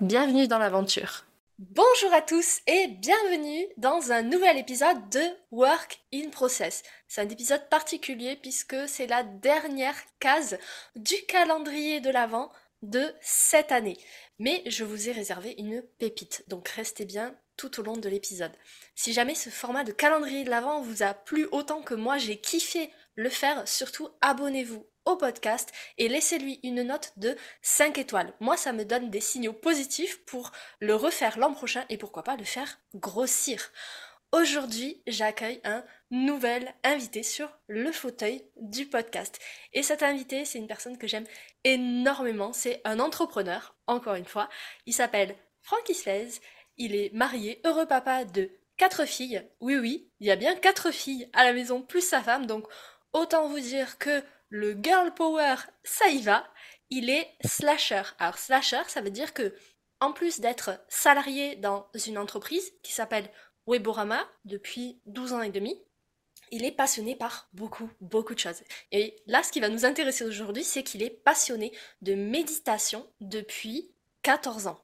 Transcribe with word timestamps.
Bienvenue 0.00 0.46
dans 0.46 0.58
l'aventure. 0.58 1.24
Bonjour 1.58 2.12
à 2.14 2.22
tous 2.22 2.60
et 2.68 2.86
bienvenue 2.86 3.66
dans 3.78 4.12
un 4.12 4.22
nouvel 4.22 4.56
épisode 4.56 5.08
de 5.10 5.20
Work 5.50 6.00
in 6.14 6.28
Process. 6.30 6.84
C'est 7.08 7.20
un 7.20 7.28
épisode 7.28 7.68
particulier 7.68 8.38
puisque 8.40 8.76
c'est 8.86 9.08
la 9.08 9.24
dernière 9.24 9.96
case 10.20 10.56
du 10.94 11.16
calendrier 11.26 12.00
de 12.00 12.10
l'Avent 12.10 12.52
de 12.82 13.12
cette 13.20 13.72
année. 13.72 13.98
Mais 14.38 14.62
je 14.66 14.84
vous 14.84 15.08
ai 15.08 15.12
réservé 15.12 15.56
une 15.58 15.82
pépite, 15.98 16.44
donc 16.46 16.68
restez 16.68 17.04
bien 17.04 17.34
tout 17.56 17.80
au 17.80 17.82
long 17.82 17.96
de 17.96 18.08
l'épisode. 18.08 18.52
Si 18.94 19.12
jamais 19.12 19.34
ce 19.34 19.50
format 19.50 19.82
de 19.82 19.90
calendrier 19.90 20.44
de 20.44 20.50
l'Avent 20.50 20.80
vous 20.80 21.02
a 21.02 21.12
plu 21.12 21.48
autant 21.50 21.82
que 21.82 21.94
moi 21.94 22.18
j'ai 22.18 22.36
kiffé 22.36 22.92
le 23.16 23.30
faire, 23.30 23.66
surtout 23.66 24.10
abonnez-vous 24.20 24.86
podcast 25.16 25.72
et 25.96 26.08
laissez-lui 26.08 26.60
une 26.62 26.82
note 26.82 27.12
de 27.16 27.36
5 27.62 27.98
étoiles. 27.98 28.32
Moi, 28.40 28.56
ça 28.56 28.72
me 28.72 28.84
donne 28.84 29.10
des 29.10 29.20
signaux 29.20 29.52
positifs 29.52 30.24
pour 30.24 30.52
le 30.80 30.94
refaire 30.94 31.38
l'an 31.38 31.52
prochain 31.52 31.84
et 31.88 31.96
pourquoi 31.96 32.22
pas 32.22 32.36
le 32.36 32.44
faire 32.44 32.80
grossir. 32.94 33.70
Aujourd'hui, 34.30 35.02
j'accueille 35.06 35.60
un 35.64 35.82
nouvel 36.10 36.74
invité 36.84 37.22
sur 37.22 37.50
le 37.66 37.90
fauteuil 37.92 38.44
du 38.60 38.86
podcast. 38.86 39.38
Et 39.72 39.82
cet 39.82 40.02
invité, 40.02 40.44
c'est 40.44 40.58
une 40.58 40.66
personne 40.66 40.98
que 40.98 41.06
j'aime 41.06 41.26
énormément. 41.64 42.52
C'est 42.52 42.82
un 42.84 43.00
entrepreneur, 43.00 43.74
encore 43.86 44.16
une 44.16 44.26
fois. 44.26 44.50
Il 44.84 44.92
s'appelle 44.92 45.34
Franck 45.62 45.88
Islez. 45.88 46.28
Il 46.76 46.94
est 46.94 47.10
marié, 47.14 47.62
heureux 47.64 47.86
papa 47.86 48.26
de 48.26 48.50
quatre 48.76 49.06
filles. 49.06 49.42
Oui, 49.60 49.76
oui, 49.76 50.10
il 50.20 50.26
y 50.26 50.30
a 50.30 50.36
bien 50.36 50.54
quatre 50.56 50.90
filles 50.90 51.30
à 51.32 51.44
la 51.44 51.54
maison, 51.54 51.80
plus 51.80 52.06
sa 52.06 52.22
femme. 52.22 52.44
Donc, 52.44 52.66
autant 53.14 53.48
vous 53.48 53.60
dire 53.60 53.96
que 53.96 54.22
le 54.48 54.76
girl 54.80 55.12
power, 55.14 55.56
ça 55.84 56.08
y 56.08 56.22
va, 56.22 56.46
il 56.90 57.10
est 57.10 57.28
slasher. 57.44 58.02
Alors 58.18 58.38
slasher, 58.38 58.82
ça 58.88 59.00
veut 59.00 59.10
dire 59.10 59.34
que 59.34 59.54
en 60.00 60.12
plus 60.12 60.40
d'être 60.40 60.80
salarié 60.88 61.56
dans 61.56 61.88
une 62.06 62.18
entreprise 62.18 62.72
qui 62.82 62.92
s'appelle 62.92 63.28
Weborama 63.66 64.26
depuis 64.44 65.00
12 65.06 65.32
ans 65.32 65.42
et 65.42 65.50
demi, 65.50 65.82
il 66.50 66.64
est 66.64 66.72
passionné 66.72 67.14
par 67.14 67.48
beaucoup, 67.52 67.90
beaucoup 68.00 68.34
de 68.34 68.38
choses. 68.38 68.62
Et 68.92 69.16
là, 69.26 69.42
ce 69.42 69.52
qui 69.52 69.60
va 69.60 69.68
nous 69.68 69.84
intéresser 69.84 70.24
aujourd'hui, 70.24 70.64
c'est 70.64 70.82
qu'il 70.82 71.02
est 71.02 71.10
passionné 71.10 71.72
de 72.00 72.14
méditation 72.14 73.06
depuis 73.20 73.90
14 74.22 74.66
ans. 74.66 74.80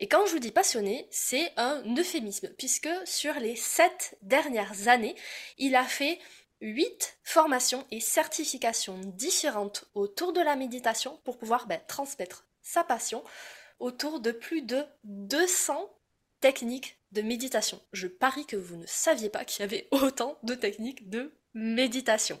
Et 0.00 0.08
quand 0.08 0.26
je 0.26 0.32
vous 0.32 0.38
dis 0.38 0.50
passionné, 0.50 1.06
c'est 1.10 1.52
un 1.56 1.82
euphémisme, 1.96 2.48
puisque 2.58 2.88
sur 3.04 3.34
les 3.34 3.56
7 3.56 4.18
dernières 4.22 4.88
années, 4.88 5.16
il 5.58 5.76
a 5.76 5.84
fait 5.84 6.18
8 6.62 7.18
formations 7.24 7.84
et 7.90 7.98
certifications 7.98 9.00
différentes 9.16 9.90
autour 9.94 10.32
de 10.32 10.40
la 10.40 10.54
méditation 10.54 11.18
pour 11.24 11.36
pouvoir 11.36 11.66
ben, 11.66 11.80
transmettre 11.88 12.46
sa 12.62 12.84
passion 12.84 13.24
autour 13.80 14.20
de 14.20 14.30
plus 14.30 14.64
de 14.64 14.78
200 15.02 15.74
techniques 16.40 16.98
de 17.10 17.20
méditation. 17.20 17.78
Je 17.92 18.06
parie 18.06 18.46
que 18.46 18.56
vous 18.56 18.76
ne 18.76 18.86
saviez 18.86 19.28
pas 19.28 19.44
qu'il 19.44 19.62
y 19.62 19.64
avait 19.64 19.88
autant 19.90 20.38
de 20.44 20.54
techniques 20.54 21.10
de 21.10 21.32
méditation. 21.52 22.38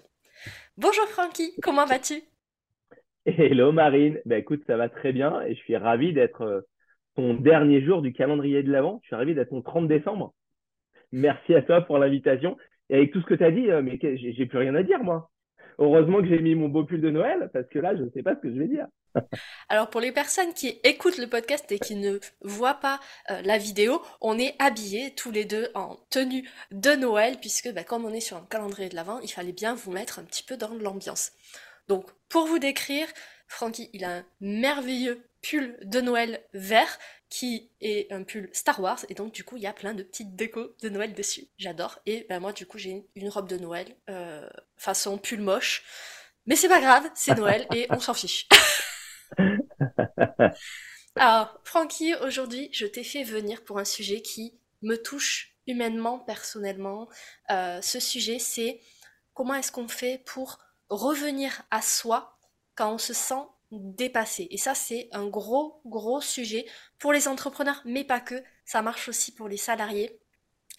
Bonjour 0.76 1.06
Francky, 1.08 1.52
comment 1.60 1.84
vas-tu? 1.84 2.22
Hello 3.26 3.72
Marine, 3.72 4.20
ben 4.24 4.38
écoute, 4.38 4.62
ça 4.68 4.76
va 4.76 4.88
très 4.88 5.12
bien 5.12 5.42
et 5.42 5.56
je 5.56 5.60
suis 5.60 5.76
ravi 5.76 6.12
d'être 6.12 6.42
euh, 6.42 6.60
ton 7.16 7.34
dernier 7.34 7.84
jour 7.84 8.02
du 8.02 8.12
calendrier 8.12 8.62
de 8.62 8.70
l'Avent. 8.70 9.00
Je 9.02 9.08
suis 9.08 9.16
ravi 9.16 9.34
d'être 9.34 9.50
ton 9.50 9.62
30 9.62 9.88
décembre. 9.88 10.32
Merci 11.10 11.54
à 11.54 11.62
toi 11.62 11.80
pour 11.82 11.98
l'invitation. 11.98 12.56
Et 12.90 12.96
avec 12.96 13.12
tout 13.12 13.20
ce 13.20 13.26
que 13.26 13.34
tu 13.34 13.44
as 13.44 13.50
dit, 13.50 13.70
euh, 13.70 13.82
mais 13.82 13.98
j'ai 14.00 14.46
plus 14.46 14.58
rien 14.58 14.74
à 14.74 14.82
dire, 14.82 15.02
moi. 15.02 15.30
Heureusement 15.78 16.20
que 16.20 16.28
j'ai 16.28 16.38
mis 16.38 16.54
mon 16.54 16.68
beau 16.68 16.84
pull 16.84 17.00
de 17.00 17.10
Noël, 17.10 17.50
parce 17.52 17.66
que 17.68 17.78
là, 17.78 17.96
je 17.96 18.02
ne 18.02 18.10
sais 18.10 18.22
pas 18.22 18.34
ce 18.34 18.40
que 18.40 18.52
je 18.52 18.58
vais 18.58 18.68
dire. 18.68 18.86
Alors 19.68 19.90
pour 19.90 20.00
les 20.00 20.12
personnes 20.12 20.52
qui 20.54 20.78
écoutent 20.84 21.18
le 21.18 21.26
podcast 21.26 21.70
et 21.72 21.78
qui 21.78 21.96
ne 21.96 22.18
voient 22.42 22.74
pas 22.74 23.00
euh, 23.30 23.40
la 23.42 23.58
vidéo, 23.58 24.02
on 24.20 24.38
est 24.38 24.54
habillés 24.58 25.14
tous 25.14 25.30
les 25.30 25.44
deux 25.44 25.68
en 25.74 25.96
tenue 26.10 26.48
de 26.70 26.90
Noël, 26.90 27.36
puisque 27.40 27.72
bah, 27.72 27.84
comme 27.84 28.04
on 28.04 28.12
est 28.12 28.20
sur 28.20 28.36
un 28.36 28.46
calendrier 28.48 28.88
de 28.88 28.96
l'Avent, 28.96 29.20
il 29.20 29.28
fallait 29.28 29.52
bien 29.52 29.74
vous 29.74 29.92
mettre 29.92 30.18
un 30.18 30.24
petit 30.24 30.42
peu 30.42 30.56
dans 30.56 30.74
l'ambiance. 30.74 31.32
Donc 31.88 32.06
pour 32.28 32.46
vous 32.46 32.58
décrire, 32.58 33.06
Francky, 33.46 33.90
il 33.92 34.04
a 34.04 34.18
un 34.18 34.24
merveilleux 34.40 35.22
pull 35.42 35.76
de 35.82 36.00
Noël 36.00 36.42
vert 36.54 36.98
qui 37.28 37.70
est 37.80 38.12
un 38.12 38.24
pull 38.24 38.50
Star 38.52 38.78
Wars 38.80 38.98
et 39.08 39.14
donc 39.14 39.32
du 39.32 39.42
coup 39.42 39.56
il 39.56 39.62
y 39.62 39.66
a 39.66 39.72
plein 39.72 39.94
de 39.94 40.02
petites 40.02 40.36
décos 40.36 40.76
de 40.82 40.88
Noël 40.88 41.14
dessus. 41.14 41.48
J'adore 41.58 41.98
et 42.06 42.26
ben 42.28 42.40
moi 42.40 42.52
du 42.52 42.66
coup 42.66 42.76
j'ai 42.78 43.06
une 43.14 43.28
robe 43.28 43.48
de 43.48 43.56
Noël 43.56 43.96
euh, 44.10 44.46
façon 44.76 45.18
pull 45.18 45.40
moche, 45.40 45.82
mais 46.46 46.56
c'est 46.56 46.68
pas 46.68 46.80
grave, 46.80 47.10
c'est 47.14 47.34
Noël 47.34 47.66
et 47.74 47.86
on 47.90 48.00
s'en 48.00 48.14
fiche. 48.14 48.48
Alors 51.16 51.58
Francky, 51.64 52.14
aujourd'hui 52.16 52.68
je 52.72 52.86
t'ai 52.86 53.02
fait 53.02 53.24
venir 53.24 53.64
pour 53.64 53.78
un 53.78 53.84
sujet 53.84 54.20
qui 54.20 54.58
me 54.82 54.96
touche 54.96 55.56
humainement, 55.66 56.18
personnellement. 56.18 57.08
Euh, 57.50 57.80
ce 57.80 57.98
sujet 57.98 58.38
c'est 58.38 58.80
comment 59.32 59.54
est-ce 59.54 59.72
qu'on 59.72 59.88
fait 59.88 60.22
pour 60.26 60.58
revenir 60.90 61.62
à 61.70 61.80
soi 61.80 62.38
quand 62.74 62.92
on 62.92 62.98
se 62.98 63.14
sent 63.14 63.42
dépasser. 63.78 64.48
Et 64.50 64.58
ça, 64.58 64.74
c'est 64.74 65.08
un 65.12 65.26
gros, 65.26 65.80
gros 65.86 66.20
sujet 66.20 66.66
pour 66.98 67.12
les 67.12 67.28
entrepreneurs, 67.28 67.82
mais 67.84 68.04
pas 68.04 68.20
que. 68.20 68.42
Ça 68.64 68.82
marche 68.82 69.08
aussi 69.08 69.34
pour 69.34 69.48
les 69.48 69.56
salariés. 69.56 70.20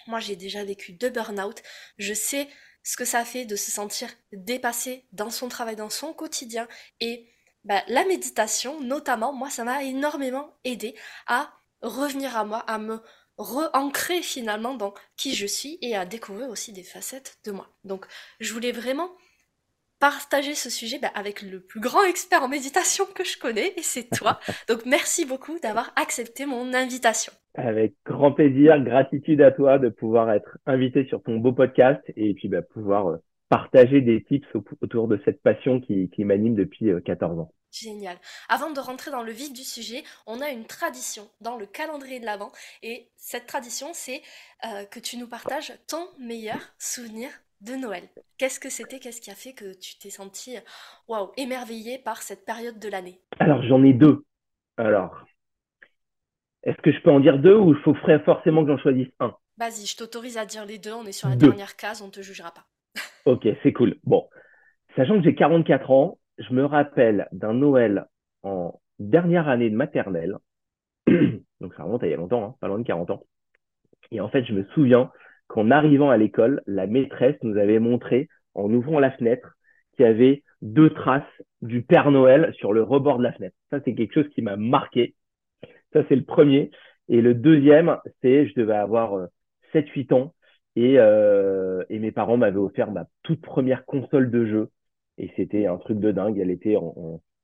Moi, 0.08 0.20
j'ai 0.20 0.36
déjà 0.36 0.64
vécu 0.64 0.94
deux 0.94 1.10
burn-out. 1.10 1.62
Je 1.98 2.14
sais 2.14 2.48
ce 2.84 2.98
que 2.98 3.06
ça 3.06 3.26
fait 3.26 3.46
de 3.46 3.56
se 3.56 3.72
sentir 3.72 4.10
dépassé 4.32 5.06
dans 5.12 5.30
son 5.30 5.50
travail, 5.50 5.76
dans 5.76 5.90
son 5.90 6.14
quotidien. 6.14 6.68
Et 7.00 7.30
bah, 7.64 7.84
la 7.88 8.06
méditation, 8.06 8.82
notamment, 8.82 9.34
moi, 9.34 9.50
ça 9.50 9.64
m'a 9.64 9.84
énormément 9.84 10.58
aidé 10.64 10.96
à 11.28 11.54
revenir 11.82 12.38
à 12.38 12.46
moi, 12.46 12.60
à 12.60 12.78
me 12.78 13.02
re-ancrer 13.38 14.22
finalement 14.22 14.76
dans 14.76 14.94
qui 15.18 15.34
je 15.34 15.48
suis 15.48 15.78
et 15.82 15.96
à 15.96 16.06
découvrir 16.06 16.50
aussi 16.50 16.72
des 16.72 16.84
facettes 16.84 17.40
de 17.46 17.52
moi. 17.52 17.70
Donc, 17.84 18.06
je 18.40 18.54
voulais 18.54 18.72
vraiment 18.72 19.12
partager 20.04 20.54
ce 20.54 20.70
sujet 20.70 21.00
bah, 21.00 21.08
avec 21.16 21.42
le 21.42 21.62
plus 21.62 21.80
grand 21.80 22.04
expert 22.04 22.44
en 22.44 22.50
méditation 22.50 23.06
que 23.16 23.24
je 23.24 23.40
connais, 23.40 23.68
et 23.78 23.82
c'est 23.82 24.10
toi. 24.10 24.38
Donc 24.68 24.86
merci 24.86 25.26
beaucoup 25.26 25.58
d'avoir 25.60 25.94
accepté 25.96 26.46
mon 26.46 26.74
invitation. 26.74 27.32
Avec 27.56 27.94
grand 28.06 28.34
plaisir, 28.34 28.84
gratitude 28.84 29.40
à 29.40 29.52
toi 29.52 29.80
de 29.80 29.88
pouvoir 29.88 30.30
être 30.34 30.58
invité 30.66 31.06
sur 31.06 31.24
ton 31.24 31.38
beau 31.38 31.54
podcast 31.54 32.02
et 32.18 32.34
puis 32.34 32.50
bah, 32.50 32.62
pouvoir 32.62 33.12
euh, 33.12 33.18
partager 33.48 34.02
des 34.02 34.22
tips 34.26 34.48
autour 34.82 35.08
de 35.08 35.22
cette 35.24 35.42
passion 35.42 35.80
qui, 35.80 36.10
m'anime 36.20 36.56
depuis 36.56 36.92
14 37.06 37.38
euh, 37.38 37.42
ans. 37.44 37.54
Génial. 37.72 38.18
Avant 38.50 38.72
de 38.72 38.82
rentrer 38.82 39.10
dans 39.10 39.24
le 39.24 39.32
vif 39.32 39.54
du 39.54 39.64
sujet, 39.64 40.04
on 40.28 40.42
a 40.42 40.50
une 40.50 40.66
tradition 40.66 41.30
dans 41.40 41.56
le 41.56 41.66
calendrier 41.66 42.20
de 42.20 42.26
l'Avent. 42.26 42.52
Et 42.82 43.08
cette 43.16 43.46
tradition, 43.46 43.88
c'est 43.94 44.22
euh, 44.66 44.84
que 44.84 45.00
tu 45.00 45.16
nous 45.16 45.28
partages 45.28 45.72
ton 45.88 46.06
meilleur 46.20 46.60
souvenir 46.78 47.30
de 47.64 47.74
Noël. 47.76 48.04
Qu'est-ce 48.38 48.60
que 48.60 48.70
c'était 48.70 49.00
Qu'est-ce 49.00 49.22
qui 49.22 49.32
a 49.32 49.36
fait 49.36 49.54
que 49.54 49.74
tu 49.80 49.98
t'es 49.98 50.10
senti 50.10 50.58
waouh, 51.08 51.32
émerveillé 51.38 51.98
par 51.98 52.22
cette 52.22 52.46
période 52.46 52.80
de 52.80 52.90
l'année? 52.90 53.22
Alors, 53.40 53.64
j'en 53.64 53.84
ai 53.84 53.94
deux. 53.94 54.26
Alors, 54.78 55.26
est-ce 56.64 56.82
que 56.82 56.92
je 56.92 57.00
peux 57.02 57.12
en 57.12 57.20
dire 57.20 57.40
deux 57.40 57.56
ou 57.56 57.74
il 57.74 57.80
faut 57.82 57.96
forcément 58.26 58.64
que 58.64 58.72
j'en 58.72 58.78
choisisse 58.78 59.12
un? 59.20 59.36
Vas-y, 59.58 59.86
je 59.86 59.98
t'autorise 59.98 60.38
à 60.38 60.46
dire 60.46 60.66
les 60.66 60.80
deux. 60.80 60.94
On 60.94 61.06
est 61.06 61.12
sur 61.12 61.30
la 61.30 61.36
dernière 61.36 61.76
case, 61.76 62.02
on 62.02 62.08
ne 62.08 62.12
te 62.12 62.22
jugera 62.22 62.52
pas. 62.52 62.66
ok, 63.26 63.48
c'est 63.62 63.74
cool. 63.74 63.98
Bon, 64.04 64.28
sachant 64.96 65.18
que 65.18 65.24
j'ai 65.24 65.36
44 65.36 65.92
ans, 65.92 66.18
je 66.38 66.54
me 66.54 66.66
rappelle 66.66 67.28
d'un 67.32 67.54
Noël 67.54 68.06
en 68.42 68.80
dernière 69.00 69.48
année 69.48 69.70
de 69.70 69.76
maternelle. 69.76 70.38
Donc, 71.08 71.74
ça 71.76 71.84
remonte 71.84 72.04
à 72.04 72.08
il 72.08 72.12
y 72.12 72.14
a 72.14 72.18
longtemps, 72.18 72.44
hein, 72.44 72.56
pas 72.60 72.68
loin 72.68 72.80
de 72.80 72.84
40 72.84 73.12
ans. 73.12 73.24
Et 74.12 74.20
en 74.20 74.30
fait, 74.30 74.44
je 74.46 74.54
me 74.54 74.64
souviens 74.74 75.12
qu'en 75.54 75.70
arrivant 75.70 76.10
à 76.10 76.18
l'école, 76.18 76.64
la 76.66 76.88
maîtresse 76.88 77.36
nous 77.44 77.58
avait 77.60 77.78
montré, 77.78 78.28
en 78.56 78.74
ouvrant 78.74 79.00
la 79.00 79.12
fenêtre, 79.12 79.54
qu'il 79.96 80.04
y 80.04 80.10
avait 80.10 80.42
deux 80.64 80.90
traces 80.90 81.22
du 81.62 81.84
Père 81.84 82.10
Noël 82.10 82.52
sur 82.58 82.74
le 82.74 82.82
rebord 82.82 83.20
de 83.20 83.24
la 83.24 83.34
fenêtre. 83.34 83.56
Ça, 83.70 83.80
c'est 83.86 83.94
quelque 83.94 84.16
chose 84.16 84.30
qui 84.30 84.42
m'a 84.42 84.56
marqué. 84.56 85.14
Ça, 85.94 86.02
c'est 86.10 86.16
le 86.16 86.24
premier. 86.24 86.72
Et 87.08 87.22
le 87.22 87.36
deuxième, 87.36 88.00
c'est, 88.24 88.48
je 88.48 88.56
devais 88.56 88.74
avoir 88.74 89.28
7-8 89.76 90.12
euh, 90.12 90.16
ans 90.16 90.34
et, 90.76 90.98
euh, 90.98 91.84
et 91.92 92.00
mes 92.00 92.12
parents 92.12 92.38
m'avaient 92.38 92.58
offert 92.58 92.90
ma 92.90 93.06
toute 93.22 93.42
première 93.42 93.86
console 93.86 94.32
de 94.32 94.48
jeu. 94.48 94.72
Et 95.20 95.32
c'était 95.36 95.68
un 95.68 95.78
truc 95.78 96.00
de 96.00 96.12
dingue. 96.12 96.40
Elle 96.40 96.50
était 96.50 96.78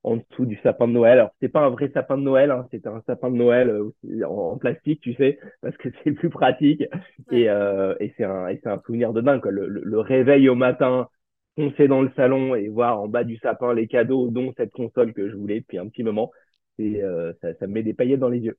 dessous 0.03 0.45
du 0.45 0.57
sapin 0.63 0.87
de 0.87 0.93
Noël. 0.93 1.19
Alors, 1.19 1.31
c'est 1.41 1.49
pas 1.49 1.61
un 1.61 1.69
vrai 1.69 1.91
sapin 1.93 2.17
de 2.17 2.23
Noël, 2.23 2.51
hein, 2.51 2.67
c'était 2.71 2.87
un 2.87 3.01
sapin 3.05 3.29
de 3.29 3.35
Noël 3.35 3.69
euh, 3.69 4.25
en, 4.25 4.57
plastique, 4.57 5.01
tu 5.01 5.13
sais, 5.15 5.39
parce 5.61 5.75
que 5.77 5.89
c'est 6.03 6.11
plus 6.13 6.29
pratique. 6.29 6.83
Et, 7.31 7.49
euh, 7.49 7.95
et 7.99 8.13
c'est 8.17 8.23
un, 8.23 8.47
et 8.47 8.59
c'est 8.63 8.69
un 8.69 8.81
souvenir 8.85 9.13
de 9.13 9.21
dingue, 9.21 9.41
quoi. 9.41 9.51
Le, 9.51 9.67
le, 9.67 9.99
réveil 9.99 10.49
au 10.49 10.55
matin, 10.55 11.09
foncer 11.55 11.87
dans 11.87 12.01
le 12.01 12.11
salon 12.15 12.55
et 12.55 12.69
voir 12.69 13.01
en 13.01 13.07
bas 13.07 13.23
du 13.23 13.37
sapin 13.37 13.73
les 13.73 13.87
cadeaux, 13.87 14.29
dont 14.29 14.53
cette 14.57 14.71
console 14.71 15.13
que 15.13 15.29
je 15.29 15.35
voulais 15.35 15.59
depuis 15.61 15.77
un 15.77 15.87
petit 15.89 16.03
moment, 16.03 16.31
et 16.77 17.03
euh, 17.03 17.33
ça, 17.41 17.53
ça 17.55 17.67
me 17.67 17.73
met 17.73 17.83
des 17.83 17.93
paillettes 17.93 18.19
dans 18.19 18.29
les 18.29 18.39
yeux. 18.39 18.57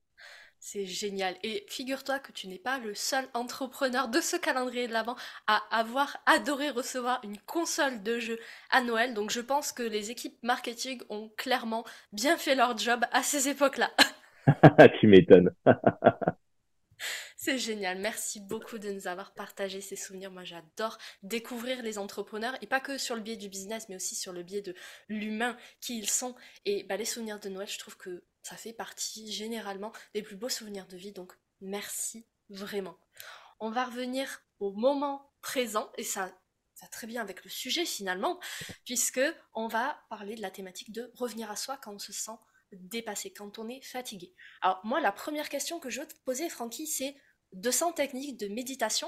C'est 0.63 0.85
génial. 0.85 1.35
Et 1.41 1.65
figure-toi 1.67 2.19
que 2.19 2.31
tu 2.31 2.47
n'es 2.47 2.59
pas 2.59 2.77
le 2.77 2.93
seul 2.93 3.27
entrepreneur 3.33 4.07
de 4.07 4.21
ce 4.21 4.37
calendrier 4.37 4.87
de 4.87 4.93
l'Avent 4.93 5.15
à 5.47 5.63
avoir 5.71 6.17
adoré 6.27 6.69
recevoir 6.69 7.19
une 7.23 7.39
console 7.39 8.03
de 8.03 8.19
jeu 8.19 8.39
à 8.69 8.83
Noël. 8.83 9.15
Donc 9.15 9.31
je 9.31 9.41
pense 9.41 9.71
que 9.71 9.81
les 9.81 10.11
équipes 10.11 10.37
marketing 10.43 11.01
ont 11.09 11.29
clairement 11.35 11.83
bien 12.13 12.37
fait 12.37 12.53
leur 12.53 12.77
job 12.77 13.03
à 13.11 13.23
ces 13.23 13.49
époques-là. 13.49 13.89
tu 14.99 15.07
m'étonnes. 15.07 15.51
C'est 17.35 17.57
génial. 17.57 17.97
Merci 17.97 18.39
beaucoup 18.39 18.77
de 18.77 18.91
nous 18.91 19.07
avoir 19.07 19.33
partagé 19.33 19.81
ces 19.81 19.95
souvenirs. 19.95 20.29
Moi, 20.29 20.43
j'adore 20.43 20.99
découvrir 21.23 21.81
les 21.81 21.97
entrepreneurs 21.97 22.55
et 22.61 22.67
pas 22.67 22.79
que 22.79 22.99
sur 22.99 23.15
le 23.15 23.21
biais 23.21 23.35
du 23.35 23.49
business, 23.49 23.89
mais 23.89 23.95
aussi 23.95 24.13
sur 24.13 24.31
le 24.31 24.43
biais 24.43 24.61
de 24.61 24.75
l'humain 25.09 25.57
qui 25.79 25.97
ils 25.97 26.09
sont. 26.09 26.35
Et 26.65 26.83
bah, 26.83 26.97
les 26.97 27.05
souvenirs 27.05 27.39
de 27.39 27.49
Noël, 27.49 27.67
je 27.67 27.79
trouve 27.79 27.97
que 27.97 28.23
ça 28.43 28.55
fait 28.55 28.73
partie 28.73 29.31
généralement 29.31 29.91
des 30.13 30.21
plus 30.21 30.35
beaux 30.35 30.49
souvenirs 30.49 30.87
de 30.87 30.97
vie. 30.97 31.11
Donc, 31.11 31.33
merci 31.61 32.25
vraiment. 32.49 32.97
On 33.59 33.69
va 33.69 33.85
revenir 33.85 34.43
au 34.59 34.73
moment 34.73 35.31
présent 35.41 35.91
et 35.97 36.03
ça 36.03 36.31
va 36.81 36.87
très 36.87 37.07
bien 37.07 37.21
avec 37.21 37.43
le 37.43 37.49
sujet 37.49 37.85
finalement, 37.85 38.39
puisque 38.85 39.21
on 39.53 39.67
va 39.67 39.99
parler 40.09 40.35
de 40.35 40.41
la 40.41 40.49
thématique 40.49 40.91
de 40.91 41.11
revenir 41.15 41.51
à 41.51 41.55
soi 41.55 41.77
quand 41.81 41.93
on 41.93 41.99
se 41.99 42.13
sent 42.13 42.37
dépassé, 42.71 43.31
quand 43.31 43.59
on 43.59 43.67
est 43.69 43.83
fatigué. 43.83 44.33
Alors 44.61 44.81
moi, 44.83 44.99
la 44.99 45.11
première 45.11 45.49
question 45.49 45.79
que 45.79 45.89
je 45.89 46.01
veux 46.01 46.07
te 46.07 46.15
poser, 46.25 46.49
Francky, 46.49 46.87
c'est 46.87 47.15
200 47.53 47.93
techniques 47.93 48.39
de 48.39 48.47
méditation. 48.47 49.07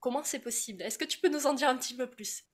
Comment 0.00 0.22
c'est 0.22 0.40
possible? 0.42 0.82
Est-ce 0.82 0.98
que 0.98 1.04
tu 1.04 1.18
peux 1.18 1.28
nous 1.28 1.46
en 1.46 1.54
dire 1.54 1.68
un 1.68 1.76
petit 1.76 1.96
peu 1.96 2.06
plus? 2.08 2.44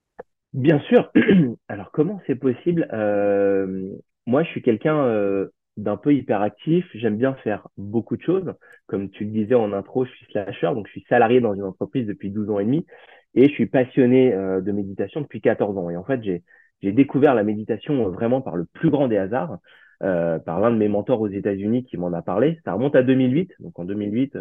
Bien 0.52 0.80
sûr. 0.88 1.10
Alors, 1.68 1.90
comment 1.92 2.20
c'est 2.26 2.36
possible? 2.36 2.88
Euh, 2.92 3.96
Moi, 4.26 4.44
je 4.44 4.50
suis 4.50 4.62
quelqu'un 4.62 5.04
euh, 5.04 5.52
d'un 5.76 5.96
peu 5.96 6.14
hyperactif. 6.14 6.86
J'aime 6.94 7.16
bien 7.16 7.34
faire 7.34 7.68
beaucoup 7.76 8.16
de 8.16 8.22
choses. 8.22 8.52
Comme 8.86 9.10
tu 9.10 9.24
le 9.24 9.30
disais 9.30 9.54
en 9.54 9.72
intro, 9.72 10.04
je 10.04 10.10
suis 10.10 10.26
slasher, 10.26 10.68
donc 10.74 10.86
je 10.86 10.92
suis 10.92 11.06
salarié 11.08 11.40
dans 11.40 11.54
une 11.54 11.64
entreprise 11.64 12.06
depuis 12.06 12.30
12 12.30 12.50
ans 12.50 12.58
et 12.58 12.64
demi 12.64 12.86
et 13.34 13.48
je 13.48 13.52
suis 13.52 13.66
passionné 13.66 14.32
euh, 14.32 14.60
de 14.60 14.72
méditation 14.72 15.20
depuis 15.20 15.40
14 15.40 15.76
ans. 15.78 15.90
Et 15.90 15.96
en 15.96 16.04
fait, 16.04 16.22
j'ai 16.22 16.92
découvert 16.92 17.34
la 17.34 17.44
méditation 17.44 18.08
vraiment 18.10 18.40
par 18.40 18.56
le 18.56 18.66
plus 18.66 18.90
grand 18.90 19.08
des 19.08 19.16
hasards, 19.16 19.58
par 20.00 20.60
l'un 20.60 20.70
de 20.70 20.76
mes 20.76 20.88
mentors 20.88 21.20
aux 21.22 21.28
États-Unis 21.28 21.84
qui 21.84 21.96
m'en 21.96 22.12
a 22.12 22.20
parlé. 22.20 22.60
Ça 22.64 22.74
remonte 22.74 22.94
à 22.94 23.02
2008. 23.02 23.54
Donc 23.60 23.78
en 23.78 23.84
2008, 23.84 24.36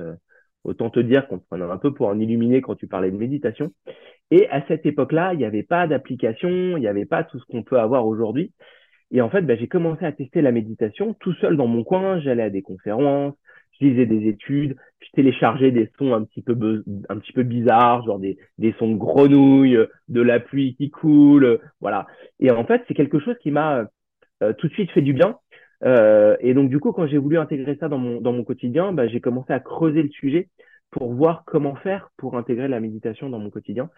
Autant 0.64 0.90
te 0.90 1.00
dire 1.00 1.28
qu'on 1.28 1.40
prenait 1.40 1.66
un 1.66 1.78
peu 1.78 1.94
pour 1.94 2.10
un 2.10 2.20
illuminé 2.20 2.62
quand 2.62 2.76
tu 2.76 2.88
parlais 2.88 3.12
de 3.12 3.18
méditation. 3.18 3.74
Et 4.32 4.48
à 4.50 4.66
cette 4.68 4.86
époque-là, 4.86 5.34
il 5.34 5.40
n'y 5.40 5.46
avait 5.46 5.64
pas 5.64 5.88
d'application, 5.88 6.50
il 6.50 6.80
n'y 6.80 6.88
avait 6.88 7.06
pas 7.06 7.24
tout 7.24 7.38
ce 7.40 7.46
qu'on 7.46 7.64
peut 7.64 7.80
avoir 7.80 8.08
aujourd'hui. 8.08 8.54
Et 9.14 9.22
en 9.22 9.30
fait, 9.30 9.44
ben, 9.44 9.58
j'ai 9.58 9.68
commencé 9.68 10.04
à 10.06 10.12
tester 10.12 10.42
la 10.42 10.52
méditation 10.52 11.14
tout 11.20 11.34
seul 11.36 11.56
dans 11.56 11.68
mon 11.68 11.84
coin. 11.84 12.20
J'allais 12.20 12.44
à 12.44 12.50
des 12.50 12.62
conférences, 12.62 13.36
je 13.80 13.86
lisais 13.86 14.06
des 14.06 14.28
études, 14.28 14.76
je 15.00 15.08
téléchargeais 15.14 15.72
des 15.72 15.90
sons 15.98 16.14
un 16.14 16.24
petit 16.24 16.42
peu 16.42 17.44
bizarres, 17.44 18.04
genre 18.06 18.20
des, 18.20 18.38
des 18.58 18.74
sons 18.80 18.92
de 18.92 18.98
grenouilles, 18.98 19.78
de 20.10 20.22
la 20.22 20.40
pluie 20.40 20.76
qui 20.76 20.90
coule, 20.90 21.60
voilà. 21.80 22.08
Et 22.40 22.52
en 22.52 22.66
fait, 22.66 22.84
c'est 22.88 22.94
quelque 22.94 23.20
chose 23.20 23.38
qui 23.42 23.52
m'a 23.52 23.88
euh, 24.42 24.54
tout 24.54 24.68
de 24.68 24.74
suite 24.74 24.92
fait 24.92 25.02
du 25.02 25.14
bien 25.14 25.38
euh, 25.86 26.38
et 26.40 26.54
donc, 26.54 26.70
du 26.70 26.80
coup, 26.80 26.92
quand 26.92 27.08
j'ai 27.08 27.18
voulu 27.18 27.38
intégrer 27.38 27.76
ça 27.80 27.90
dans 27.90 27.98
mon, 27.98 28.22
dans 28.22 28.34
mon 28.34 28.44
quotidien, 28.44 28.94
bah, 28.94 29.08
j'ai 29.08 29.20
commencé 29.22 29.52
à 29.54 29.60
creuser 29.60 30.02
le 30.04 30.10
sujet 30.10 30.50
pour 30.92 31.14
voir 31.14 31.44
comment 31.46 31.76
faire 31.76 32.10
pour 32.18 32.38
intégrer 32.38 32.68
la 32.68 32.80
méditation 32.80 33.30
dans 33.30 33.40
mon 33.40 33.50
quotidien. 33.50 33.90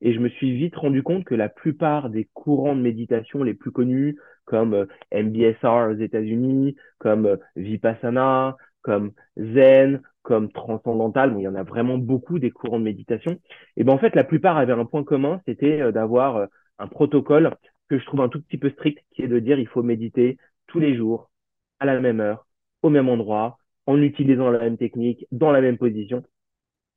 Et 0.00 0.12
je 0.14 0.20
me 0.20 0.28
suis 0.28 0.56
vite 0.56 0.76
rendu 0.76 1.02
compte 1.02 1.24
que 1.24 1.34
la 1.34 1.48
plupart 1.48 2.10
des 2.10 2.28
courants 2.34 2.74
de 2.74 2.80
méditation 2.80 3.42
les 3.42 3.54
plus 3.54 3.70
connus, 3.70 4.16
comme 4.44 4.74
euh, 4.74 4.86
MBSR 5.12 5.90
aux 5.90 6.00
États-Unis, 6.00 6.76
comme 6.98 7.26
euh, 7.26 7.36
Vipassana, 7.56 8.56
comme 8.82 9.12
Zen, 9.36 10.00
comme 10.22 10.50
Transcendantal, 10.52 11.34
il 11.38 11.42
y 11.42 11.48
en 11.48 11.54
a 11.54 11.62
vraiment 11.62 11.98
beaucoup 11.98 12.38
des 12.38 12.50
courants 12.50 12.78
de 12.78 12.84
méditation. 12.84 13.38
Et 13.76 13.84
ben 13.84 13.92
en 13.92 13.98
fait, 13.98 14.14
la 14.14 14.24
plupart 14.24 14.56
avaient 14.56 14.72
un 14.72 14.84
point 14.84 15.04
commun, 15.04 15.40
c'était 15.46 15.92
d'avoir 15.92 16.46
un 16.78 16.86
protocole 16.88 17.54
que 17.88 17.98
je 17.98 18.04
trouve 18.06 18.20
un 18.20 18.28
tout 18.28 18.40
petit 18.40 18.58
peu 18.58 18.70
strict, 18.70 18.98
qui 19.12 19.22
est 19.22 19.28
de 19.28 19.38
dire 19.38 19.58
il 19.58 19.66
faut 19.66 19.82
méditer 19.82 20.38
tous 20.66 20.78
les 20.78 20.96
jours 20.96 21.30
à 21.80 21.86
la 21.86 22.00
même 22.00 22.20
heure, 22.20 22.46
au 22.82 22.90
même 22.90 23.08
endroit, 23.08 23.58
en 23.86 24.00
utilisant 24.00 24.50
la 24.50 24.60
même 24.60 24.78
technique, 24.78 25.26
dans 25.32 25.50
la 25.50 25.60
même 25.60 25.78
position. 25.78 26.22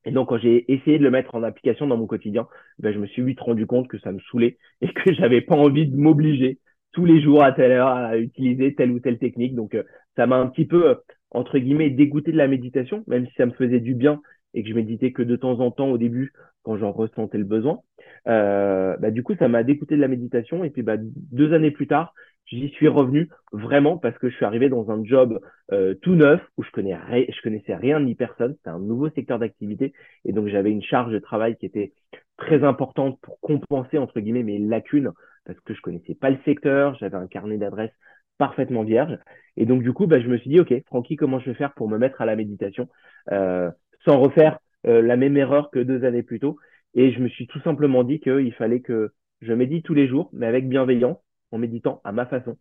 Et 0.06 0.12
donc, 0.12 0.30
quand 0.30 0.38
j'ai 0.38 0.72
essayé 0.72 0.98
de 0.98 1.04
le 1.04 1.12
mettre 1.12 1.36
en 1.36 1.44
application 1.44 1.88
dans 1.88 1.98
mon 1.98 2.08
quotidien, 2.08 2.48
ben, 2.80 2.94
je 2.94 3.00
me 3.00 3.08
suis 3.08 3.24
vite 3.24 3.40
rendu 3.40 3.66
compte 3.66 3.88
que 3.88 4.00
ça 4.00 4.12
me 4.12 4.20
saoulait 4.20 4.58
et 4.82 4.92
que 4.92 5.14
j'avais 5.14 5.42
pas 5.42 5.56
envie 5.56 5.88
de 5.88 5.96
m'obliger 5.96 6.60
tous 6.92 7.06
les 7.06 7.22
jours 7.22 7.44
à 7.44 7.52
telle 7.54 7.72
heure 7.72 7.88
à 7.88 8.18
utiliser 8.18 8.76
telle 8.76 8.92
ou 8.92 9.00
telle 9.00 9.18
technique. 9.18 9.56
Donc, 9.56 9.76
euh, 9.76 9.84
ça 10.16 10.28
m'a 10.28 10.38
un 10.38 10.48
petit 10.48 10.66
peu, 10.66 10.90
euh, 10.90 10.96
entre 11.32 11.58
guillemets, 11.58 11.90
dégoûté 11.90 12.32
de 12.32 12.38
la 12.38 12.48
méditation, 12.48 13.04
même 13.08 13.26
si 13.28 13.34
ça 13.36 13.46
me 13.46 13.54
faisait 13.54 13.80
du 13.80 13.96
bien 13.96 14.22
et 14.54 14.64
que 14.64 14.70
je 14.70 14.74
méditais 14.74 15.12
que 15.12 15.24
de 15.24 15.36
temps 15.36 15.60
en 15.60 15.72
temps 15.72 15.90
au 15.90 15.98
début 15.98 16.34
quand 16.64 16.78
j'en 16.78 16.92
ressentais 16.92 17.38
le 17.38 17.44
besoin. 17.44 17.80
Euh, 18.28 18.96
bah, 18.98 19.12
du 19.12 19.24
coup, 19.24 19.36
ça 19.36 19.48
m'a 19.48 19.64
dégoûté 19.64 19.96
de 19.96 20.02
la 20.02 20.08
méditation. 20.08 20.64
Et 20.64 20.70
puis, 20.70 20.82
bah, 20.82 20.96
deux 20.98 21.54
années 21.54 21.72
plus 21.72 21.88
tard, 21.88 22.14
j'y 22.46 22.70
suis 22.70 22.88
revenu 22.88 23.30
vraiment 23.52 23.98
parce 23.98 24.18
que 24.18 24.30
je 24.30 24.36
suis 24.36 24.46
arrivé 24.46 24.70
dans 24.70 24.92
un 24.92 25.04
job 25.04 25.40
euh, 25.72 25.94
tout 25.96 26.16
neuf 26.16 26.42
où 26.58 26.64
je 26.64 26.72
connais 26.72 26.98
je 27.30 27.42
connaissais 27.42 27.76
rien 27.76 28.00
ni 28.00 28.16
personne. 28.16 28.54
C'était 28.58 28.70
un 28.70 28.80
nouveau 28.80 29.10
secteur 29.10 29.40
d'activité 29.40 29.94
et 30.26 30.34
donc 30.34 30.48
j'avais 30.48 30.72
une 30.72 30.82
charge 30.82 31.12
de 31.12 31.20
travail 31.20 31.56
qui 31.58 31.66
était 31.66 31.94
très 32.38 32.64
importante 32.64 33.20
pour 33.22 33.40
compenser 33.40 33.98
entre 33.98 34.20
guillemets 34.20 34.44
mes 34.44 34.60
lacunes 34.60 35.12
parce 35.46 35.60
que 35.62 35.74
je 35.74 35.82
connaissais 35.82 36.16
pas 36.16 36.30
le 36.30 36.38
secteur, 36.46 36.96
j'avais 36.96 37.18
un 37.18 37.28
carnet 37.28 37.58
d'adresses 37.58 37.94
parfaitement 38.38 38.84
vierge 38.84 39.18
et 39.58 39.66
donc 39.66 39.84
du 39.84 39.94
coup 39.94 40.08
bah, 40.08 40.20
je 40.20 40.28
me 40.28 40.38
suis 40.38 40.50
dit 40.50 40.60
ok 40.60 40.74
Francky 40.88 41.16
comment 41.16 41.40
je 41.40 41.52
vais 41.52 41.56
faire 41.56 41.74
pour 41.74 41.88
me 41.88 41.98
mettre 41.98 42.22
à 42.22 42.26
la 42.26 42.36
méditation? 42.36 42.90
Euh, 43.32 43.72
sans 44.06 44.20
refaire 44.20 44.60
euh, 44.86 45.02
la 45.02 45.16
même 45.18 45.38
erreur 45.38 45.72
que 45.72 45.80
deux 45.80 46.04
années 46.04 46.24
plus 46.24 46.40
tôt 46.40 46.58
et 46.94 47.12
je 47.12 47.20
me 47.20 47.28
suis 47.30 47.48
tout 47.48 47.60
simplement 47.62 48.04
dit 48.04 48.20
qu'il 48.20 48.54
fallait 48.54 48.82
que 48.82 49.12
je 49.42 49.54
médite 49.54 49.86
tous 49.86 49.94
les 49.94 50.08
jours 50.08 50.30
mais 50.34 50.46
avec 50.46 50.68
bienveillance 50.68 51.18
en 51.52 51.58
méditant 51.58 52.02
à 52.04 52.12
ma 52.12 52.26
façon. 52.26 52.58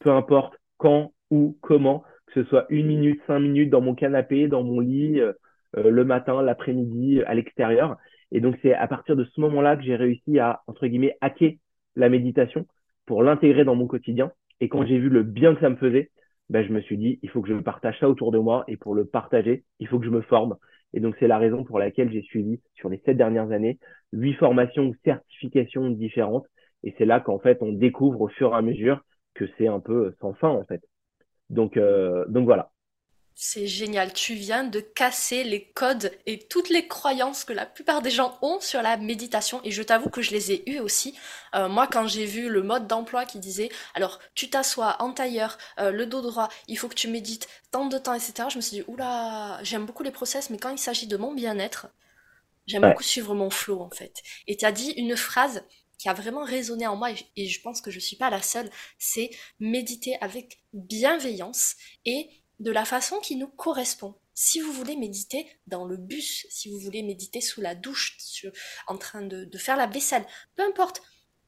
Peu 0.00 0.10
importe 0.10 0.54
quand, 0.76 1.12
où, 1.30 1.56
comment, 1.60 2.04
que 2.26 2.42
ce 2.42 2.48
soit 2.48 2.66
une 2.68 2.86
minute, 2.86 3.20
cinq 3.26 3.38
minutes 3.38 3.70
dans 3.70 3.80
mon 3.80 3.94
canapé, 3.94 4.48
dans 4.48 4.62
mon 4.62 4.80
lit, 4.80 5.20
euh, 5.20 5.32
euh, 5.76 5.90
le 5.90 6.04
matin, 6.04 6.42
l'après-midi, 6.42 7.22
à 7.26 7.34
l'extérieur. 7.34 7.96
Et 8.32 8.40
donc, 8.40 8.56
c'est 8.62 8.74
à 8.74 8.86
partir 8.88 9.16
de 9.16 9.24
ce 9.24 9.40
moment-là 9.40 9.76
que 9.76 9.82
j'ai 9.82 9.96
réussi 9.96 10.38
à, 10.38 10.62
entre 10.66 10.86
guillemets, 10.86 11.16
hacker 11.20 11.52
la 11.96 12.08
méditation 12.08 12.66
pour 13.06 13.22
l'intégrer 13.22 13.64
dans 13.64 13.76
mon 13.76 13.86
quotidien. 13.86 14.32
Et 14.60 14.68
quand 14.68 14.84
j'ai 14.84 14.98
vu 14.98 15.08
le 15.08 15.22
bien 15.22 15.54
que 15.54 15.60
ça 15.60 15.70
me 15.70 15.76
faisait, 15.76 16.10
ben, 16.50 16.66
je 16.66 16.72
me 16.72 16.80
suis 16.80 16.98
dit, 16.98 17.18
il 17.22 17.30
faut 17.30 17.42
que 17.42 17.48
je 17.48 17.54
partage 17.54 17.98
ça 18.00 18.08
autour 18.08 18.32
de 18.32 18.38
moi. 18.38 18.64
Et 18.68 18.76
pour 18.76 18.94
le 18.94 19.04
partager, 19.04 19.64
il 19.78 19.88
faut 19.88 19.98
que 19.98 20.06
je 20.06 20.10
me 20.10 20.22
forme. 20.22 20.56
Et 20.94 21.00
donc, 21.00 21.16
c'est 21.20 21.28
la 21.28 21.38
raison 21.38 21.64
pour 21.64 21.78
laquelle 21.78 22.10
j'ai 22.10 22.22
suivi, 22.22 22.60
sur 22.74 22.88
les 22.88 23.02
sept 23.04 23.16
dernières 23.18 23.50
années, 23.50 23.78
huit 24.12 24.34
formations 24.34 24.84
ou 24.84 24.94
certifications 25.04 25.90
différentes 25.90 26.46
et 26.84 26.94
c'est 26.98 27.06
là 27.06 27.20
qu'en 27.20 27.38
fait, 27.38 27.58
on 27.62 27.72
découvre 27.72 28.20
au 28.22 28.28
fur 28.28 28.52
et 28.52 28.56
à 28.56 28.62
mesure 28.62 29.02
que 29.34 29.46
c'est 29.58 29.66
un 29.68 29.80
peu 29.80 30.14
sans 30.20 30.34
fin, 30.34 30.48
en 30.50 30.64
fait. 30.64 30.82
Donc, 31.50 31.78
euh, 31.78 32.26
donc 32.28 32.46
voilà. 32.46 32.72
C'est 33.36 33.66
génial, 33.66 34.12
tu 34.12 34.34
viens 34.34 34.62
de 34.62 34.78
casser 34.78 35.42
les 35.42 35.64
codes 35.64 36.16
et 36.24 36.38
toutes 36.38 36.68
les 36.68 36.86
croyances 36.86 37.42
que 37.44 37.52
la 37.52 37.66
plupart 37.66 38.00
des 38.00 38.10
gens 38.10 38.38
ont 38.42 38.60
sur 38.60 38.80
la 38.80 38.96
méditation 38.96 39.60
et 39.64 39.72
je 39.72 39.82
t'avoue 39.82 40.08
que 40.08 40.22
je 40.22 40.30
les 40.30 40.52
ai 40.52 40.70
eues 40.70 40.78
aussi. 40.78 41.18
Euh, 41.56 41.68
moi 41.68 41.88
quand 41.88 42.06
j'ai 42.06 42.26
vu 42.26 42.48
le 42.48 42.62
mode 42.62 42.86
d'emploi 42.86 43.26
qui 43.26 43.40
disait 43.40 43.70
alors 43.94 44.20
tu 44.36 44.50
t'assois 44.50 45.02
en 45.02 45.12
tailleur, 45.12 45.58
euh, 45.80 45.90
le 45.90 46.06
dos 46.06 46.20
droit, 46.20 46.48
il 46.68 46.78
faut 46.78 46.88
que 46.88 46.94
tu 46.94 47.08
médites 47.08 47.48
tant 47.72 47.86
de 47.86 47.98
temps, 47.98 48.14
etc. 48.14 48.48
Je 48.50 48.56
me 48.56 48.62
suis 48.62 48.76
dit 48.76 48.84
oula, 48.86 49.58
j'aime 49.64 49.84
beaucoup 49.84 50.04
les 50.04 50.12
process 50.12 50.48
mais 50.48 50.58
quand 50.58 50.70
il 50.70 50.78
s'agit 50.78 51.08
de 51.08 51.16
mon 51.16 51.34
bien-être, 51.34 51.88
j'aime 52.68 52.82
beaucoup 52.82 53.02
suivre 53.02 53.34
mon 53.34 53.50
flow 53.50 53.80
en 53.80 53.90
fait. 53.90 54.22
Et 54.46 54.56
tu 54.56 54.64
as 54.64 54.72
dit 54.72 54.92
une 54.92 55.16
phrase 55.16 55.64
qui 55.98 56.08
a 56.08 56.14
vraiment 56.14 56.44
résonné 56.44 56.86
en 56.86 56.96
moi, 56.96 57.10
et 57.36 57.46
je 57.48 57.60
pense 57.62 57.80
que 57.80 57.90
je 57.90 57.96
ne 57.96 58.02
suis 58.02 58.16
pas 58.16 58.28
la 58.28 58.42
seule, 58.42 58.68
c'est 58.98 59.30
méditer 59.60 60.16
avec 60.20 60.60
bienveillance 60.72 61.76
et 62.04 62.28
de 62.60 62.70
la 62.70 62.84
façon 62.84 63.18
qui 63.20 63.36
nous 63.36 63.48
correspond. 63.48 64.14
Si 64.34 64.60
vous 64.60 64.72
voulez 64.72 64.96
méditer 64.96 65.46
dans 65.66 65.84
le 65.84 65.96
bus, 65.96 66.46
si 66.50 66.70
vous 66.70 66.78
voulez 66.78 67.02
méditer 67.02 67.40
sous 67.40 67.60
la 67.60 67.74
douche, 67.74 68.16
en 68.86 68.96
train 68.96 69.22
de, 69.22 69.58
faire 69.58 69.76
la 69.76 69.86
vaisselle, 69.86 70.26
peu 70.56 70.62
importe, 70.62 71.02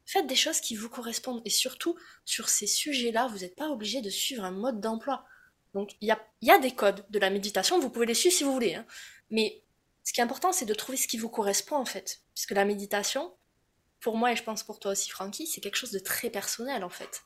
faites 0.05 0.27
des 0.27 0.35
choses 0.35 0.61
qui 0.61 0.75
vous 0.75 0.89
correspondent. 0.89 1.41
Et 1.43 1.49
surtout, 1.49 1.97
sur 2.23 2.49
ces 2.49 2.67
sujets-là, 2.67 3.27
vous 3.27 3.39
n'êtes 3.39 3.55
pas 3.55 3.69
obligé 3.69 4.01
de 4.01 4.09
suivre 4.09 4.43
un 4.43 4.51
mode 4.51 4.79
d'emploi. 4.79 5.25
Donc, 5.73 5.91
il 6.01 6.07
y 6.07 6.51
a, 6.51 6.59
des 6.59 6.71
codes 6.71 7.05
de 7.09 7.19
la 7.19 7.29
méditation, 7.29 7.79
vous 7.79 7.89
pouvez 7.89 8.05
les 8.05 8.13
suivre 8.13 8.35
si 8.35 8.43
vous 8.43 8.53
voulez. 8.53 8.75
Hein. 8.75 8.85
Mais 9.29 9.63
ce 10.03 10.13
qui 10.13 10.21
est 10.21 10.23
important, 10.23 10.53
c'est 10.53 10.65
de 10.65 10.73
trouver 10.73 10.97
ce 10.97 11.07
qui 11.07 11.17
vous 11.17 11.29
correspond, 11.29 11.75
en 11.75 11.85
fait. 11.85 12.21
Puisque 12.33 12.51
la 12.51 12.63
méditation, 12.63 13.33
pour 13.99 14.15
moi, 14.15 14.31
et 14.31 14.35
je 14.35 14.43
pense 14.43 14.63
pour 14.63 14.79
toi 14.79 14.91
aussi, 14.91 15.09
Francky, 15.09 15.47
c'est 15.47 15.61
quelque 15.61 15.75
chose 15.75 15.91
de 15.91 15.99
très 15.99 16.29
personnel 16.29 16.83
en 16.83 16.89
fait. 16.89 17.23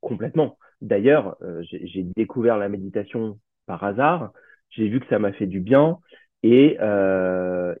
Complètement. 0.00 0.58
D'ailleurs, 0.80 1.36
euh, 1.42 1.62
j'ai 1.70 2.04
découvert 2.16 2.56
la 2.56 2.68
méditation 2.68 3.38
par 3.66 3.82
hasard. 3.84 4.32
J'ai 4.70 4.88
vu 4.88 5.00
que 5.00 5.08
ça 5.08 5.18
m'a 5.18 5.32
fait 5.32 5.46
du 5.46 5.60
bien. 5.60 5.98
Et, 6.42 6.76
euh, 6.80 7.74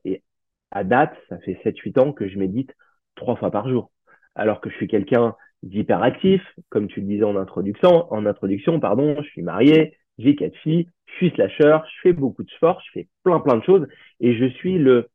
à 0.70 0.84
date, 0.84 1.14
ça 1.28 1.38
fait 1.38 1.58
7-8 1.64 1.98
ans 1.98 2.12
que 2.12 2.28
je 2.28 2.38
médite 2.38 2.74
trois 3.14 3.36
fois 3.36 3.50
par 3.50 3.68
jour. 3.68 3.90
Alors 4.34 4.60
que 4.60 4.70
je 4.70 4.74
suis 4.76 4.88
quelqu'un 4.88 5.34
d'hyperactif, 5.62 6.42
comme 6.68 6.88
tu 6.88 7.00
le 7.00 7.06
disais 7.06 7.24
en 7.24 7.36
introduction, 7.36 8.80
pardon, 8.80 9.16
je 9.22 9.28
suis 9.28 9.42
marié, 9.42 9.96
j'ai 10.18 10.36
quatre 10.36 10.56
filles, 10.58 10.88
je 11.06 11.14
suis 11.14 11.30
slasher, 11.30 11.78
je 11.86 12.00
fais 12.02 12.12
beaucoup 12.12 12.44
de 12.44 12.50
sport, 12.50 12.80
je 12.86 12.90
fais 12.92 13.08
plein 13.24 13.40
plein 13.40 13.56
de 13.56 13.64
choses 13.64 13.86
et 14.20 14.36
je 14.36 14.44
suis 14.54 14.78
le 14.78 15.08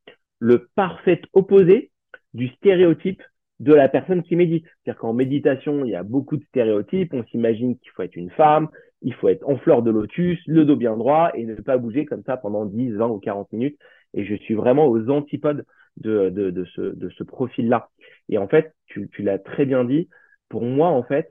parfait 0.75 1.21
opposé 1.33 1.91
du 2.33 2.49
stéréotype 2.49 3.21
de 3.59 3.73
la 3.73 3.89
personne 3.89 4.23
qui 4.23 4.35
médite. 4.35 4.65
C'est-à-dire 4.65 4.99
qu'en 4.99 5.13
méditation, 5.13 5.85
il 5.85 5.91
y 5.91 5.95
a 5.95 6.03
beaucoup 6.03 6.37
de 6.37 6.43
stéréotypes. 6.45 7.13
On 7.13 7.23
s'imagine 7.25 7.77
qu'il 7.77 7.91
faut 7.91 8.03
être 8.03 8.15
une 8.15 8.31
femme, 8.31 8.69
il 9.01 9.13
faut 9.13 9.29
être 9.29 9.47
en 9.47 9.57
fleur 9.57 9.83
de 9.83 9.91
lotus, 9.91 10.39
le 10.47 10.65
dos 10.65 10.75
bien 10.75 10.97
droit 10.97 11.31
et 11.35 11.45
ne 11.45 11.55
pas 11.55 11.77
bouger 11.77 12.05
comme 12.05 12.23
ça 12.25 12.37
pendant 12.37 12.65
10, 12.65 12.91
20 12.93 13.07
ou 13.07 13.19
40 13.19 13.51
minutes. 13.53 13.77
Et 14.13 14.25
je 14.25 14.35
suis 14.35 14.53
vraiment 14.53 14.87
aux 14.87 15.09
antipodes 15.09 15.65
de, 15.97 16.29
de, 16.29 16.49
de 16.49 16.65
ce, 16.65 16.81
de 16.81 17.09
ce 17.09 17.23
profil-là. 17.23 17.89
Et 18.29 18.37
en 18.37 18.47
fait, 18.47 18.73
tu, 18.87 19.09
tu 19.09 19.23
l'as 19.23 19.39
très 19.39 19.65
bien 19.65 19.83
dit, 19.85 20.09
pour 20.49 20.63
moi, 20.63 20.89
en 20.89 21.03
fait, 21.03 21.29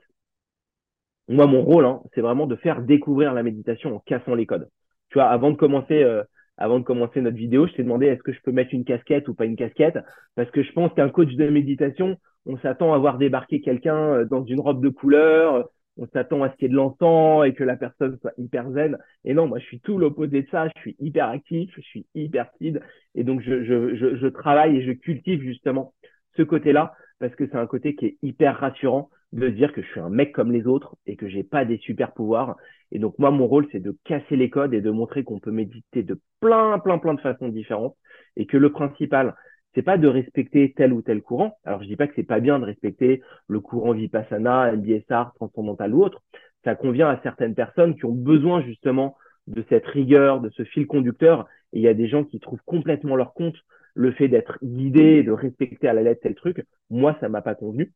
moi, 1.27 1.47
mon 1.47 1.63
rôle, 1.63 1.85
hein, 1.85 2.01
c'est 2.13 2.21
vraiment 2.21 2.47
de 2.47 2.55
faire 2.55 2.81
découvrir 2.81 3.33
la 3.33 3.43
méditation 3.43 3.95
en 3.95 3.99
cassant 3.99 4.35
les 4.35 4.45
codes. 4.45 4.69
Tu 5.09 5.15
vois, 5.19 5.29
avant 5.29 5.51
de 5.51 5.55
commencer, 5.55 6.03
euh, 6.03 6.23
avant 6.57 6.79
de 6.79 6.83
commencer 6.83 7.21
notre 7.21 7.37
vidéo, 7.37 7.67
je 7.67 7.73
t'ai 7.73 7.83
demandé 7.83 8.07
est-ce 8.07 8.23
que 8.23 8.33
je 8.33 8.41
peux 8.41 8.51
mettre 8.51 8.73
une 8.73 8.85
casquette 8.85 9.27
ou 9.27 9.33
pas 9.33 9.45
une 9.45 9.55
casquette, 9.55 9.97
parce 10.35 10.49
que 10.51 10.63
je 10.63 10.71
pense 10.71 10.93
qu'un 10.93 11.09
coach 11.09 11.33
de 11.33 11.49
méditation, 11.49 12.17
on 12.45 12.57
s'attend 12.57 12.93
à 12.93 12.97
voir 12.97 13.17
débarquer 13.17 13.61
quelqu'un 13.61 13.97
euh, 13.97 14.25
dans 14.25 14.43
une 14.45 14.59
robe 14.59 14.83
de 14.83 14.89
couleur, 14.89 15.69
on 15.97 16.07
s'attend 16.07 16.43
à 16.43 16.49
ce 16.49 16.55
qu'il 16.55 16.63
y 16.63 16.65
ait 16.65 16.71
de 16.71 16.75
l'encens 16.75 17.45
et 17.45 17.53
que 17.53 17.63
la 17.63 17.75
personne 17.75 18.17
soit 18.19 18.33
hyper 18.37 18.71
zen. 18.71 18.97
Et 19.25 19.33
non, 19.33 19.47
moi, 19.47 19.59
je 19.59 19.65
suis 19.65 19.79
tout 19.79 19.97
l'opposé 19.97 20.41
de 20.41 20.47
ça. 20.49 20.67
Je 20.75 20.81
suis 20.81 20.95
hyper 20.99 21.29
actif, 21.29 21.71
je 21.75 21.81
suis 21.81 22.07
hyper 22.15 22.49
speed. 22.55 22.81
Et 23.15 23.23
donc, 23.23 23.41
je, 23.41 23.63
je, 23.63 23.95
je, 23.95 24.15
je 24.15 24.27
travaille 24.27 24.77
et 24.77 24.83
je 24.83 24.91
cultive 24.91 25.41
justement 25.41 25.93
ce 26.35 26.41
côté-là 26.41 26.93
parce 27.19 27.35
que 27.35 27.47
c'est 27.47 27.57
un 27.57 27.67
côté 27.67 27.95
qui 27.95 28.07
est 28.07 28.17
hyper 28.23 28.57
rassurant 28.57 29.09
de 29.33 29.49
dire 29.49 29.73
que 29.73 29.81
je 29.81 29.87
suis 29.87 29.99
un 29.99 30.09
mec 30.09 30.31
comme 30.31 30.51
les 30.51 30.67
autres 30.67 30.95
et 31.07 31.15
que 31.15 31.27
j'ai 31.27 31.43
pas 31.43 31.65
des 31.65 31.77
super 31.77 32.13
pouvoirs. 32.13 32.55
Et 32.91 32.99
donc 32.99 33.17
moi, 33.17 33.31
mon 33.31 33.47
rôle, 33.47 33.67
c'est 33.71 33.79
de 33.79 33.97
casser 34.05 34.35
les 34.35 34.49
codes 34.49 34.73
et 34.73 34.81
de 34.81 34.91
montrer 34.91 35.23
qu'on 35.23 35.39
peut 35.39 35.51
méditer 35.51 36.03
de 36.03 36.19
plein, 36.39 36.77
plein, 36.79 36.99
plein 36.99 37.15
de 37.15 37.19
façons 37.19 37.49
différentes 37.49 37.97
et 38.37 38.45
que 38.45 38.57
le 38.57 38.71
principal, 38.71 39.35
c'est 39.73 39.81
pas 39.81 39.97
de 39.97 40.07
respecter 40.07 40.73
tel 40.77 40.93
ou 40.93 41.01
tel 41.01 41.23
courant. 41.23 41.57
Alors 41.65 41.81
je 41.81 41.87
dis 41.87 41.95
pas 41.95 42.07
que 42.07 42.13
c'est 42.15 42.23
pas 42.23 42.39
bien 42.39 42.59
de 42.59 42.65
respecter 42.65 43.23
le 43.47 43.59
courant 43.59 43.93
Vipassana, 43.93 44.71
MBSR, 44.73 45.33
transcendantal 45.35 45.95
ou 45.95 46.03
autre. 46.03 46.21
Ça 46.63 46.75
convient 46.75 47.09
à 47.09 47.19
certaines 47.23 47.55
personnes 47.55 47.95
qui 47.95 48.05
ont 48.05 48.13
besoin 48.13 48.61
justement 48.61 49.17
de 49.47 49.65
cette 49.67 49.87
rigueur, 49.87 50.41
de 50.41 50.49
ce 50.51 50.63
fil 50.63 50.85
conducteur. 50.85 51.47
Et 51.73 51.79
il 51.79 51.81
y 51.81 51.87
a 51.87 51.95
des 51.95 52.07
gens 52.07 52.23
qui 52.23 52.39
trouvent 52.39 52.61
complètement 52.65 53.15
leur 53.15 53.33
compte 53.33 53.57
le 53.95 54.11
fait 54.11 54.27
d'être 54.27 54.59
guidé, 54.63 55.23
de 55.23 55.31
respecter 55.31 55.87
à 55.87 55.93
la 55.93 56.03
lettre 56.03 56.21
tel 56.21 56.35
truc. 56.35 56.63
Moi, 56.91 57.17
ça 57.19 57.29
m'a 57.29 57.41
pas 57.41 57.55
convenu. 57.55 57.91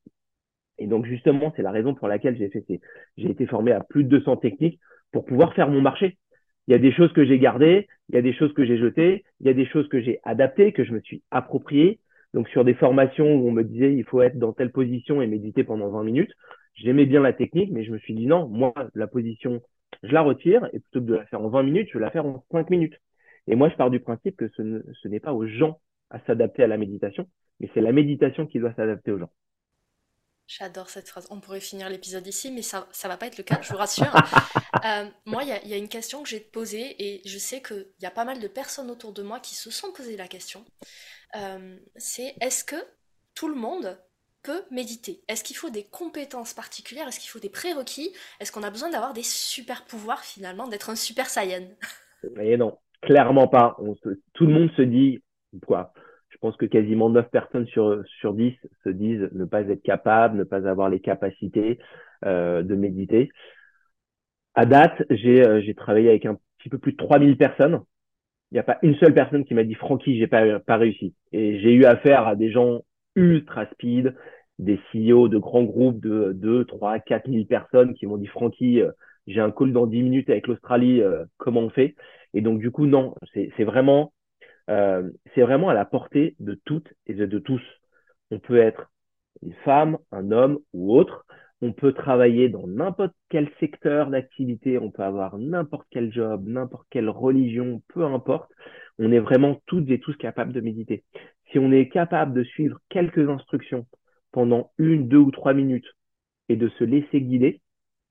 Et 0.80 0.88
donc 0.88 1.06
justement, 1.06 1.54
c'est 1.56 1.62
la 1.62 1.72
raison 1.72 1.94
pour 1.94 2.08
laquelle 2.08 2.38
j'ai 2.38 2.50
fait 2.50 2.64
ces... 2.68 2.82
j'ai 3.18 3.30
été 3.30 3.46
formé 3.46 3.72
à 3.72 3.82
plus 3.82 4.04
de 4.04 4.10
200 4.10 4.38
techniques 4.38 4.80
pour 5.12 5.26
pouvoir 5.26 5.54
faire 5.54 5.70
mon 5.70 5.82
marché. 5.82 6.18
Il 6.68 6.72
y 6.72 6.76
a 6.76 6.80
des 6.80 6.92
choses 6.92 7.14
que 7.14 7.26
j'ai 7.26 7.40
gardées, 7.40 7.88
il 8.10 8.16
y 8.16 8.18
a 8.18 8.22
des 8.22 8.34
choses 8.34 8.54
que 8.54 8.66
j'ai 8.66 8.78
jetées, 8.78 9.24
il 9.40 9.48
y 9.48 9.50
a 9.50 9.54
des 9.54 9.66
choses 9.66 9.88
que 9.88 10.02
j'ai 10.02 10.20
adaptées, 10.24 10.74
que 10.74 10.84
je 10.84 10.92
me 10.94 11.00
suis 11.00 11.24
appropriées. 11.32 12.00
Donc 12.34 12.50
sur 12.50 12.66
des 12.66 12.74
formations 12.74 13.36
où 13.36 13.48
on 13.48 13.52
me 13.52 13.64
disait 13.64 13.94
il 13.94 14.04
faut 14.04 14.22
être 14.22 14.38
dans 14.38 14.54
telle 14.54 14.72
position 14.72 15.22
et 15.22 15.28
méditer 15.28 15.64
pendant 15.64 15.90
20 15.90 16.04
minutes, 16.04 16.32
j'aimais 16.76 17.06
bien 17.06 17.22
la 17.22 17.34
technique, 17.34 17.72
mais 17.72 17.86
je 17.86 17.92
me 17.92 17.98
suis 18.00 18.14
dit 18.14 18.28
non, 18.28 18.48
moi 18.48 18.74
la 18.96 19.08
position, 19.08 19.62
je 20.04 20.12
la 20.12 20.22
retire 20.22 20.70
et 20.74 20.80
plutôt 20.80 21.00
que 21.00 21.06
de 21.06 21.16
la 21.16 21.26
faire 21.26 21.42
en 21.42 21.50
20 21.50 21.64
minutes, 21.64 21.88
je 21.92 21.98
vais 21.98 22.04
la 22.04 22.12
faire 22.12 22.26
en 22.26 22.44
5 22.52 22.70
minutes. 22.70 22.96
Et 23.48 23.56
moi 23.56 23.70
je 23.70 23.76
pars 23.76 23.90
du 23.90 24.02
principe 24.02 24.36
que 24.36 24.50
ce, 24.50 24.84
ce 25.02 25.08
n'est 25.08 25.22
pas 25.22 25.34
aux 25.34 25.48
gens 25.48 25.80
à 26.10 26.20
s'adapter 26.28 26.64
à 26.64 26.68
la 26.68 26.78
méditation, 26.78 27.28
mais 27.60 27.70
c'est 27.74 27.82
la 27.82 27.94
méditation 27.94 28.46
qui 28.46 28.60
doit 28.60 28.74
s'adapter 28.74 29.12
aux 29.12 29.20
gens. 29.20 29.32
J'adore 30.48 30.90
cette 30.90 31.10
phrase. 31.10 31.28
On 31.30 31.42
pourrait 31.42 31.60
finir 31.60 31.90
l'épisode 31.90 32.26
ici, 32.26 32.52
mais 32.52 32.62
ça 32.62 32.88
ne 33.04 33.10
va 33.10 33.18
pas 33.18 33.28
être 33.28 33.38
le 33.38 33.44
cas, 33.44 33.60
je 33.62 33.70
vous 33.72 33.78
rassure. 33.78 34.14
Euh, 34.86 35.06
moi, 35.26 35.42
il 35.44 35.68
y, 35.68 35.74
a 35.74 35.78
une 35.78 35.90
question 35.90 36.22
que 36.22 36.30
j'ai 36.30 36.40
posée 36.40 36.96
et 37.00 37.22
je 37.26 37.40
sais 37.40 37.64
qu'il 37.64 37.88
y 38.00 38.06
a 38.06 38.12
pas 38.12 38.26
mal 38.26 38.40
de 38.40 38.48
personnes 38.48 38.92
autour 38.92 39.12
de 39.12 39.24
moi 39.24 39.40
qui 39.40 39.56
se 39.56 39.72
sont 39.72 39.92
posées 39.92 40.16
la 40.16 40.28
question. 40.28 40.64
Euh, 41.36 41.78
c'est 41.96 42.36
est-ce 42.42 42.64
que 42.64 42.76
tout 43.34 43.48
le 43.48 43.56
monde 43.56 43.98
peut 44.44 44.64
méditer? 44.70 45.24
Est-ce 45.28 45.44
qu'il 45.44 45.56
faut 45.56 45.72
des 45.72 45.84
compétences 45.84 46.54
particulières? 46.54 47.08
Est-ce 47.08 47.20
qu'il 47.20 47.30
faut 47.30 47.40
des 47.40 47.50
prérequis? 47.50 48.14
Est-ce 48.40 48.52
qu'on 48.52 48.62
a 48.62 48.70
besoin 48.70 48.92
d'avoir 48.92 49.14
des 49.14 49.24
super 49.24 49.84
pouvoirs 49.86 50.24
finalement, 50.24 50.68
d'être 50.68 50.92
un 50.92 50.96
super 50.96 51.28
saiyan? 51.28 51.68
Et 52.40 52.56
non, 52.56 52.78
clairement 53.02 53.48
pas. 53.48 53.78
tout 54.34 54.46
le 54.46 54.54
monde 54.54 54.70
se 54.78 54.84
dit 54.84 55.24
quoi? 55.66 55.92
Je 56.38 56.42
pense 56.42 56.56
que 56.56 56.68
quasiment 56.68 57.10
9 57.10 57.32
personnes 57.32 57.66
sur, 57.66 58.04
sur 58.20 58.36
10 58.36 58.54
se 58.84 58.90
disent 58.90 59.28
ne 59.32 59.44
pas 59.44 59.62
être 59.62 59.82
capable, 59.82 60.38
ne 60.38 60.44
pas 60.44 60.70
avoir 60.70 60.88
les 60.88 61.00
capacités 61.00 61.80
euh, 62.26 62.62
de 62.62 62.76
méditer. 62.76 63.32
À 64.54 64.68
date, 64.68 65.02
j'ai 65.10 65.42
euh, 65.42 65.74
travaillé 65.76 66.10
avec 66.10 66.28
un 66.28 66.38
petit 66.60 66.70
peu 66.70 66.78
plus 66.78 66.92
de 66.92 66.98
3000 66.98 67.38
personnes. 67.38 67.82
Il 68.52 68.56
n'y 68.56 68.60
a 68.60 68.64
pas 68.64 68.78
une 68.84 68.94
seule 68.98 69.16
personne 69.16 69.46
qui 69.46 69.56
m'a 69.56 69.64
dit 69.64 69.74
Francky, 69.74 70.20
j'ai 70.20 70.28
pas, 70.28 70.60
pas 70.60 70.78
réussi. 70.78 71.16
Et 71.32 71.60
j'ai 71.60 71.74
eu 71.74 71.86
affaire 71.86 72.28
à 72.28 72.36
des 72.36 72.52
gens 72.52 72.82
ultra 73.16 73.66
speed, 73.72 74.16
des 74.60 74.80
CEO 74.94 75.30
de 75.30 75.40
grands 75.40 75.64
groupes 75.64 76.00
de 76.00 76.34
2, 76.34 76.66
3, 76.66 77.00
4 77.00 77.32
000 77.32 77.46
personnes 77.46 77.96
qui 77.96 78.06
m'ont 78.06 78.18
dit 78.18 78.28
Francky, 78.28 78.82
euh, 78.82 78.92
j'ai 79.26 79.42
un 79.42 79.50
call 79.50 79.74
dans 79.74 79.88
10 79.88 80.04
minutes 80.04 80.30
avec 80.30 80.46
l'Australie, 80.46 81.02
euh, 81.02 81.26
comment 81.38 81.62
on 81.62 81.72
fait? 81.72 81.96
Et 82.36 82.42
donc, 82.42 82.60
du 82.60 82.70
coup, 82.70 82.86
non, 82.86 83.16
c'est 83.34 83.64
vraiment 83.64 84.14
euh, 84.70 85.10
c'est 85.34 85.42
vraiment 85.42 85.70
à 85.70 85.74
la 85.74 85.86
portée 85.86 86.36
de 86.40 86.60
toutes 86.66 86.94
et 87.06 87.14
de, 87.14 87.40
tous. 87.40 87.62
On 88.32 88.40
peut 88.40 88.58
être 88.58 88.92
une 89.42 89.54
femme, 89.66 89.98
un 90.12 90.32
homme 90.32 90.60
ou 90.74 90.96
autre. 90.96 91.26
On 91.62 91.74
peut 91.74 91.94
travailler 91.94 92.50
dans 92.50 92.68
n'importe 92.68 93.14
quel 93.30 93.50
secteur 93.60 94.10
d'activité. 94.10 94.78
On 94.78 94.92
peut 94.92 95.04
avoir 95.04 95.38
n'importe 95.38 95.88
quel 95.90 96.12
job, 96.12 96.44
n'importe 96.46 96.86
quelle 96.90 97.10
religion, 97.10 97.82
peu 97.94 98.06
importe. 98.06 98.52
On 99.00 99.12
est 99.12 99.20
vraiment 99.20 99.62
toutes 99.66 99.90
et 99.90 100.00
tous 100.00 100.16
capables 100.18 100.54
de 100.54 100.62
méditer. 100.62 101.04
Si 101.52 101.60
on 101.60 101.72
est 101.72 101.90
capable 101.90 102.34
de 102.34 102.44
suivre 102.44 102.80
quelques 102.90 103.30
instructions 103.30 103.88
pendant 104.32 104.72
une, 104.78 105.08
deux 105.08 105.18
ou 105.18 105.32
trois 105.32 105.54
minutes 105.54 105.88
et 106.50 106.56
de 106.56 106.68
se 106.70 106.84
laisser 106.84 107.22
guider, 107.22 107.62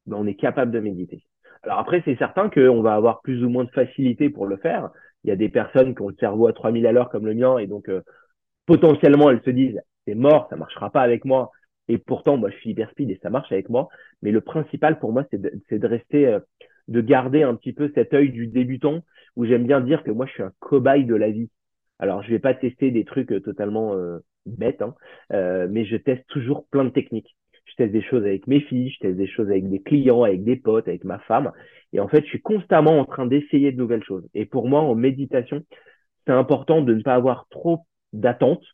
ben 0.07 0.17
on 0.17 0.27
est 0.27 0.35
capable 0.35 0.73
de 0.73 0.81
méditer. 0.81 1.25
Alors 1.63 1.79
après, 1.79 2.03
c'est 2.05 2.17
certain 2.17 2.49
qu'on 2.49 2.83
va 2.83 2.95
avoir 2.95 3.21
plus 3.23 3.45
ou 3.45 3.49
moins 3.49 3.65
de 3.65 3.71
facilité 3.71 4.31
pour 4.31 4.47
le 4.47 4.57
faire 4.57 4.91
il 5.27 5.31
y 5.31 5.33
a 5.33 5.37
des 5.37 5.49
personnes 5.49 5.95
qui 5.95 6.03
ont 6.03 6.09
le 6.09 6.17
cerveau 6.21 6.47
à 6.47 6.53
3000 6.53 6.87
à 6.87 6.93
l'heure 6.93 7.11
comme 7.11 7.27
le 7.27 7.35
mien 7.35 7.59
et 7.59 7.67
donc 7.67 7.89
euh, 7.89 8.01
potentiellement 8.65 9.29
elles 9.29 9.43
se 9.45 9.51
disent 9.51 9.81
c'est 10.07 10.15
mort, 10.15 10.47
ça 10.49 10.57
marchera 10.57 10.91
pas 10.91 11.03
avec 11.03 11.25
moi. 11.25 11.51
Et 11.89 11.99
pourtant, 11.99 12.37
moi, 12.37 12.51
je 12.51 12.57
suis 12.57 12.71
hyper 12.71 12.91
speed 12.91 13.11
et 13.11 13.19
ça 13.23 13.31
marche 13.31 13.51
avec 13.51 13.69
moi. 13.69 13.89
Mais 14.23 14.31
le 14.31 14.41
principal 14.41 15.01
pour 15.01 15.13
moi, 15.13 15.25
c'est 15.31 15.41
de, 15.41 15.87
rester, 15.87 16.27
euh, 16.27 16.39
de 16.87 17.01
garder 17.01 17.43
un 17.43 17.57
petit 17.57 17.73
peu 17.73 17.91
cet 17.95 18.15
œil 18.15 18.31
du 18.31 18.47
débutant 18.47 19.05
où 19.35 19.45
j'aime 19.45 19.67
bien 19.67 19.81
dire 19.81 20.05
que 20.05 20.13
moi, 20.13 20.27
je 20.27 20.33
suis 20.33 20.43
un 20.45 20.53
cobaye 20.61 21.05
de 21.05 21.15
la 21.17 21.31
vie. 21.31 21.51
Alors, 21.99 22.23
je 22.23 22.31
vais 22.31 22.39
pas 22.39 22.55
tester 22.55 22.93
des 22.93 23.05
trucs 23.05 23.33
euh, 23.33 23.41
totalement 23.41 23.97
bêtes, 24.47 24.83
hein, 24.83 24.95
mais 25.31 25.85
je 25.85 25.97
teste 25.97 26.25
toujours 26.29 26.67
plein 26.69 26.85
de 26.85 26.91
techniques 26.91 27.37
teste 27.77 27.93
des 27.93 28.03
choses 28.03 28.25
avec 28.25 28.47
mes 28.47 28.61
filles, 28.61 28.91
je 28.91 28.99
teste 29.01 29.17
des 29.17 29.27
choses 29.27 29.49
avec 29.49 29.69
des 29.69 29.81
clients, 29.81 30.23
avec 30.23 30.45
des 30.45 30.57
potes, 30.57 30.89
avec 30.89 31.05
ma 31.05 31.19
femme. 31.21 31.53
Et 31.93 32.01
en 32.01 32.09
fait, 32.09 32.23
je 32.23 32.29
suis 32.29 32.43
constamment 32.43 32.99
en 32.99 33.05
train 33.05 33.27
d'essayer 33.27 33.73
de 33.73 33.79
nouvelles 33.79 34.05
choses. 34.05 34.27
Et 34.35 34.45
pour 34.45 34.69
moi, 34.69 34.81
en 34.81 34.95
méditation, 34.95 35.63
c'est 36.27 36.33
important 36.33 36.83
de 36.83 36.95
ne 36.95 37.03
pas 37.03 37.15
avoir 37.15 37.47
trop 37.51 37.81
d'attentes, 38.13 38.65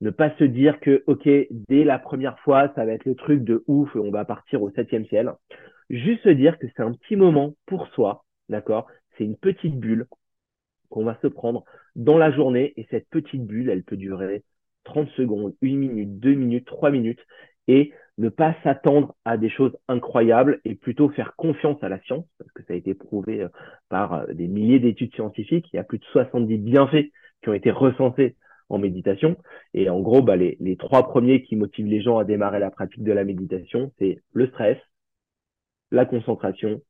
ne 0.00 0.10
pas 0.10 0.34
se 0.38 0.44
dire 0.44 0.80
que, 0.80 1.02
OK, 1.06 1.28
dès 1.50 1.84
la 1.84 1.98
première 1.98 2.38
fois, 2.40 2.72
ça 2.74 2.84
va 2.84 2.92
être 2.92 3.04
le 3.04 3.14
truc 3.14 3.44
de 3.44 3.64
ouf, 3.66 3.94
on 3.94 4.10
va 4.10 4.24
partir 4.24 4.62
au 4.62 4.70
septième 4.70 5.06
ciel. 5.06 5.32
Juste 5.90 6.22
se 6.22 6.30
dire 6.30 6.58
que 6.58 6.66
c'est 6.74 6.82
un 6.82 6.92
petit 6.92 7.16
moment 7.16 7.54
pour 7.66 7.88
soi, 7.88 8.24
d'accord? 8.48 8.86
C'est 9.16 9.24
une 9.24 9.36
petite 9.36 9.78
bulle 9.78 10.06
qu'on 10.88 11.04
va 11.04 11.18
se 11.22 11.26
prendre 11.26 11.64
dans 11.96 12.18
la 12.18 12.30
journée. 12.30 12.72
Et 12.76 12.86
cette 12.90 13.08
petite 13.08 13.44
bulle, 13.44 13.70
elle 13.70 13.84
peut 13.84 13.96
durer 13.96 14.42
30 14.84 15.08
secondes, 15.10 15.54
une 15.60 15.78
minute, 15.78 16.18
deux 16.18 16.34
minutes, 16.34 16.66
trois 16.66 16.90
minutes. 16.90 17.20
Et 17.68 17.92
ne 18.18 18.28
pas 18.28 18.54
s'attendre 18.62 19.16
à 19.24 19.36
des 19.36 19.50
choses 19.50 19.76
incroyables 19.88 20.60
et 20.64 20.74
plutôt 20.74 21.08
faire 21.10 21.34
confiance 21.36 21.82
à 21.82 21.88
la 21.88 22.00
science, 22.02 22.26
parce 22.38 22.50
que 22.52 22.62
ça 22.62 22.74
a 22.74 22.76
été 22.76 22.94
prouvé 22.94 23.42
euh, 23.42 23.48
par 23.88 24.14
euh, 24.14 24.26
des 24.32 24.46
milliers 24.46 24.78
d'études 24.78 25.14
scientifiques. 25.14 25.68
Il 25.72 25.76
y 25.76 25.80
a 25.80 25.84
plus 25.84 25.98
de 25.98 26.04
70 26.04 26.58
bienfaits 26.58 27.10
qui 27.42 27.48
ont 27.48 27.54
été 27.54 27.70
recensés 27.70 28.36
en 28.68 28.78
méditation. 28.78 29.36
Et 29.74 29.90
en 29.90 30.00
gros, 30.00 30.22
bah, 30.22 30.36
les, 30.36 30.56
les 30.60 30.76
trois 30.76 31.08
premiers 31.08 31.42
qui 31.42 31.56
motivent 31.56 31.86
les 31.86 32.00
gens 32.00 32.18
à 32.18 32.24
démarrer 32.24 32.60
la 32.60 32.70
pratique 32.70 33.02
de 33.02 33.12
la 33.12 33.24
méditation, 33.24 33.92
c'est 33.98 34.22
le 34.32 34.46
stress, 34.48 34.78
la 35.90 36.06
concentration, 36.06 36.80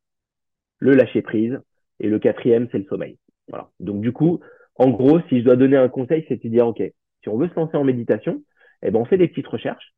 le 0.78 0.92
lâcher 0.92 1.22
prise, 1.22 1.58
et 2.00 2.08
le 2.08 2.18
quatrième, 2.18 2.68
c'est 2.70 2.78
le 2.78 2.84
sommeil. 2.84 3.18
Voilà. 3.48 3.70
Donc 3.80 4.00
du 4.00 4.12
coup, 4.12 4.40
en 4.76 4.90
gros, 4.90 5.20
si 5.28 5.40
je 5.40 5.44
dois 5.44 5.56
donner 5.56 5.76
un 5.76 5.88
conseil, 5.88 6.24
c'est 6.28 6.42
de 6.42 6.48
dire, 6.48 6.66
OK, 6.66 6.82
si 7.22 7.28
on 7.28 7.38
veut 7.38 7.48
se 7.48 7.54
lancer 7.54 7.76
en 7.76 7.84
méditation, 7.84 8.42
eh 8.82 8.90
ben, 8.90 9.00
on 9.00 9.04
fait 9.04 9.16
des 9.16 9.28
petites 9.28 9.46
recherches 9.46 9.94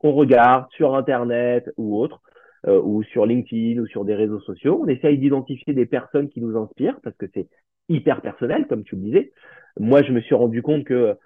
on 0.00 0.12
regarde 0.12 0.66
sur 0.70 0.94
Internet 0.94 1.70
ou 1.76 1.98
autre. 1.98 2.20
ou 2.66 3.02
sur 3.04 3.24
LinkedIn 3.24 3.80
ou 3.80 3.86
sur 3.86 4.04
des 4.04 4.14
réseaux 4.14 4.40
sociaux. 4.40 4.80
On 4.82 4.86
essaye 4.86 5.16
d'identifier 5.16 5.72
des 5.72 5.86
personnes 5.86 6.28
qui 6.28 6.42
nous 6.42 6.58
inspirent 6.58 7.00
parce 7.02 7.16
que 7.16 7.26
c'est 7.32 7.48
hyper 7.88 8.20
personnel, 8.20 8.66
comme 8.66 8.84
tu 8.84 8.96
le 8.96 9.02
disais. 9.02 9.32
Moi, 9.78 10.02
je 10.02 10.12
me 10.12 10.20
suis 10.20 10.34
rendu 10.34 10.60
compte 10.60 10.84
que 10.84 11.16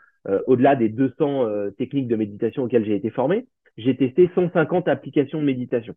au-delà 0.46 0.76
des 0.76 0.88
200 0.88 1.72
techniques 1.76 2.06
de 2.06 2.14
méditation 2.14 2.62
auxquelles 2.62 2.84
j'ai 2.84 2.94
été 2.94 3.10
formé, 3.10 3.46
j'ai 3.76 3.96
testé 3.96 4.30
150 4.34 4.88
applications 4.88 5.40
de 5.40 5.44
méditation. 5.44 5.94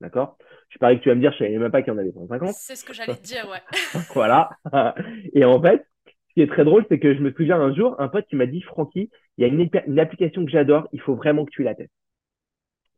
D'accord? 0.00 0.38
Je 0.70 0.78
parie 0.78 0.98
que 0.98 1.02
tu 1.02 1.08
vas 1.10 1.14
me 1.14 1.20
dire, 1.20 1.32
je 1.32 1.38
savais 1.38 1.58
même 1.58 1.70
pas 1.70 1.82
qu'il 1.82 1.92
y 1.92 1.96
en 1.96 1.98
avait 1.98 2.12
150. 2.12 2.50
C'est 2.54 2.76
ce 2.76 2.84
que 2.84 2.94
j'allais 2.94 3.16
te 3.16 3.22
dire, 3.22 3.46
ouais. 3.50 4.00
voilà. 4.14 4.50
Et 5.34 5.44
en 5.44 5.60
fait, 5.60 5.86
ce 6.06 6.34
qui 6.34 6.42
est 6.42 6.46
très 6.46 6.64
drôle, 6.64 6.86
c'est 6.88 6.98
que 6.98 7.14
je 7.14 7.20
me 7.20 7.32
souviens 7.32 7.60
un 7.60 7.74
jour, 7.74 7.96
un 8.00 8.08
pote 8.08 8.26
qui 8.26 8.36
m'a 8.36 8.46
dit, 8.46 8.62
Francky, 8.62 9.10
il 9.36 9.42
y 9.42 9.44
a 9.44 9.48
une, 9.48 9.98
application 9.98 10.44
que 10.44 10.50
j'adore, 10.50 10.88
il 10.92 11.00
faut 11.00 11.14
vraiment 11.14 11.44
que 11.44 11.50
tu 11.50 11.62
la 11.62 11.74
testes. 11.74 11.92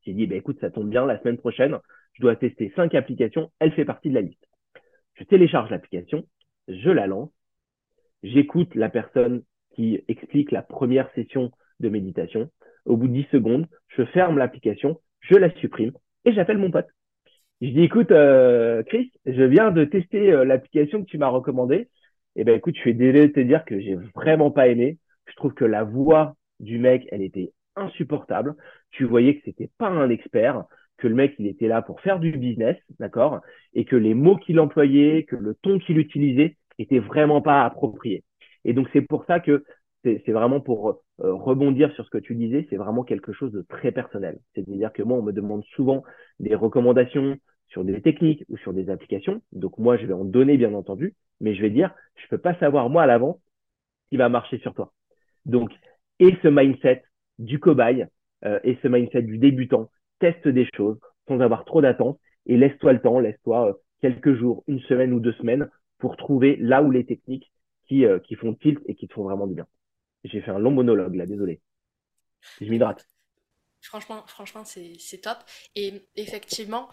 J'ai 0.04 0.14
dit, 0.14 0.26
bah, 0.26 0.37
écoute, 0.37 0.59
ça 0.61 0.71
tombe 0.71 0.90
bien, 0.90 1.06
la 1.06 1.18
semaine 1.21 1.38
prochaine, 1.38 1.78
je 2.14 2.23
dois 2.23 2.37
tester 2.37 2.73
cinq 2.76 2.94
applications, 2.94 3.50
elle 3.59 3.73
fait 3.73 3.85
partie 3.85 4.11
de 4.11 4.14
la 4.14 4.21
liste. 4.23 4.44
Je 5.14 5.25
télécharge 5.25 5.71
l'application, 5.71 6.25
je 6.68 6.90
la 6.90 7.06
lance, 7.06 7.30
j'écoute 8.23 8.75
la 8.75 8.88
personne 8.88 9.42
qui 9.75 10.02
explique 10.09 10.50
la 10.50 10.62
première 10.62 11.11
session 11.14 11.50
de 11.80 11.88
méditation. 11.88 12.50
Au 12.85 12.97
bout 12.97 13.09
de 13.09 13.12
10 13.12 13.26
secondes, 13.32 13.66
je 13.88 14.04
ferme 14.06 14.38
l'application, 14.38 15.00
je 15.21 15.37
la 15.37 15.50
supprime 15.56 15.92
et 16.25 16.32
j'appelle 16.32 16.59
mon 16.59 16.71
pote. 16.71 16.88
Je 17.61 17.68
dis, 17.68 17.82
écoute, 17.82 18.11
euh, 18.11 18.82
Chris, 18.82 19.12
je 19.25 19.42
viens 19.42 19.71
de 19.71 19.85
tester 19.85 20.32
euh, 20.32 20.44
l'application 20.44 21.00
que 21.04 21.09
tu 21.09 21.16
m'as 21.16 21.28
recommandée. 21.28 21.88
Eh 22.35 22.44
ben, 22.44 22.56
écoute, 22.56 22.75
je 22.75 22.80
suis 22.80 22.94
désolé 22.94 23.28
de 23.28 23.32
te 23.32 23.40
dire 23.40 23.64
que 23.64 23.78
j'ai 23.78 23.97
vraiment 24.16 24.50
pas 24.50 24.66
aimé. 24.66 24.99
Je 25.26 25.35
trouve 25.37 25.54
que 25.54 25.64
la 25.64 25.85
voix 25.85 26.35
du 26.59 26.78
mec, 26.78 27.06
elle 27.12 27.23
était 27.23 27.52
insupportable. 27.76 28.55
Tu 28.91 29.05
voyais 29.05 29.37
que 29.37 29.43
c'était 29.45 29.71
pas 29.79 29.88
un 29.88 30.11
expert, 30.11 30.64
que 30.99 31.09
le 31.09 31.14
mec, 31.14 31.35
il 31.38 31.47
était 31.47 31.69
là 31.69 31.83
pour 31.83 32.00
faire 32.00 32.21
du 32.21 32.33
business, 32.33 32.76
d'accord, 32.99 33.41
et 33.75 33.85
que 33.85 33.97
les 33.97 34.14
mots 34.14 34.37
qu'il 34.37 34.61
employait, 34.61 35.25
que 35.25 35.37
le 35.37 35.55
ton 35.55 35.79
qu'il 35.79 35.99
utilisait, 35.99 36.57
était 36.79 37.00
vraiment 37.00 37.43
pas 37.43 37.64
approprié. 37.64 38.25
Et 38.64 38.73
donc, 38.73 38.88
c'est 38.93 39.02
pour 39.02 39.25
ça 39.25 39.41
que 39.41 39.64
c'est 40.05 40.33
vraiment 40.33 40.61
pour 40.61 40.88
euh, 41.21 41.35
rebondir 41.35 41.93
sur 41.93 42.05
ce 42.05 42.11
que 42.11 42.19
tu 42.19 42.35
disais, 42.35 42.67
c'est 42.71 42.76
vraiment 42.76 43.05
quelque 43.05 43.33
chose 43.33 43.52
de 43.52 43.62
très 43.62 43.93
personnel. 43.93 44.41
C'est-à-dire 44.55 44.93
que 44.93 45.02
moi, 45.02 45.19
on 45.19 45.23
me 45.23 45.33
demande 45.33 45.64
souvent 45.76 46.02
des 46.41 46.55
recommandations 46.55 47.37
sur 47.69 47.85
des 47.85 48.02
techniques 48.02 48.45
ou 48.49 48.57
sur 48.59 48.73
des 48.73 48.91
applications. 48.91 49.43
Donc 49.52 49.79
moi, 49.79 49.97
je 49.97 50.07
vais 50.07 50.12
en 50.12 50.25
donner, 50.25 50.57
bien 50.57 50.75
entendu, 50.75 51.14
mais 51.41 51.55
je 51.55 51.62
vais 51.62 51.71
dire, 51.71 51.95
je 52.17 52.29
peux 52.29 52.38
pas 52.38 52.55
savoir 52.57 52.91
moi 52.91 53.05
à 53.05 53.07
l'avance 53.07 53.38
ce 54.05 54.09
qui 54.11 54.17
va 54.17 54.29
marcher 54.29 54.59
sur 54.59 54.75
toi. 54.75 54.93
Donc, 55.47 55.71
et 56.19 56.37
ce 56.43 56.49
mindset 56.49 57.02
du 57.42 57.58
cobaye 57.58 58.06
euh, 58.44 58.58
et 58.64 58.78
ce 58.82 58.88
mindset 58.88 59.22
du 59.22 59.38
débutant, 59.38 59.90
teste 60.18 60.49
des 60.49 60.68
choses 60.75 60.99
sans 61.28 61.40
avoir 61.40 61.64
trop 61.64 61.80
d'attente 61.80 62.18
et 62.46 62.56
laisse-toi 62.56 62.94
le 62.94 63.00
temps, 63.00 63.20
laisse-toi 63.20 63.68
euh, 63.68 63.72
quelques 64.00 64.34
jours, 64.34 64.64
une 64.66 64.80
semaine 64.80 65.12
ou 65.12 65.20
deux 65.20 65.32
semaines 65.34 65.68
pour 65.99 66.16
trouver 66.16 66.56
là 66.56 66.82
où 66.82 66.90
les 66.90 67.04
techniques 67.04 67.52
qui, 67.87 68.04
qui 68.25 68.34
font 68.37 68.54
tilt 68.54 68.80
et 68.87 68.94
qui 68.94 69.06
te 69.06 69.12
font 69.12 69.25
vraiment 69.25 69.46
du 69.46 69.54
bien. 69.54 69.66
J'ai 70.25 70.40
fait 70.40 70.50
un 70.50 70.58
long 70.58 70.70
monologue 70.70 71.14
là, 71.14 71.26
désolé. 71.26 71.61
Je 72.61 72.66
m'hydrate. 72.66 73.06
Franchement, 73.80 74.25
franchement 74.26 74.62
c'est 74.64 75.20
top. 75.20 75.38
Et 75.76 76.02
effectivement, 76.16 76.88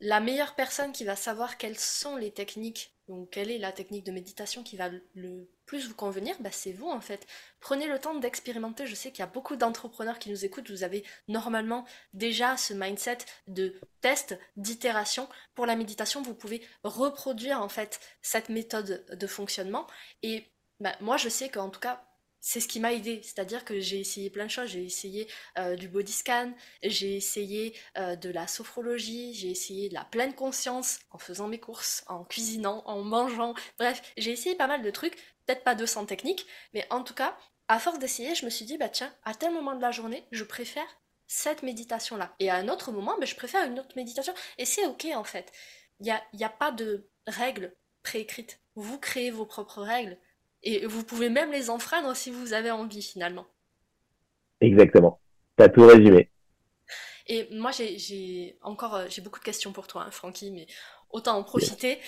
la 0.00 0.20
meilleure 0.20 0.54
personne 0.54 0.92
qui 0.92 1.04
va 1.04 1.16
savoir 1.16 1.56
quelles 1.56 1.78
sont 1.78 2.16
les 2.16 2.30
techniques, 2.30 2.93
donc 3.08 3.30
quelle 3.30 3.50
est 3.50 3.58
la 3.58 3.72
technique 3.72 4.04
de 4.04 4.12
méditation 4.12 4.62
qui 4.62 4.76
va 4.76 4.88
le 5.14 5.48
plus 5.66 5.88
vous 5.88 5.94
convenir, 5.94 6.36
bah 6.40 6.50
c'est 6.52 6.72
vous 6.72 6.88
en 6.88 7.00
fait. 7.00 7.26
Prenez 7.60 7.86
le 7.86 7.98
temps 7.98 8.14
d'expérimenter. 8.14 8.86
Je 8.86 8.94
sais 8.94 9.10
qu'il 9.10 9.20
y 9.20 9.22
a 9.22 9.26
beaucoup 9.26 9.56
d'entrepreneurs 9.56 10.18
qui 10.18 10.30
nous 10.30 10.44
écoutent. 10.44 10.70
Vous 10.70 10.84
avez 10.84 11.04
normalement 11.28 11.86
déjà 12.12 12.56
ce 12.56 12.74
mindset 12.74 13.18
de 13.48 13.74
test, 14.00 14.38
d'itération. 14.56 15.28
Pour 15.54 15.66
la 15.66 15.76
méditation, 15.76 16.22
vous 16.22 16.34
pouvez 16.34 16.62
reproduire 16.82 17.60
en 17.62 17.68
fait 17.68 18.00
cette 18.22 18.48
méthode 18.48 19.04
de 19.10 19.26
fonctionnement. 19.26 19.86
Et 20.22 20.50
bah, 20.80 20.94
moi, 21.00 21.16
je 21.16 21.28
sais 21.28 21.48
qu'en 21.48 21.70
tout 21.70 21.80
cas, 21.80 22.04
c'est 22.46 22.60
ce 22.60 22.68
qui 22.68 22.78
m'a 22.78 22.92
aidé. 22.92 23.20
C'est-à-dire 23.22 23.64
que 23.64 23.80
j'ai 23.80 23.98
essayé 23.98 24.28
plein 24.28 24.44
de 24.44 24.50
choses. 24.50 24.68
J'ai 24.68 24.84
essayé 24.84 25.26
euh, 25.58 25.76
du 25.76 25.88
body 25.88 26.12
scan, 26.12 26.52
j'ai 26.82 27.16
essayé 27.16 27.74
euh, 27.96 28.16
de 28.16 28.28
la 28.28 28.46
sophrologie, 28.46 29.32
j'ai 29.32 29.50
essayé 29.50 29.88
de 29.88 29.94
la 29.94 30.04
pleine 30.04 30.34
conscience 30.34 30.98
en 31.10 31.16
faisant 31.16 31.48
mes 31.48 31.58
courses, 31.58 32.04
en 32.06 32.22
cuisinant, 32.22 32.82
en 32.84 33.02
mangeant. 33.02 33.54
Bref, 33.78 34.02
j'ai 34.18 34.30
essayé 34.30 34.54
pas 34.56 34.66
mal 34.66 34.82
de 34.82 34.90
trucs. 34.90 35.16
Peut-être 35.46 35.64
pas 35.64 35.74
200 35.74 36.04
techniques, 36.04 36.46
mais 36.74 36.86
en 36.90 37.02
tout 37.02 37.14
cas, 37.14 37.34
à 37.68 37.78
force 37.78 37.98
d'essayer, 37.98 38.34
je 38.34 38.44
me 38.44 38.50
suis 38.50 38.66
dit, 38.66 38.76
bah 38.76 38.90
tiens, 38.90 39.12
à 39.24 39.32
tel 39.34 39.50
moment 39.52 39.74
de 39.74 39.80
la 39.80 39.90
journée, 39.90 40.26
je 40.30 40.44
préfère 40.44 40.86
cette 41.26 41.62
méditation-là. 41.62 42.34
Et 42.40 42.50
à 42.50 42.56
un 42.56 42.68
autre 42.68 42.92
moment, 42.92 43.16
bah, 43.18 43.24
je 43.24 43.36
préfère 43.36 43.66
une 43.66 43.80
autre 43.80 43.96
méditation. 43.96 44.34
Et 44.58 44.66
c'est 44.66 44.84
ok 44.84 45.06
en 45.14 45.24
fait. 45.24 45.50
Il 46.00 46.04
n'y 46.04 46.10
a, 46.10 46.22
y 46.34 46.44
a 46.44 46.50
pas 46.50 46.72
de 46.72 47.08
règles 47.26 47.74
préécrites. 48.02 48.60
Vous 48.74 48.98
créez 48.98 49.30
vos 49.30 49.46
propres 49.46 49.80
règles. 49.80 50.18
Et 50.64 50.86
vous 50.86 51.04
pouvez 51.04 51.28
même 51.28 51.52
les 51.52 51.70
enfreindre 51.70 52.16
si 52.16 52.30
vous 52.30 52.52
avez 52.52 52.70
envie 52.70 53.02
finalement. 53.02 53.46
Exactement. 54.60 55.20
Tu 55.56 55.64
as 55.64 55.68
tout 55.68 55.86
résumé. 55.86 56.30
Et 57.26 57.48
moi, 57.52 57.70
j'ai 57.70 58.58
encore 58.62 58.94
euh, 58.96 59.06
j'ai 59.08 59.22
beaucoup 59.22 59.38
de 59.38 59.44
questions 59.44 59.72
pour 59.72 59.86
toi, 59.86 60.02
hein, 60.02 60.10
Francky, 60.10 60.50
mais 60.50 60.66
autant 61.10 61.36
en 61.36 61.44
profiter. 61.44 61.98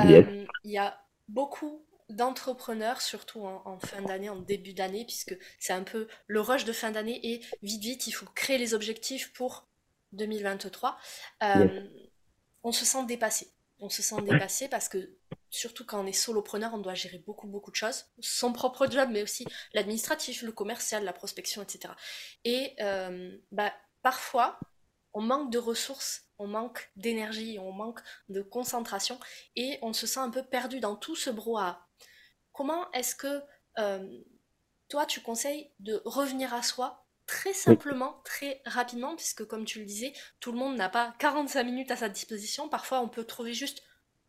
Euh, 0.00 0.44
il 0.64 0.70
y 0.70 0.78
a 0.78 1.00
beaucoup 1.28 1.84
d'entrepreneurs, 2.08 3.00
surtout 3.00 3.44
en, 3.44 3.78
fin 3.78 4.02
d'année, 4.02 4.28
en 4.28 4.36
début 4.36 4.74
d'année, 4.74 5.04
puisque 5.04 5.36
c'est 5.58 5.72
un 5.72 5.84
peu 5.84 6.08
le 6.26 6.40
rush 6.40 6.64
de 6.64 6.72
fin 6.72 6.90
d'année 6.90 7.20
et 7.22 7.40
vite, 7.62 7.82
vite, 7.82 8.06
il 8.06 8.12
faut 8.12 8.26
créer 8.34 8.58
les 8.58 8.74
objectifs 8.74 9.32
pour 9.32 9.68
2023. 10.12 10.98
Euh, 11.42 11.86
on 12.62 12.72
se 12.72 12.84
sent 12.84 13.06
dépassé. 13.06 13.52
On 13.80 13.88
se 13.88 14.02
sent 14.02 14.22
dépassé 14.22 14.68
parce 14.68 14.88
que 14.88 15.16
surtout 15.50 15.84
quand 15.84 16.02
on 16.02 16.06
est 16.06 16.12
solopreneur, 16.12 16.72
on 16.74 16.78
doit 16.78 16.94
gérer 16.94 17.18
beaucoup, 17.18 17.48
beaucoup 17.48 17.70
de 17.70 17.76
choses. 17.76 18.06
Son 18.20 18.52
propre 18.52 18.88
job, 18.88 19.08
mais 19.10 19.22
aussi 19.22 19.46
l'administratif, 19.72 20.42
le 20.42 20.52
commercial, 20.52 21.04
la 21.04 21.12
prospection, 21.12 21.62
etc. 21.62 21.92
Et 22.44 22.74
euh, 22.80 23.36
bah, 23.50 23.72
parfois, 24.02 24.58
on 25.12 25.22
manque 25.22 25.50
de 25.50 25.58
ressources, 25.58 26.26
on 26.38 26.46
manque 26.46 26.90
d'énergie, 26.96 27.58
on 27.58 27.72
manque 27.72 28.00
de 28.28 28.42
concentration 28.42 29.18
et 29.56 29.78
on 29.82 29.92
se 29.92 30.06
sent 30.06 30.20
un 30.20 30.30
peu 30.30 30.44
perdu 30.44 30.80
dans 30.80 30.96
tout 30.96 31.16
ce 31.16 31.30
brouhaha. 31.30 31.86
Comment 32.52 32.90
est-ce 32.92 33.14
que 33.14 33.42
euh, 33.78 34.20
toi, 34.88 35.06
tu 35.06 35.20
conseilles 35.20 35.72
de 35.78 36.02
revenir 36.04 36.54
à 36.54 36.62
soi 36.62 37.06
très 37.30 37.52
simplement, 37.52 38.20
très 38.24 38.60
rapidement, 38.66 39.14
puisque 39.14 39.46
comme 39.46 39.64
tu 39.64 39.78
le 39.78 39.84
disais, 39.84 40.12
tout 40.40 40.50
le 40.50 40.58
monde 40.58 40.76
n'a 40.76 40.88
pas 40.88 41.14
45 41.20 41.62
minutes 41.62 41.92
à 41.92 41.96
sa 41.96 42.08
disposition. 42.08 42.68
Parfois, 42.68 43.00
on 43.02 43.08
peut 43.08 43.22
trouver 43.22 43.54
juste 43.54 43.84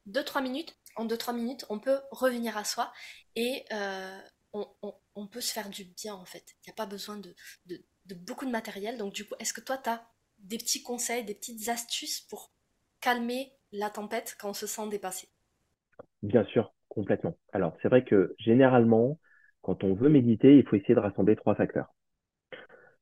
2-3 0.07 0.43
minutes 0.43 0.77
en 0.95 1.07
2-3 1.07 1.33
minutes, 1.35 1.65
on 1.69 1.79
peut 1.79 1.99
revenir 2.11 2.57
à 2.57 2.63
soi 2.63 2.91
et 3.35 3.65
euh, 3.73 4.19
on, 4.53 5.27
peut 5.27 5.41
se 5.41 5.51
faire 5.51 5.69
du 5.69 5.85
bien 5.85 6.13
en 6.13 6.25
fait. 6.25 6.43
Il 6.61 6.67
n'y 6.67 6.73
a 6.73 6.75
pas 6.75 6.85
besoin 6.85 7.17
de, 7.17 7.33
beaucoup 8.17 8.45
de 8.45 8.51
matériel. 8.51 8.99
Donc 8.99 9.13
du 9.13 9.25
coup, 9.25 9.33
est-ce 9.39 9.53
que 9.53 9.61
toi, 9.61 9.79
tu 9.79 9.89
as 9.89 10.05
des 10.37 10.57
petits 10.57 10.83
conseils, 10.83 11.23
des 11.23 11.33
petites 11.33 11.69
astuces 11.69 12.21
pour 12.21 12.51
calmer 12.99 13.51
la 13.71 13.89
tempête 13.89 14.35
quand 14.39 14.49
on 14.49 14.53
se 14.53 14.67
sent 14.67 14.89
dépassé? 14.89 15.27
Bien 16.21 16.45
sûr, 16.45 16.71
complètement. 16.87 17.35
Alors 17.51 17.75
c'est 17.81 17.87
vrai 17.87 18.03
que 18.03 18.35
généralement, 18.37 19.17
quand 19.63 19.83
on 19.83 19.95
veut 19.95 20.09
méditer, 20.09 20.55
il 20.57 20.67
faut 20.67 20.75
essayer 20.75 20.93
de 20.93 20.99
rassembler 20.99 21.35
trois 21.35 21.55
facteurs. 21.55 21.91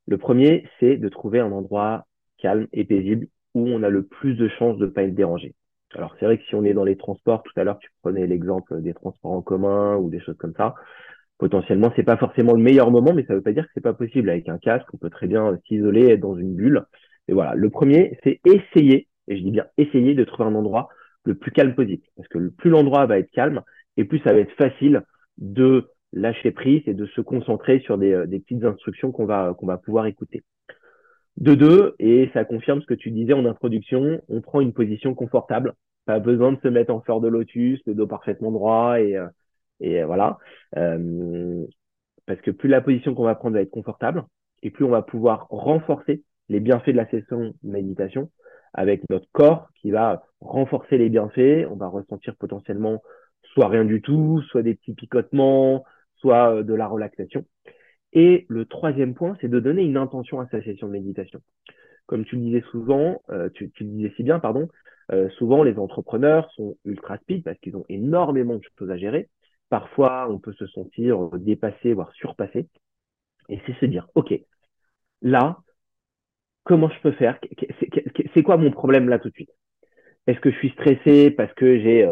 Le 0.09 0.17
premier, 0.17 0.67
c'est 0.79 0.97
de 0.97 1.07
trouver 1.07 1.39
un 1.39 1.51
endroit 1.51 2.07
calme 2.39 2.65
et 2.73 2.83
paisible 2.83 3.27
où 3.53 3.67
on 3.67 3.83
a 3.83 3.89
le 3.89 4.01
plus 4.03 4.33
de 4.33 4.47
chances 4.47 4.79
de 4.79 4.87
ne 4.87 4.89
pas 4.89 5.03
être 5.03 5.13
dérangé. 5.13 5.53
Alors 5.93 6.15
c'est 6.19 6.25
vrai 6.25 6.39
que 6.39 6.43
si 6.45 6.55
on 6.55 6.63
est 6.63 6.73
dans 6.73 6.83
les 6.83 6.97
transports, 6.97 7.43
tout 7.43 7.51
à 7.57 7.63
l'heure 7.63 7.77
tu 7.77 7.91
prenais 8.01 8.25
l'exemple 8.25 8.81
des 8.81 8.95
transports 8.95 9.33
en 9.33 9.43
commun 9.43 9.97
ou 9.97 10.09
des 10.09 10.19
choses 10.19 10.37
comme 10.37 10.55
ça, 10.57 10.73
potentiellement 11.37 11.93
c'est 11.95 12.03
pas 12.03 12.17
forcément 12.17 12.53
le 12.53 12.63
meilleur 12.63 12.89
moment, 12.89 13.13
mais 13.13 13.23
ça 13.25 13.35
veut 13.35 13.43
pas 13.43 13.51
dire 13.51 13.65
que 13.65 13.71
c'est 13.75 13.83
pas 13.83 13.93
possible. 13.93 14.31
Avec 14.31 14.49
un 14.49 14.57
casque, 14.57 14.91
on 14.95 14.97
peut 14.97 15.11
très 15.11 15.27
bien 15.27 15.55
s'isoler, 15.67 16.09
être 16.09 16.21
dans 16.21 16.35
une 16.35 16.55
bulle. 16.55 16.85
Et 17.27 17.33
voilà, 17.33 17.53
le 17.53 17.69
premier, 17.69 18.17
c'est 18.23 18.41
essayer, 18.45 19.07
et 19.27 19.37
je 19.37 19.43
dis 19.43 19.51
bien 19.51 19.67
essayer 19.77 20.15
de 20.15 20.23
trouver 20.23 20.49
un 20.49 20.55
endroit 20.55 20.89
le 21.23 21.35
plus 21.35 21.51
calme 21.51 21.75
possible, 21.75 22.01
parce 22.15 22.27
que 22.29 22.49
plus 22.49 22.71
l'endroit 22.71 23.05
va 23.05 23.19
être 23.19 23.29
calme, 23.29 23.61
et 23.95 24.05
plus 24.05 24.17
ça 24.19 24.33
va 24.33 24.39
être 24.39 24.53
facile 24.53 25.03
de 25.37 25.87
lâcher 26.13 26.51
prise 26.51 26.81
et 26.87 26.93
de 26.93 27.05
se 27.07 27.21
concentrer 27.21 27.79
sur 27.81 27.97
des, 27.97 28.25
des 28.27 28.39
petites 28.39 28.63
instructions 28.63 29.11
qu'on 29.11 29.25
va 29.25 29.53
qu'on 29.57 29.67
va 29.67 29.77
pouvoir 29.77 30.05
écouter. 30.05 30.43
De 31.37 31.55
deux, 31.55 31.95
et 31.99 32.29
ça 32.33 32.43
confirme 32.43 32.81
ce 32.81 32.85
que 32.85 32.93
tu 32.93 33.11
disais 33.11 33.31
en 33.33 33.45
introduction, 33.45 34.21
on 34.27 34.41
prend 34.41 34.59
une 34.59 34.73
position 34.73 35.15
confortable. 35.15 35.73
Pas 36.05 36.19
besoin 36.19 36.51
de 36.51 36.59
se 36.61 36.67
mettre 36.67 36.93
en 36.93 37.01
fleur 37.01 37.21
de 37.21 37.29
lotus, 37.29 37.79
le 37.85 37.93
dos 37.93 38.07
parfaitement 38.07 38.51
droit 38.51 38.99
et, 38.99 39.15
euh, 39.15 39.27
et 39.79 40.01
euh, 40.01 40.05
voilà. 40.05 40.37
Euh, 40.75 41.65
parce 42.25 42.41
que 42.41 42.51
plus 42.51 42.67
la 42.67 42.81
position 42.81 43.15
qu'on 43.15 43.23
va 43.23 43.35
prendre 43.35 43.55
va 43.55 43.61
être 43.61 43.69
confortable, 43.71 44.25
et 44.63 44.69
plus 44.69 44.83
on 44.83 44.89
va 44.89 45.01
pouvoir 45.01 45.47
renforcer 45.49 46.23
les 46.49 46.59
bienfaits 46.59 46.89
de 46.89 46.97
la 46.97 47.09
session 47.09 47.53
de 47.63 47.71
méditation 47.71 48.29
avec 48.73 49.09
notre 49.09 49.27
corps 49.31 49.69
qui 49.81 49.91
va 49.91 50.23
renforcer 50.41 50.97
les 50.97 51.09
bienfaits. 51.09 51.67
On 51.69 51.75
va 51.75 51.87
ressentir 51.87 52.35
potentiellement 52.35 53.01
soit 53.53 53.69
rien 53.69 53.85
du 53.85 54.01
tout, 54.01 54.41
soit 54.49 54.61
des 54.61 54.75
petits 54.75 54.93
picotements, 54.93 55.85
soit 56.19 56.63
de 56.63 56.73
la 56.73 56.87
relaxation. 56.87 57.45
Et 58.13 58.45
le 58.49 58.65
troisième 58.65 59.13
point, 59.13 59.37
c'est 59.39 59.49
de 59.49 59.59
donner 59.59 59.83
une 59.83 59.97
intention 59.97 60.39
à 60.39 60.47
sa 60.49 60.61
session 60.63 60.87
de 60.87 60.93
méditation. 60.93 61.41
comme 62.07 62.25
tu 62.25 62.37
le 62.37 62.41
disais 62.41 62.63
souvent, 62.71 63.21
euh, 63.29 63.49
tu, 63.53 63.71
disais 63.81 64.11
si 64.15 64.23
bien, 64.23 64.39
pardon, 64.39 64.67
euh, 65.11 65.29
souvent 65.37 65.63
les 65.63 65.77
entrepreneurs 65.77 66.49
sont 66.55 66.75
ultra 66.83 67.17
speed 67.19 67.43
parce 67.43 67.57
qu'ils 67.59 67.77
ont 67.77 67.85
énormément 67.87 68.55
de 68.55 68.63
choses 68.79 68.89
à 68.89 68.97
gérer. 68.97 69.29
Parfois, 69.69 70.27
on 70.31 70.39
peut 70.39 70.53
se 70.53 70.65
sentir 70.67 71.29
dépassé, 71.37 71.93
voire 71.93 72.11
surpassé. 72.13 72.67
Et 73.47 73.59
c'est 73.65 73.77
se 73.79 73.85
dire, 73.85 74.07
OK, 74.15 74.33
là, 75.21 75.59
comment 76.63 76.89
je 76.89 76.99
peux 77.01 77.11
faire? 77.11 77.39
C'est 78.33 78.43
quoi 78.43 78.57
mon 78.57 78.71
problème 78.71 79.07
là 79.07 79.19
tout 79.19 79.29
de 79.29 79.33
suite? 79.35 79.51
Est-ce 80.25 80.39
que 80.39 80.49
je 80.49 80.57
suis 80.57 80.71
stressé 80.71 81.29
parce 81.29 81.53
que 81.53 81.79
j'ai 81.79 82.09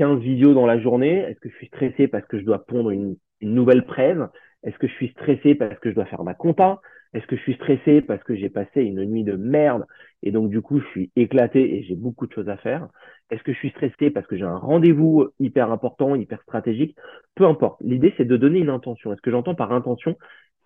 15 0.00 0.16
euh, 0.16 0.16
vidéos 0.16 0.54
dans 0.54 0.66
la 0.66 0.80
journée. 0.80 1.18
Est-ce 1.18 1.38
que 1.40 1.50
je 1.50 1.56
suis 1.56 1.66
stressé 1.66 2.08
parce 2.08 2.26
que 2.26 2.38
je 2.38 2.44
dois 2.44 2.64
pondre 2.64 2.90
une, 2.90 3.16
nouvelle 3.42 3.84
presse 3.84 4.18
Est-ce 4.62 4.78
que 4.78 4.86
je 4.86 4.92
suis 4.94 5.10
stressé 5.10 5.54
parce 5.54 5.78
que 5.78 5.90
je 5.90 5.94
dois 5.94 6.06
faire 6.06 6.24
ma 6.24 6.32
compta 6.32 6.80
Est-ce 7.12 7.26
que 7.26 7.36
je 7.36 7.42
suis 7.42 7.54
stressé 7.54 8.00
parce 8.00 8.22
que 8.24 8.34
j'ai 8.34 8.48
passé 8.48 8.82
une 8.82 9.04
nuit 9.04 9.24
de 9.24 9.36
merde 9.36 9.86
et 10.22 10.32
donc 10.32 10.50
du 10.50 10.62
coup 10.62 10.80
je 10.80 10.86
suis 10.86 11.10
éclaté 11.16 11.76
et 11.76 11.82
j'ai 11.82 11.96
beaucoup 11.96 12.26
de 12.26 12.32
choses 12.32 12.48
à 12.48 12.56
faire? 12.56 12.88
Est-ce 13.30 13.42
que 13.42 13.52
je 13.52 13.58
suis 13.58 13.70
stressé 13.70 14.10
parce 14.10 14.26
que 14.26 14.36
j'ai 14.36 14.44
un 14.44 14.56
rendez-vous 14.56 15.28
hyper 15.38 15.70
important, 15.70 16.14
hyper 16.14 16.40
stratégique? 16.42 16.96
Peu 17.34 17.44
importe. 17.44 17.80
L'idée 17.82 18.14
c'est 18.16 18.24
de 18.24 18.36
donner 18.38 18.60
une 18.60 18.70
intention. 18.70 19.12
est 19.12 19.16
ce 19.16 19.22
que 19.22 19.30
j'entends 19.30 19.54
par 19.54 19.72
intention, 19.72 20.16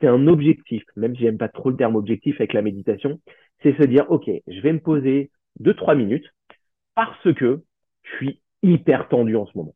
c'est 0.00 0.06
un 0.06 0.28
objectif, 0.28 0.84
même 0.96 1.14
si 1.16 1.22
j'aime 1.22 1.38
pas 1.38 1.48
trop 1.48 1.70
le 1.70 1.76
terme 1.76 1.96
objectif 1.96 2.36
avec 2.40 2.52
la 2.52 2.62
méditation, 2.62 3.20
c'est 3.62 3.76
se 3.76 3.82
dire, 3.84 4.10
OK, 4.10 4.30
je 4.46 4.60
vais 4.60 4.72
me 4.72 4.80
poser 4.80 5.30
deux, 5.60 5.74
trois 5.74 5.94
minutes 5.94 6.26
parce 6.94 7.32
que 7.34 7.62
je 8.02 8.16
suis 8.16 8.40
hyper 8.64 9.08
tendu 9.08 9.36
en 9.36 9.46
ce 9.46 9.56
moment. 9.56 9.74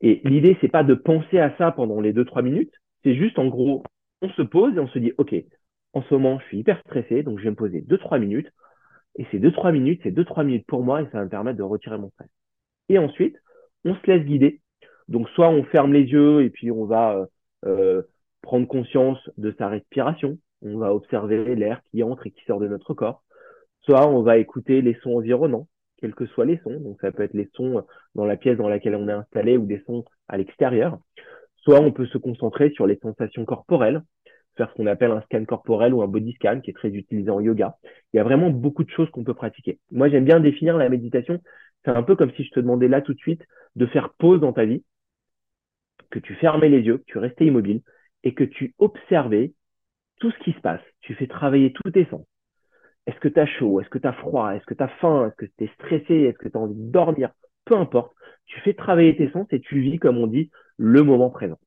Et 0.00 0.20
l'idée, 0.24 0.56
c'est 0.60 0.68
pas 0.68 0.84
de 0.84 0.94
penser 0.94 1.38
à 1.38 1.56
ça 1.58 1.72
pendant 1.72 2.00
les 2.00 2.12
deux, 2.12 2.24
trois 2.24 2.42
minutes. 2.42 2.72
C'est 3.04 3.14
juste, 3.14 3.38
en 3.38 3.46
gros, 3.48 3.82
on 4.22 4.30
se 4.30 4.42
pose 4.42 4.76
et 4.76 4.80
on 4.80 4.88
se 4.88 4.98
dit, 4.98 5.12
OK, 5.18 5.34
en 5.92 6.02
ce 6.02 6.14
moment, 6.14 6.38
je 6.40 6.46
suis 6.46 6.58
hyper 6.58 6.80
stressé, 6.80 7.22
donc 7.22 7.38
je 7.38 7.44
vais 7.44 7.50
me 7.50 7.56
poser 7.56 7.80
deux, 7.80 7.98
trois 7.98 8.18
minutes. 8.18 8.50
Et 9.16 9.26
ces 9.30 9.38
deux, 9.38 9.52
trois 9.52 9.72
minutes, 9.72 10.00
c'est 10.02 10.10
deux, 10.10 10.24
trois 10.24 10.44
minutes 10.44 10.66
pour 10.66 10.82
moi 10.82 11.02
et 11.02 11.06
ça 11.06 11.18
va 11.18 11.24
me 11.24 11.30
permettre 11.30 11.58
de 11.58 11.62
retirer 11.62 11.98
mon 11.98 12.10
stress. 12.10 12.28
Et 12.88 12.98
ensuite, 12.98 13.36
on 13.84 13.94
se 13.94 14.06
laisse 14.06 14.24
guider. 14.24 14.60
Donc, 15.08 15.28
soit 15.30 15.48
on 15.48 15.64
ferme 15.64 15.92
les 15.92 16.04
yeux 16.04 16.42
et 16.42 16.50
puis 16.50 16.70
on 16.70 16.84
va 16.84 17.16
euh, 17.16 17.26
euh 17.66 18.02
prendre 18.42 18.68
conscience 18.68 19.18
de 19.36 19.54
sa 19.58 19.68
respiration. 19.68 20.38
On 20.62 20.78
va 20.78 20.94
observer 20.94 21.54
l'air 21.54 21.82
qui 21.90 22.02
entre 22.02 22.26
et 22.26 22.30
qui 22.30 22.42
sort 22.44 22.60
de 22.60 22.68
notre 22.68 22.94
corps. 22.94 23.22
Soit 23.82 24.08
on 24.08 24.22
va 24.22 24.38
écouter 24.38 24.80
les 24.80 24.94
sons 25.02 25.16
environnants, 25.16 25.68
quels 25.98 26.14
que 26.14 26.26
soient 26.26 26.46
les 26.46 26.58
sons. 26.58 26.80
Donc 26.80 26.98
ça 27.00 27.12
peut 27.12 27.22
être 27.22 27.34
les 27.34 27.48
sons 27.54 27.84
dans 28.14 28.24
la 28.24 28.36
pièce 28.36 28.56
dans 28.56 28.68
laquelle 28.68 28.94
on 28.94 29.08
est 29.08 29.12
installé 29.12 29.56
ou 29.56 29.66
des 29.66 29.82
sons 29.86 30.04
à 30.28 30.36
l'extérieur. 30.36 30.98
Soit 31.56 31.80
on 31.80 31.92
peut 31.92 32.06
se 32.06 32.18
concentrer 32.18 32.70
sur 32.70 32.86
les 32.86 32.96
sensations 32.96 33.44
corporelles, 33.44 34.02
faire 34.56 34.70
ce 34.70 34.74
qu'on 34.74 34.86
appelle 34.86 35.10
un 35.10 35.20
scan 35.22 35.44
corporel 35.44 35.94
ou 35.94 36.02
un 36.02 36.08
body 36.08 36.32
scan 36.34 36.60
qui 36.60 36.70
est 36.70 36.74
très 36.74 36.90
utilisé 36.90 37.30
en 37.30 37.40
yoga. 37.40 37.76
Il 38.12 38.16
y 38.16 38.20
a 38.20 38.24
vraiment 38.24 38.50
beaucoup 38.50 38.84
de 38.84 38.90
choses 38.90 39.10
qu'on 39.10 39.24
peut 39.24 39.34
pratiquer. 39.34 39.78
Moi, 39.90 40.08
j'aime 40.08 40.24
bien 40.24 40.40
définir 40.40 40.76
la 40.76 40.88
méditation. 40.88 41.40
C'est 41.84 41.90
un 41.90 42.02
peu 42.02 42.16
comme 42.16 42.32
si 42.32 42.44
je 42.44 42.50
te 42.50 42.60
demandais 42.60 42.88
là 42.88 43.00
tout 43.00 43.14
de 43.14 43.18
suite 43.18 43.42
de 43.76 43.86
faire 43.86 44.10
pause 44.14 44.40
dans 44.40 44.52
ta 44.52 44.64
vie, 44.64 44.82
que 46.10 46.18
tu 46.18 46.34
fermais 46.34 46.68
les 46.68 46.80
yeux, 46.80 46.98
que 46.98 47.04
tu 47.06 47.18
restais 47.18 47.46
immobile 47.46 47.82
et 48.24 48.34
que 48.34 48.44
tu 48.44 48.74
observais 48.78 49.52
tout 50.20 50.30
ce 50.30 50.38
qui 50.38 50.52
se 50.52 50.60
passe. 50.60 50.80
Tu 51.00 51.14
fais 51.14 51.26
travailler 51.26 51.72
tous 51.72 51.90
tes 51.90 52.06
sens. 52.06 52.26
Est-ce 53.08 53.18
que 53.18 53.28
tu 53.28 53.40
as 53.40 53.46
chaud? 53.46 53.80
Est-ce 53.80 53.88
que 53.88 53.98
tu 53.98 54.06
as 54.06 54.12
froid? 54.12 54.54
Est-ce 54.54 54.64
que 54.66 54.74
tu 54.74 54.82
as 54.82 54.88
faim? 55.00 55.26
Est-ce 55.26 55.36
que 55.36 55.52
tu 55.56 55.64
es 55.64 55.70
stressé? 55.74 56.14
Est-ce 56.14 56.38
que 56.38 56.48
tu 56.48 56.56
as 56.56 56.60
envie 56.60 56.74
de 56.74 56.90
dormir? 56.90 57.30
Peu 57.64 57.74
importe. 57.76 58.14
Tu 58.46 58.60
fais 58.60 58.74
travailler 58.74 59.16
tes 59.16 59.30
sens 59.32 59.46
et 59.50 59.60
tu 59.60 59.80
vis, 59.80 59.98
comme 59.98 60.18
on 60.18 60.26
dit, 60.26 60.50
le 60.76 61.02
moment 61.02 61.30
présent. 61.30 61.58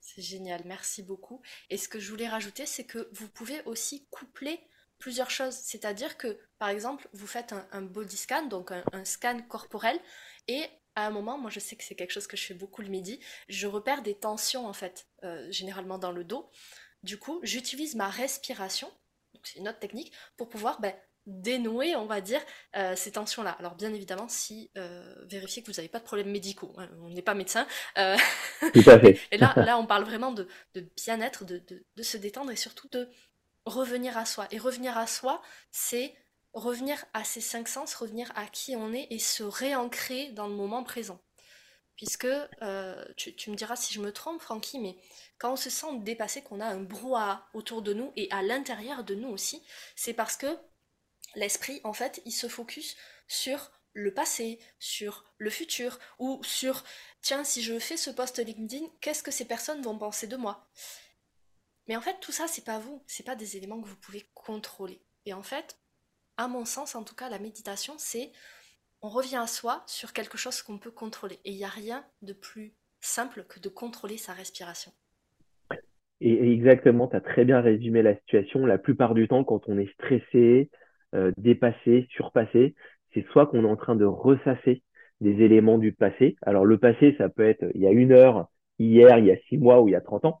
C'est 0.00 0.22
génial, 0.22 0.62
merci 0.64 1.02
beaucoup. 1.02 1.42
Et 1.70 1.76
ce 1.76 1.88
que 1.88 1.98
je 1.98 2.10
voulais 2.10 2.28
rajouter, 2.28 2.66
c'est 2.66 2.84
que 2.84 3.08
vous 3.12 3.28
pouvez 3.28 3.60
aussi 3.66 4.06
coupler 4.10 4.58
plusieurs 4.98 5.30
choses. 5.30 5.54
C'est-à-dire 5.54 6.16
que, 6.16 6.38
par 6.58 6.68
exemple, 6.68 7.08
vous 7.12 7.26
faites 7.26 7.54
un, 7.72 7.82
body 7.82 8.16
scan, 8.16 8.46
donc 8.46 8.70
un 8.70 9.04
scan 9.04 9.40
corporel, 9.48 9.98
et 10.48 10.62
à 10.94 11.06
un 11.06 11.10
moment, 11.10 11.38
moi 11.38 11.50
je 11.50 11.60
sais 11.60 11.76
que 11.76 11.84
c'est 11.84 11.94
quelque 11.94 12.12
chose 12.12 12.26
que 12.26 12.36
je 12.36 12.44
fais 12.44 12.54
beaucoup 12.54 12.82
le 12.82 12.88
midi, 12.88 13.20
je 13.48 13.66
repère 13.66 14.02
des 14.02 14.14
tensions 14.14 14.66
en 14.66 14.72
fait, 14.72 15.06
euh, 15.24 15.50
généralement 15.50 15.98
dans 15.98 16.12
le 16.12 16.24
dos. 16.24 16.50
Du 17.02 17.18
coup, 17.18 17.40
j'utilise 17.42 17.96
ma 17.96 18.08
respiration, 18.08 18.90
c'est 19.44 19.58
une 19.58 19.68
autre 19.68 19.78
technique, 19.78 20.12
pour 20.36 20.48
pouvoir 20.48 20.80
ben, 20.80 20.94
dénouer, 21.26 21.94
on 21.94 22.06
va 22.06 22.20
dire, 22.20 22.40
euh, 22.76 22.96
ces 22.96 23.12
tensions-là. 23.12 23.50
Alors 23.58 23.74
bien 23.74 23.92
évidemment, 23.94 24.28
si 24.28 24.70
euh, 24.76 25.14
vérifiez 25.26 25.62
que 25.62 25.70
vous 25.70 25.76
n'avez 25.76 25.88
pas 25.88 26.00
de 26.00 26.04
problèmes 26.04 26.30
médicaux, 26.30 26.74
hein, 26.78 26.88
on 27.00 27.10
n'est 27.10 27.22
pas 27.22 27.34
médecin. 27.34 27.66
Tout 27.94 28.90
à 28.90 28.98
fait. 28.98 29.20
et 29.30 29.38
là, 29.38 29.54
là, 29.56 29.78
on 29.78 29.86
parle 29.86 30.04
vraiment 30.04 30.32
de, 30.32 30.48
bien-être, 30.96 31.44
de, 31.44 31.62
de 31.68 32.02
se 32.02 32.16
détendre 32.16 32.50
et 32.50 32.56
surtout 32.56 32.88
de 32.88 33.08
revenir 33.64 34.18
à 34.18 34.24
soi. 34.24 34.48
Et 34.50 34.58
revenir 34.58 34.98
à 34.98 35.06
soi, 35.06 35.42
c'est 35.70 36.14
revenir 36.52 37.04
à 37.14 37.24
ces 37.24 37.40
cinq 37.40 37.68
sens, 37.68 37.94
revenir 37.94 38.30
à 38.34 38.46
qui 38.46 38.76
on 38.76 38.92
est 38.92 39.06
et 39.10 39.18
se 39.18 39.42
réancrer 39.42 40.30
dans 40.32 40.46
le 40.46 40.54
moment 40.54 40.82
présent. 40.84 41.20
Puisque, 41.96 42.24
euh, 42.24 43.04
tu, 43.16 43.50
me 43.50 43.56
diras 43.56 43.76
si 43.76 43.94
je 43.94 44.00
me 44.00 44.12
trompe, 44.12 44.40
Francky, 44.40 44.78
mais 44.78 44.96
quand 45.38 45.52
on 45.52 45.56
se 45.56 45.70
sent 45.70 45.98
dépassé, 46.00 46.42
qu'on 46.42 46.60
a 46.60 46.66
un 46.66 46.80
brouhaha 46.80 47.48
autour 47.54 47.82
de 47.82 47.92
nous 47.92 48.12
et 48.16 48.28
à 48.30 48.42
l'intérieur 48.42 49.04
de 49.04 49.14
nous 49.14 49.28
aussi, 49.28 49.62
c'est 49.94 50.14
parce 50.14 50.36
que 50.36 50.58
l'esprit, 51.34 51.80
en 51.84 51.92
fait, 51.92 52.22
il 52.24 52.32
se 52.32 52.48
focus 52.48 52.96
sur 53.28 53.70
le 53.92 54.12
passé, 54.12 54.58
sur 54.78 55.24
le 55.38 55.50
futur, 55.50 55.98
ou 56.18 56.42
sur, 56.42 56.82
tiens, 57.20 57.44
si 57.44 57.62
je 57.62 57.78
fais 57.78 57.96
ce 57.96 58.10
post 58.10 58.38
LinkedIn, 58.38 58.86
qu'est-ce 59.00 59.22
que 59.22 59.30
ces 59.30 59.44
personnes 59.44 59.82
vont 59.82 59.98
penser 59.98 60.26
de 60.26 60.36
moi? 60.36 60.66
Mais 61.86 61.96
en 61.96 62.00
fait, 62.00 62.18
tout 62.20 62.32
ça, 62.32 62.48
c'est 62.48 62.64
pas 62.64 62.78
vous, 62.78 63.02
c'est 63.06 63.22
pas 63.22 63.36
des 63.36 63.56
éléments 63.56 63.80
que 63.80 63.88
vous 63.88 63.96
pouvez 63.96 64.30
contrôler. 64.34 65.04
Et 65.26 65.34
en 65.34 65.42
fait, 65.42 65.78
à 66.36 66.48
mon 66.48 66.64
sens 66.64 66.94
en 66.94 67.04
tout 67.04 67.14
cas, 67.14 67.28
la 67.28 67.38
méditation, 67.38 67.94
c'est 67.98 68.32
on 69.02 69.08
revient 69.08 69.36
à 69.36 69.46
soi 69.46 69.82
sur 69.86 70.12
quelque 70.12 70.38
chose 70.38 70.62
qu'on 70.62 70.78
peut 70.78 70.90
contrôler. 70.90 71.38
Et 71.44 71.50
il 71.50 71.56
n'y 71.56 71.64
a 71.64 71.68
rien 71.68 72.04
de 72.22 72.32
plus 72.32 72.72
simple 73.00 73.44
que 73.48 73.60
de 73.60 73.68
contrôler 73.68 74.16
sa 74.16 74.32
respiration. 74.32 74.92
Et 76.20 76.52
exactement, 76.52 77.08
tu 77.08 77.16
as 77.16 77.20
très 77.20 77.44
bien 77.44 77.60
résumé 77.60 78.00
la 78.02 78.14
situation. 78.14 78.64
La 78.64 78.78
plupart 78.78 79.14
du 79.14 79.26
temps, 79.26 79.42
quand 79.42 79.62
on 79.66 79.76
est 79.76 79.92
stressé, 79.94 80.70
euh, 81.16 81.32
dépassé, 81.36 82.06
surpassé, 82.10 82.76
c'est 83.12 83.26
soit 83.32 83.46
qu'on 83.46 83.64
est 83.64 83.68
en 83.68 83.76
train 83.76 83.96
de 83.96 84.04
ressasser 84.04 84.82
des 85.20 85.42
éléments 85.42 85.78
du 85.78 85.92
passé. 85.92 86.36
Alors 86.42 86.64
le 86.64 86.78
passé, 86.78 87.16
ça 87.18 87.28
peut 87.28 87.46
être 87.46 87.64
il 87.74 87.80
y 87.80 87.88
a 87.88 87.90
une 87.90 88.12
heure, 88.12 88.46
hier, 88.78 89.18
il 89.18 89.26
y 89.26 89.32
a 89.32 89.36
six 89.48 89.58
mois 89.58 89.82
ou 89.82 89.88
il 89.88 89.92
y 89.92 89.96
a 89.96 90.00
30 90.00 90.24
ans. 90.26 90.40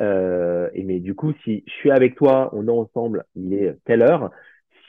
Euh, 0.00 0.70
et 0.72 0.84
mais 0.84 1.00
du 1.00 1.14
coup, 1.14 1.34
si 1.44 1.64
je 1.66 1.72
suis 1.72 1.90
avec 1.90 2.16
toi, 2.16 2.48
on 2.54 2.66
est 2.66 2.70
ensemble, 2.70 3.24
il 3.34 3.52
est 3.52 3.76
telle 3.84 4.02
heure, 4.02 4.30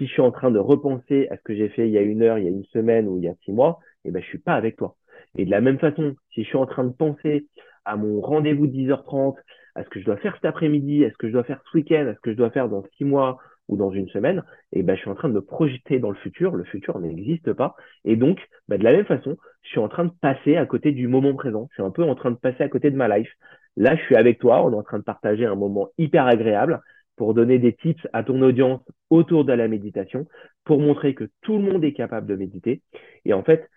si 0.02 0.08
je 0.08 0.14
suis 0.14 0.22
en 0.24 0.32
train 0.32 0.50
de 0.50 0.58
repenser 0.58 1.28
à 1.30 1.38
ce 1.38 1.44
que 1.44 1.54
j'ai 1.54 1.70
fait 1.70 1.88
il 1.88 1.92
y 1.92 1.98
a 2.00 2.02
une 2.02 2.24
heure, 2.24 2.40
il 2.40 2.46
y 2.46 2.48
a 2.48 2.50
une 2.50 2.66
semaine 2.66 3.08
ou 3.08 3.20
il 3.20 3.24
y 3.26 3.28
a 3.28 3.36
six 3.46 3.52
mois, 3.52 3.80
eh 4.04 4.10
ben, 4.10 4.20
je 4.20 4.28
suis 4.28 4.40
pas 4.40 4.56
avec 4.56 4.76
toi. 4.76 4.96
Et 5.38 5.46
de 5.46 5.52
la 5.52 5.62
même 5.62 5.78
façon, 5.78 6.16
si 6.34 6.42
je 6.42 6.48
suis 6.48 6.58
en 6.58 6.66
train 6.66 6.84
de 6.84 6.92
penser 6.92 7.46
à 7.86 7.98
mon 7.98 8.20
rendez-vous 8.20 8.66
de 8.66 8.74
10h30, 8.74 9.36
à 9.76 9.84
ce 9.84 9.90
que 9.90 10.00
je 10.00 10.06
dois 10.06 10.18
faire 10.18 10.34
cet 10.34 10.46
après-midi, 10.46 11.06
à 11.06 11.12
ce 11.12 11.18
que 11.18 11.28
je 11.28 11.34
dois 11.34 11.44
faire 11.44 11.62
ce 11.72 11.78
week-end, 11.78 12.08
à 12.08 12.16
ce 12.16 12.20
que 12.20 12.32
je 12.32 12.38
dois 12.38 12.50
faire 12.50 12.68
dans 12.68 12.84
six 12.98 13.06
mois 13.06 13.38
ou 13.68 13.78
dans 13.78 13.92
une 13.92 14.10
semaine, 14.10 14.44
eh 14.72 14.82
ben, 14.82 14.96
je 14.96 15.02
suis 15.02 15.10
en 15.12 15.14
train 15.14 15.30
de 15.30 15.36
me 15.36 15.42
projeter 15.42 16.00
dans 16.00 16.10
le 16.10 16.18
futur. 16.18 16.56
Le 16.56 16.64
futur 16.64 16.98
n'existe 16.98 17.54
pas. 17.54 17.76
Et 18.04 18.16
donc, 18.16 18.40
ben, 18.70 18.80
de 18.80 18.84
la 18.84 18.94
même 18.94 19.06
façon, 19.06 19.38
je 19.62 19.70
suis 19.70 19.80
en 19.80 19.88
train 19.88 20.06
de 20.06 20.12
passer 20.20 20.58
à 20.58 20.66
côté 20.66 20.94
du 20.94 21.08
moment 21.08 21.36
présent. 21.36 21.68
Je 21.70 21.76
suis 21.76 21.84
un 21.84 21.92
peu 21.92 22.04
en 22.04 22.16
train 22.16 22.32
de 22.32 22.38
passer 22.38 22.64
à 22.64 22.70
côté 22.70 22.90
de 22.90 22.98
ma 22.98 23.16
life. 23.20 23.32
Là, 23.78 23.96
je 23.96 24.02
suis 24.02 24.16
avec 24.16 24.40
toi. 24.40 24.66
On 24.66 24.72
est 24.72 24.76
en 24.76 24.84
train 24.84 24.98
de 24.98 25.04
partager 25.04 25.46
un 25.46 25.56
moment 25.56 25.90
hyper 26.00 26.26
agréable 26.26 26.82
pour 27.22 27.36
donner 27.36 27.60
des 27.60 27.74
tips 27.74 28.08
à 28.14 28.24
ton 28.24 28.42
audience 28.42 28.82
autour 29.12 29.46
de 29.46 29.54
la 29.54 29.68
méditation, 29.68 30.26
pour 30.64 30.80
montrer 30.80 31.14
que 31.14 31.30
tout 31.42 31.60
le 31.60 31.72
monde 31.72 31.84
est 31.84 31.94
capable 31.94 32.26
de 32.26 32.36
méditer. 32.36 32.82
Et 33.26 33.34
en 33.34 33.44
fait, 33.44 33.70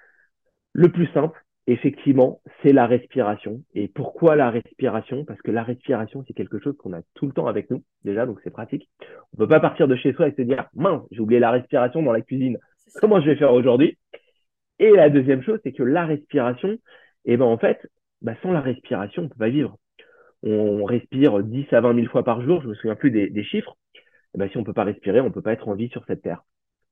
le 0.73 0.91
plus 0.91 1.09
simple, 1.09 1.39
effectivement, 1.67 2.41
c'est 2.63 2.73
la 2.73 2.87
respiration. 2.87 3.61
Et 3.75 3.87
pourquoi 3.87 4.35
la 4.35 4.49
respiration? 4.49 5.27
Parce 5.27 5.43
que 5.43 5.51
la 5.51 5.63
respiration, 5.63 6.25
c'est 6.27 6.33
quelque 6.33 6.59
chose 6.59 6.75
qu'on 6.79 6.95
a 6.95 7.03
tout 7.13 7.27
le 7.27 7.35
temps 7.35 7.47
avec 7.47 7.69
nous, 7.69 7.85
déjà, 8.03 8.25
donc 8.25 8.39
c'est 8.43 8.51
pratique. 8.51 8.89
On 9.35 9.37
peut 9.37 9.47
pas 9.47 9.61
partir 9.61 9.89
de 9.89 9.97
chez 9.97 10.15
soi 10.15 10.29
et 10.29 10.35
se 10.35 10.41
dire, 10.41 10.65
mince, 10.73 11.03
j'ai 11.11 11.21
oublié 11.21 11.39
la 11.39 11.51
respiration 11.51 12.03
dans 12.03 12.13
la 12.13 12.23
cuisine. 12.23 12.57
Comment 12.99 13.21
je 13.21 13.27
vais 13.27 13.37
faire 13.37 13.53
aujourd'hui? 13.53 13.99
Et 14.79 14.91
la 14.91 15.11
deuxième 15.11 15.43
chose, 15.43 15.61
c'est 15.65 15.73
que 15.73 15.83
la 15.83 16.07
respiration, 16.07 16.79
eh 17.27 17.37
ben 17.37 17.45
en 17.45 17.59
fait, 17.59 17.87
bah, 18.23 18.37
sans 18.43 18.53
la 18.53 18.63
respiration, 18.63 19.25
on 19.25 19.29
peut 19.29 19.39
pas 19.39 19.51
vivre 19.51 19.77
on 20.45 20.85
respire 20.85 21.43
10 21.43 21.73
à 21.73 21.81
20 21.81 21.95
000 21.95 22.07
fois 22.09 22.23
par 22.23 22.43
jour, 22.43 22.63
je 22.63 22.69
me 22.69 22.75
souviens 22.75 22.95
plus 22.95 23.11
des, 23.11 23.45
chiffres, 23.45 23.77
eh 24.35 24.39
ben, 24.39 24.49
si 24.49 24.57
on 24.57 24.61
ne 24.61 24.67
peut 24.67 24.73
pas 24.73 24.85
respirer, 24.85 25.21
on 25.21 25.25
ne 25.25 25.31
peut 25.31 25.43
pas 25.43 25.53
être 25.53 25.69
en 25.69 25.75
vie 25.75 25.89
sur 25.89 26.05
cette 26.07 26.23
terre. 26.23 26.45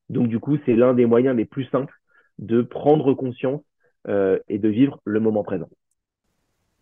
Donc 0.09 0.27
du 0.27 0.39
coup, 0.39 0.57
c'est 0.65 0.75
l'un 0.75 0.93
des 0.93 1.05
moyens 1.05 1.35
les 1.35 1.45
plus 1.45 1.65
simples 1.65 1.93
de 2.39 2.61
prendre 2.61 3.13
conscience 3.13 3.61
euh, 4.07 4.39
et 4.49 4.57
de 4.57 4.69
vivre 4.69 4.99
le 5.05 5.19
moment 5.19 5.43
présent. 5.43 5.69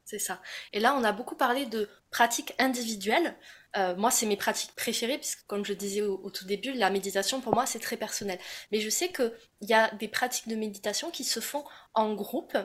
C'est 0.06 0.20
ça. 0.20 0.42
Et 0.74 0.80
là, 0.80 0.96
on 0.96 1.04
a 1.04 1.12
beaucoup 1.12 1.36
parlé 1.36 1.66
de 1.66 1.90
pratiques 2.10 2.54
individuelles. 2.60 3.36
Euh, 3.78 3.96
moi, 3.96 4.12
c'est 4.12 4.26
mes 4.26 4.36
pratiques 4.36 4.76
préférées, 4.76 5.18
puisque 5.18 5.46
comme 5.48 5.64
je 5.64 5.74
disais 5.74 6.02
au, 6.02 6.30
tout 6.30 6.46
début, 6.46 6.74
la 6.74 6.90
méditation, 6.90 7.40
pour 7.40 7.54
moi, 7.54 7.66
c'est 7.66 7.80
très 7.80 7.98
personnel. 7.98 8.38
Mais 8.72 8.82
je 8.82 8.90
sais 8.90 9.10
qu'il 9.10 9.32
y 9.62 9.74
a 9.74 9.90
des 9.96 10.08
pratiques 10.08 10.50
de 10.50 10.56
méditation 10.56 11.10
qui 11.10 11.24
se 11.24 11.40
font 11.40 11.64
en 11.94 12.14
groupe 12.14 12.58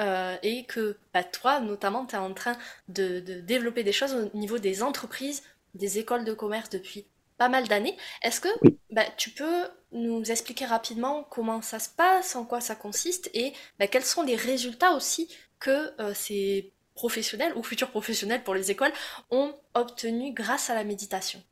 euh, 0.00 0.36
et 0.42 0.64
que 0.64 0.96
bah, 1.12 1.24
toi, 1.24 1.60
notamment, 1.60 2.06
tu 2.06 2.14
es 2.14 2.18
en 2.18 2.32
train 2.32 2.56
de, 2.88 3.20
développer 3.20 3.82
des 3.82 3.92
choses 3.92 4.14
au 4.14 4.36
niveau 4.36 4.58
des 4.58 4.82
entreprises, 4.82 5.42
des 5.74 5.98
écoles 5.98 6.24
de 6.24 6.32
commerce 6.32 6.70
depuis 6.70 7.06
pas 7.36 7.48
mal 7.48 7.68
d'années. 7.68 7.96
Est-ce 8.22 8.40
que 8.40 8.48
bah, 8.90 9.04
tu 9.18 9.30
peux 9.30 9.68
nous 9.92 10.30
expliquer 10.30 10.64
rapidement 10.64 11.24
comment 11.24 11.60
ça 11.60 11.78
se 11.78 11.90
passe, 11.90 12.36
en 12.36 12.44
quoi 12.46 12.60
ça 12.60 12.74
consiste 12.74 13.28
et 13.34 13.52
bah, 13.78 13.88
quels 13.88 14.04
sont 14.04 14.22
les 14.22 14.36
résultats 14.36 14.92
aussi 14.92 15.28
que 15.58 15.92
ces 16.14 16.73
professionnels 16.94 17.52
ou 17.56 17.62
futurs 17.62 17.90
professionnels 17.90 18.42
pour 18.44 18.54
les 18.54 18.70
écoles 18.70 18.92
ont 19.30 19.54
obtenus 19.74 20.34
grâce 20.34 20.70
à 20.70 20.74
la 20.74 20.84
méditation 20.84 21.42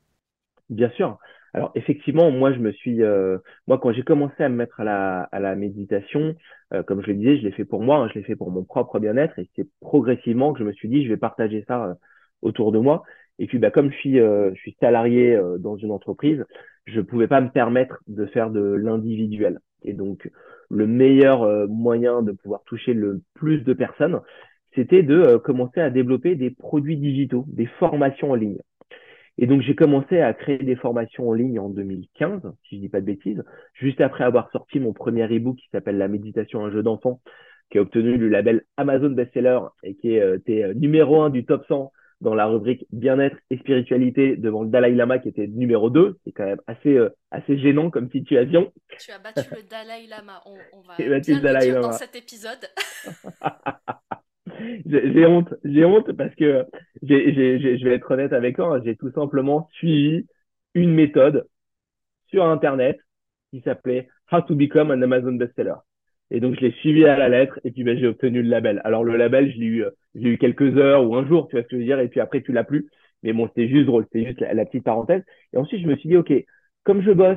Bien 0.70 0.90
sûr. 0.90 1.18
Alors 1.54 1.70
effectivement, 1.74 2.30
moi 2.30 2.52
je 2.52 2.58
me 2.58 2.72
suis, 2.72 3.02
euh, 3.02 3.38
moi 3.66 3.78
quand 3.78 3.92
j'ai 3.92 4.02
commencé 4.02 4.42
à 4.42 4.48
me 4.48 4.56
mettre 4.56 4.80
à 4.80 4.84
la, 4.84 5.22
à 5.32 5.38
la 5.38 5.54
méditation, 5.54 6.34
euh, 6.72 6.82
comme 6.82 7.02
je 7.02 7.08
le 7.08 7.14
disais, 7.14 7.36
je 7.38 7.42
l'ai 7.42 7.52
fait 7.52 7.66
pour 7.66 7.82
moi, 7.82 7.98
hein, 7.98 8.08
je 8.08 8.14
l'ai 8.14 8.24
fait 8.24 8.36
pour 8.36 8.50
mon 8.50 8.64
propre 8.64 8.98
bien-être, 8.98 9.38
et 9.38 9.50
c'est 9.54 9.68
progressivement 9.80 10.52
que 10.54 10.60
je 10.60 10.64
me 10.64 10.72
suis 10.72 10.88
dit 10.88 11.04
je 11.04 11.10
vais 11.10 11.18
partager 11.18 11.64
ça 11.68 11.84
euh, 11.84 11.94
autour 12.40 12.72
de 12.72 12.78
moi. 12.78 13.02
Et 13.38 13.46
puis 13.46 13.58
bah 13.58 13.70
comme 13.70 13.90
je 13.90 13.96
suis, 13.96 14.16
je 14.18 14.54
suis 14.56 14.76
salarié 14.78 15.38
dans 15.58 15.76
une 15.76 15.90
entreprise, 15.90 16.44
je 16.86 17.00
pouvais 17.00 17.26
pas 17.28 17.40
me 17.40 17.50
permettre 17.50 17.98
de 18.06 18.26
faire 18.26 18.50
de 18.50 18.60
l'individuel. 18.60 19.58
Et 19.82 19.94
donc 19.94 20.30
le 20.70 20.86
meilleur 20.86 21.68
moyen 21.68 22.22
de 22.22 22.32
pouvoir 22.32 22.62
toucher 22.64 22.92
le 22.92 23.22
plus 23.34 23.60
de 23.60 23.72
personnes, 23.72 24.20
c'était 24.74 25.02
de 25.02 25.36
commencer 25.36 25.80
à 25.80 25.90
développer 25.90 26.34
des 26.34 26.50
produits 26.50 26.96
digitaux, 26.96 27.44
des 27.48 27.66
formations 27.66 28.30
en 28.30 28.34
ligne. 28.34 28.58
Et 29.38 29.46
donc, 29.46 29.62
j'ai 29.62 29.74
commencé 29.74 30.20
à 30.20 30.32
créer 30.34 30.58
des 30.58 30.76
formations 30.76 31.28
en 31.28 31.32
ligne 31.32 31.58
en 31.58 31.70
2015, 31.70 32.42
si 32.68 32.76
je 32.76 32.80
dis 32.80 32.88
pas 32.88 33.00
de 33.00 33.06
bêtises, 33.06 33.42
juste 33.74 34.00
après 34.00 34.24
avoir 34.24 34.50
sorti 34.50 34.78
mon 34.78 34.92
premier 34.92 35.30
ebook 35.32 35.56
qui 35.56 35.68
s'appelle 35.72 35.96
La 35.96 36.08
méditation, 36.08 36.64
un 36.64 36.70
jeu 36.70 36.82
d'enfant, 36.82 37.20
qui 37.70 37.78
a 37.78 37.80
obtenu 37.80 38.18
le 38.18 38.28
label 38.28 38.62
Amazon 38.76 39.10
Bestseller 39.10 39.58
et 39.82 39.94
qui 39.94 40.14
était 40.14 40.62
euh, 40.62 40.74
numéro 40.74 41.22
un 41.22 41.30
du 41.30 41.46
top 41.46 41.64
100 41.66 41.90
dans 42.20 42.34
la 42.34 42.46
rubrique 42.46 42.86
bien-être 42.92 43.36
et 43.50 43.58
spiritualité 43.58 44.36
devant 44.36 44.62
le 44.62 44.68
Dalai 44.68 44.94
Lama 44.94 45.18
qui 45.18 45.28
était 45.28 45.46
numéro 45.48 45.90
2. 45.90 46.18
C'est 46.24 46.32
quand 46.32 46.44
même 46.44 46.60
assez, 46.66 46.96
euh, 46.96 47.08
assez 47.30 47.58
gênant 47.58 47.90
comme 47.90 48.10
situation. 48.10 48.72
Tu 48.98 49.10
as 49.10 49.18
battu 49.18 49.48
le 49.50 49.62
Dalai 49.68 50.06
Lama. 50.08 50.40
On, 50.46 50.56
on 50.72 50.82
va 50.82 50.94
bien 50.98 51.08
le 51.08 51.20
dire 51.20 51.80
dans 51.80 51.92
cet 51.92 52.14
épisode. 52.14 52.60
j'ai 54.86 55.26
honte, 55.26 55.54
j'ai 55.64 55.84
honte 55.84 56.12
parce 56.12 56.34
que 56.34 56.64
je 57.02 57.84
vais 57.84 57.94
être 57.94 58.10
honnête 58.10 58.32
avec 58.32 58.56
toi, 58.56 58.76
hein, 58.76 58.82
j'ai 58.84 58.96
tout 58.96 59.10
simplement 59.12 59.68
suivi 59.72 60.26
une 60.74 60.92
méthode 60.92 61.46
sur 62.28 62.44
Internet 62.44 62.98
qui 63.50 63.60
s'appelait 63.60 64.08
How 64.30 64.40
to 64.42 64.54
Become 64.54 64.90
an 64.90 65.02
Amazon 65.02 65.32
Bestseller. 65.32 65.74
Et 66.30 66.40
donc, 66.40 66.54
je 66.54 66.60
l'ai 66.60 66.72
suivi 66.72 67.04
à 67.04 67.18
la 67.18 67.28
lettre 67.28 67.60
et 67.62 67.70
puis 67.70 67.84
ben, 67.84 67.98
j'ai 67.98 68.06
obtenu 68.06 68.42
le 68.42 68.48
label. 68.48 68.80
Alors, 68.84 69.04
le 69.04 69.16
label, 69.16 69.52
je 69.52 69.58
l'ai 69.58 69.66
eu, 69.66 69.84
j'ai 70.14 70.28
eu 70.30 70.38
quelques 70.38 70.76
heures 70.78 71.06
ou 71.06 71.14
un 71.14 71.26
jour, 71.26 71.46
tu 71.48 71.56
vois 71.56 71.62
ce 71.62 71.68
que 71.68 71.76
je 71.76 71.80
veux 71.80 71.84
dire, 71.84 72.00
et 72.00 72.08
puis 72.08 72.20
après, 72.20 72.40
tu 72.40 72.52
l'as 72.52 72.64
plus. 72.64 72.88
Mais 73.22 73.34
bon, 73.34 73.48
c'était 73.48 73.68
juste 73.68 73.86
drôle, 73.86 74.04
c'était 74.04 74.26
juste 74.26 74.40
la, 74.40 74.64
petite 74.64 74.84
parenthèse. 74.84 75.22
Et 75.52 75.58
ensuite, 75.58 75.82
je 75.82 75.86
me 75.86 75.96
suis 75.96 76.08
dit, 76.08 76.16
OK, 76.16 76.32
comme 76.84 77.02
je 77.02 77.12
bosse, 77.12 77.36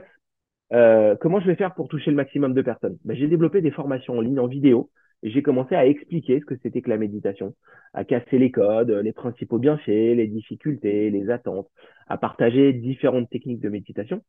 euh, 0.74 1.16
comment 1.20 1.42
je 1.42 1.48
vais 1.48 1.56
faire 1.56 1.76
pour 1.76 1.90
toucher 1.90 2.10
le 2.10 2.16
maximum 2.16 2.54
de 2.54 2.62
personnes? 2.62 2.98
Ben, 3.04 3.16
J'ai 3.18 3.28
développé 3.28 3.62
des 3.62 3.72
formations 3.72 4.18
en 4.18 4.22
ligne, 4.22 4.40
en 4.40 4.48
vidéo, 4.48 4.90
j'ai 5.30 5.42
commencé 5.42 5.76
à 5.76 5.86
expliquer 5.86 6.40
ce 6.40 6.46
que 6.46 6.56
c'était 6.62 6.82
que 6.82 6.90
la 6.90 6.98
méditation, 6.98 7.56
à 7.94 8.04
casser 8.04 8.38
les 8.38 8.52
codes, 8.52 8.92
les 8.92 9.14
principaux 9.14 9.58
bienfaits, 9.58 9.88
les 9.88 10.28
difficultés, 10.28 11.10
les 11.10 11.30
attentes, 11.30 11.70
à 12.08 12.18
partager 12.18 12.74
différentes 12.74 13.30
techniques 13.30 13.62
de 13.62 13.70
méditation. 13.70 14.22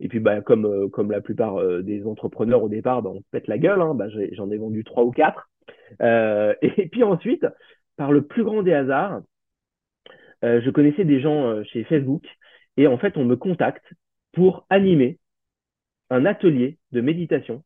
Et 0.00 0.08
puis, 0.08 0.20
bah, 0.20 0.42
comme, 0.42 0.66
euh, 0.66 0.88
comme 0.88 1.10
la 1.10 1.20
plupart 1.20 1.58
euh, 1.58 1.82
des 1.82 2.04
entrepreneurs 2.06 2.62
au 2.62 2.68
départ, 2.68 3.02
bah, 3.02 3.10
on 3.12 3.20
se 3.20 3.30
pète 3.30 3.48
la 3.48 3.58
gueule. 3.58 3.80
Hein, 3.80 3.94
bah, 3.94 4.06
j'en 4.32 4.50
ai 4.50 4.58
vendu 4.58 4.84
trois 4.84 5.04
ou 5.04 5.10
quatre. 5.10 5.48
Euh, 6.02 6.54
et 6.62 6.88
puis 6.88 7.02
ensuite, 7.02 7.46
par 7.96 8.12
le 8.12 8.22
plus 8.26 8.44
grand 8.44 8.62
des 8.62 8.72
hasards, 8.72 9.22
je 10.42 10.70
connaissais 10.70 11.04
des 11.04 11.20
gens 11.20 11.64
chez 11.64 11.82
Facebook 11.82 12.24
et 12.76 12.86
en 12.86 12.98
fait, 12.98 13.16
on 13.16 13.24
me 13.24 13.34
contacte 13.34 13.84
pour 14.32 14.64
animer 14.70 15.18
un 16.10 16.24
atelier 16.24 16.78
de 16.92 17.00
méditation 17.00 17.64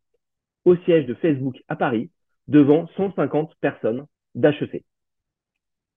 au 0.64 0.76
siège 0.76 1.04
de 1.04 1.12
Facebook 1.14 1.62
à 1.68 1.76
Paris 1.76 2.10
devant 2.50 2.88
150 2.96 3.54
personnes 3.60 4.04
d'HEC. 4.34 4.84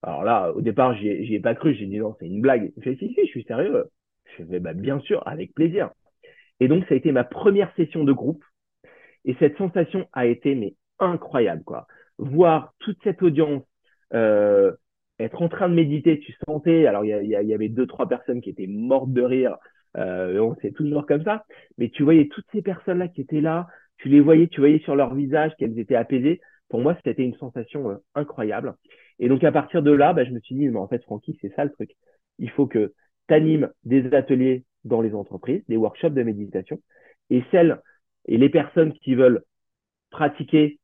Alors 0.03 0.23
là, 0.23 0.51
au 0.53 0.61
départ, 0.61 0.95
j'y 0.95 1.07
ai, 1.07 1.33
ai, 1.33 1.39
pas 1.39 1.55
cru. 1.55 1.73
J'ai 1.73 1.87
dit 1.87 1.99
non, 1.99 2.15
c'est 2.19 2.27
une 2.27 2.41
blague. 2.41 2.71
Il 2.77 2.83
fait 2.83 2.95
si, 2.95 3.13
si, 3.13 3.21
je 3.25 3.29
suis 3.29 3.43
sérieux. 3.43 3.85
Je 4.37 4.45
fais 4.45 4.59
bah, 4.59 4.73
bien 4.73 4.99
sûr, 4.99 5.25
avec 5.27 5.53
plaisir. 5.53 5.89
Et 6.59 6.67
donc, 6.67 6.85
ça 6.85 6.93
a 6.93 6.97
été 6.97 7.11
ma 7.11 7.23
première 7.23 7.73
session 7.75 8.03
de 8.03 8.13
groupe. 8.13 8.43
Et 9.25 9.35
cette 9.39 9.57
sensation 9.57 10.07
a 10.13 10.25
été 10.27 10.55
mais 10.55 10.75
incroyable, 10.99 11.63
quoi. 11.63 11.87
Voir 12.17 12.73
toute 12.79 13.01
cette 13.03 13.23
audience 13.23 13.63
euh, 14.13 14.71
être 15.19 15.41
en 15.41 15.49
train 15.49 15.69
de 15.69 15.73
méditer, 15.73 16.19
tu 16.19 16.35
sentais. 16.45 16.85
Alors, 16.85 17.05
il 17.05 17.25
y, 17.25 17.29
y, 17.29 17.53
avait 17.53 17.69
deux, 17.69 17.87
trois 17.87 18.07
personnes 18.07 18.41
qui 18.41 18.49
étaient 18.49 18.67
mortes 18.67 19.11
de 19.11 19.21
rire. 19.21 19.57
Euh, 19.97 20.53
c'est 20.61 20.73
toujours 20.73 21.05
comme 21.05 21.23
ça. 21.23 21.45
Mais 21.77 21.89
tu 21.89 22.03
voyais 22.03 22.27
toutes 22.27 22.47
ces 22.51 22.61
personnes-là 22.61 23.07
qui 23.07 23.21
étaient 23.21 23.41
là, 23.41 23.67
tu 23.97 24.09
les 24.09 24.19
voyais, 24.19 24.47
tu 24.47 24.59
voyais 24.59 24.79
sur 24.79 24.95
leur 24.95 25.13
visage 25.15 25.51
qu'elles 25.57 25.77
étaient 25.79 25.95
apaisées. 25.95 26.41
Pour 26.69 26.81
moi, 26.81 26.97
c'était 27.03 27.23
une 27.23 27.35
sensation 27.35 27.91
euh, 27.91 27.95
incroyable. 28.15 28.75
Et 29.19 29.29
donc, 29.29 29.43
à 29.43 29.51
partir 29.51 29.83
de 29.83 29.91
là, 29.91 30.13
bah, 30.13 30.25
je 30.25 30.31
me 30.31 30.39
suis 30.39 30.55
dit, 30.55 30.67
mais 30.67 30.79
en 30.79 30.87
fait, 30.87 31.03
Francky, 31.03 31.37
c'est 31.41 31.53
ça 31.55 31.63
le 31.63 31.71
truc. 31.71 31.91
Il 32.39 32.49
faut 32.49 32.67
que 32.67 32.93
tu 33.27 33.33
animes 33.33 33.69
des 33.83 34.13
ateliers 34.13 34.65
dans 34.83 35.01
les 35.01 35.13
entreprises, 35.13 35.63
des 35.67 35.77
workshops 35.77 36.09
de 36.09 36.23
méditation, 36.23 36.79
et 37.29 37.43
celles 37.51 37.79
et 38.25 38.37
les 38.37 38.49
personnes 38.49 38.93
qui 38.93 39.15
veulent 39.15 39.43
pratiquer 40.09 40.79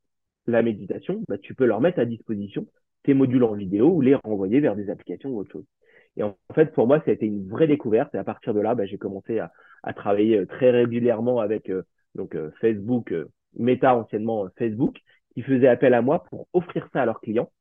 la 0.47 0.61
méditation, 0.61 1.23
bah, 1.27 1.37
tu 1.37 1.53
peux 1.53 1.65
leur 1.65 1.81
mettre 1.81 1.99
à 1.99 2.05
disposition 2.05 2.65
tes 3.03 3.13
modules 3.13 3.43
en 3.43 3.53
vidéo 3.53 3.89
ou 3.89 4.01
les 4.01 4.15
renvoyer 4.15 4.59
vers 4.59 4.75
des 4.75 4.89
applications 4.89 5.29
ou 5.29 5.39
autre 5.39 5.51
chose. 5.51 5.65
Et 6.17 6.23
en 6.23 6.35
fait, 6.53 6.73
pour 6.73 6.87
moi, 6.87 6.99
ça 6.99 7.11
a 7.11 7.13
été 7.13 7.25
une 7.25 7.47
vraie 7.47 7.67
découverte. 7.67 8.13
Et 8.15 8.17
à 8.17 8.23
partir 8.23 8.53
de 8.53 8.59
là, 8.59 8.75
bah, 8.75 8.85
j'ai 8.85 8.97
commencé 8.97 9.39
à, 9.39 9.51
travailler 9.95 10.39
euh, 10.39 10.45
très 10.45 10.71
régulièrement 10.71 11.39
avec 11.39 11.69
euh, 11.69 11.83
donc 12.15 12.35
euh, 12.35 12.51
Facebook, 12.61 13.11
euh, 13.11 13.29
Meta 13.57 13.95
anciennement 13.95 14.45
euh, 14.45 14.49
Facebook, 14.57 14.97
qui 15.33 15.41
faisait 15.41 15.67
appel 15.67 15.93
à 15.93 16.01
moi 16.01 16.23
pour 16.25 16.47
offrir 16.53 16.87
ça 16.93 17.01
à 17.01 17.05
leurs 17.05 17.21
clients. 17.21 17.51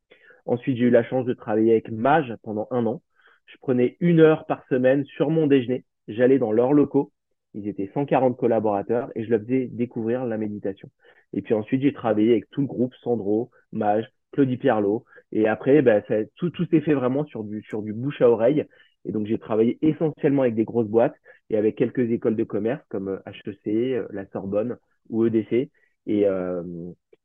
Ensuite, 0.46 0.78
j'ai 0.78 0.84
eu 0.84 0.90
la 0.90 1.04
chance 1.04 1.26
de 1.26 1.34
travailler 1.34 1.72
avec 1.72 1.90
Mage 1.90 2.34
pendant 2.42 2.66
un 2.70 2.86
an. 2.86 3.02
Je 3.46 3.56
prenais 3.58 3.96
une 4.00 4.20
heure 4.20 4.46
par 4.46 4.66
semaine 4.68 5.04
sur 5.04 5.30
mon 5.30 5.46
déjeuner. 5.46 5.84
J'allais 6.06 6.38
dans 6.38 6.52
leurs 6.52 6.72
locaux. 6.72 7.12
Ils 7.54 7.68
étaient 7.68 7.90
140 7.92 8.36
collaborateurs 8.36 9.10
et 9.14 9.24
je 9.24 9.30
leur 9.30 9.40
faisais 9.40 9.66
découvrir 9.66 10.24
la 10.24 10.38
méditation. 10.38 10.90
Et 11.32 11.42
puis 11.42 11.54
ensuite, 11.54 11.82
j'ai 11.82 11.92
travaillé 11.92 12.32
avec 12.32 12.50
tout 12.50 12.60
le 12.62 12.66
groupe, 12.66 12.94
Sandro, 13.02 13.50
Mage, 13.72 14.06
Claudie 14.32 14.56
Pierlot. 14.56 15.04
Et 15.32 15.46
après, 15.46 15.82
ça, 16.08 16.14
tout, 16.36 16.50
tout 16.50 16.66
s'est 16.66 16.80
fait 16.80 16.94
vraiment 16.94 17.24
sur 17.26 17.44
du, 17.44 17.62
sur 17.62 17.82
du 17.82 17.92
bouche 17.92 18.22
à 18.22 18.30
oreille. 18.30 18.64
Et 19.04 19.12
donc, 19.12 19.26
j'ai 19.26 19.38
travaillé 19.38 19.78
essentiellement 19.82 20.42
avec 20.42 20.54
des 20.54 20.64
grosses 20.64 20.88
boîtes 20.88 21.14
et 21.50 21.56
avec 21.56 21.76
quelques 21.76 22.10
écoles 22.10 22.36
de 22.36 22.44
commerce 22.44 22.82
comme 22.88 23.20
HEC, 23.26 23.68
euh, 23.68 24.06
la 24.10 24.26
Sorbonne 24.26 24.76
ou 25.08 25.24
EDC. 25.26 25.70
Et, 26.06 26.26
euh, 26.26 26.62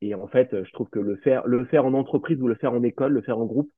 et 0.02 0.16
en 0.16 0.28
fait, 0.28 0.50
je 0.64 0.72
trouve 0.72 0.90
que 0.90 1.00
le 1.00 1.16
faire, 1.18 1.46
le 1.48 1.66
faire 1.66 1.86
en 1.86 1.94
entreprise 1.94 2.42
ou 2.42 2.48
le 2.48 2.56
faire 2.56 2.74
en 2.74 2.84
école, 2.84 3.14
le 3.14 3.22
faire 3.22 3.40
en 3.40 3.46
groupe, 3.46 3.72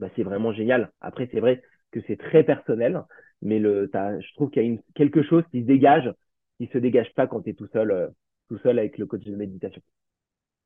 bah, 0.00 0.08
c'est 0.16 0.22
vraiment 0.22 0.52
génial. 0.52 0.92
Après, 1.00 1.28
c'est 1.32 1.40
vrai 1.40 1.62
que 1.92 2.00
c'est 2.06 2.16
très 2.16 2.44
personnel, 2.44 3.02
mais 3.42 3.58
le, 3.58 3.90
je 3.92 4.34
trouve 4.34 4.50
qu'il 4.50 4.62
y 4.62 4.64
a 4.66 4.68
une, 4.68 4.80
quelque 4.94 5.22
chose 5.22 5.44
qui 5.50 5.62
se 5.62 5.66
dégage, 5.66 6.12
qui 6.58 6.66
se 6.68 6.78
dégage 6.78 7.12
pas 7.14 7.26
quand 7.26 7.42
tu 7.42 7.50
es 7.50 7.54
tout 7.54 7.68
seul, 7.68 7.90
euh, 7.90 8.08
tout 8.48 8.58
seul 8.58 8.78
avec 8.78 8.98
le 8.98 9.06
coach 9.06 9.24
de 9.24 9.36
méditation. 9.36 9.82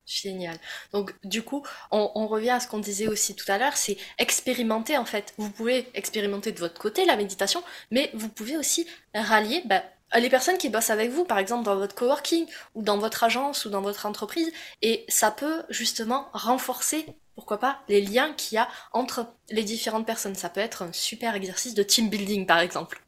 Génial. 0.07 0.57
Donc 0.93 1.15
du 1.25 1.43
coup, 1.43 1.65
on, 1.91 2.27
revient 2.27 2.51
à 2.51 2.61
ce 2.61 2.69
qu'on 2.69 2.79
disait 2.79 3.09
aussi 3.09 3.35
tout 3.35 3.51
à 3.51 3.57
l'heure, 3.57 3.77
c'est 3.77 3.97
expérimenter 4.19 4.99
en 4.99 5.07
fait. 5.07 5.33
Vous 5.39 5.51
pouvez 5.51 5.89
expérimenter 5.95 6.53
de 6.53 6.59
votre 6.59 6.79
côté 6.79 7.07
la 7.07 7.17
méditation, 7.17 7.63
mais 7.91 8.11
vous 8.13 8.29
pouvez 8.29 8.59
aussi 8.59 8.87
rallier 9.15 9.63
bah, 9.65 9.83
les 10.21 10.29
personnes 10.29 10.59
qui 10.59 10.69
bossent 10.69 10.91
avec 10.91 11.11
vous, 11.11 11.25
par 11.25 11.39
exemple 11.39 11.65
dans 11.65 11.77
votre 11.77 11.95
coworking 11.95 12.47
ou 12.75 12.83
dans 12.83 12.99
votre 12.99 13.25
agence 13.25 13.65
ou 13.65 13.71
dans 13.71 13.81
votre 13.81 14.05
entreprise, 14.05 14.53
et 14.83 15.05
ça 15.09 15.31
peut 15.31 15.63
justement 15.71 16.27
renforcer, 16.35 17.07
pourquoi 17.35 17.59
pas, 17.59 17.79
les 17.89 18.03
liens 18.03 18.35
qu'il 18.35 18.57
y 18.57 18.59
a 18.59 18.69
entre 18.93 19.27
les 19.51 19.63
différentes 19.63 20.07
personnes. 20.07 20.35
Ça 20.35 20.51
peut 20.51 20.61
être 20.61 20.83
un 20.83 20.93
super 20.93 21.35
exercice 21.35 21.75
de 21.75 21.83
team 21.83 22.11
building 22.11 22.47
par 22.47 22.61
exemple. 22.61 23.01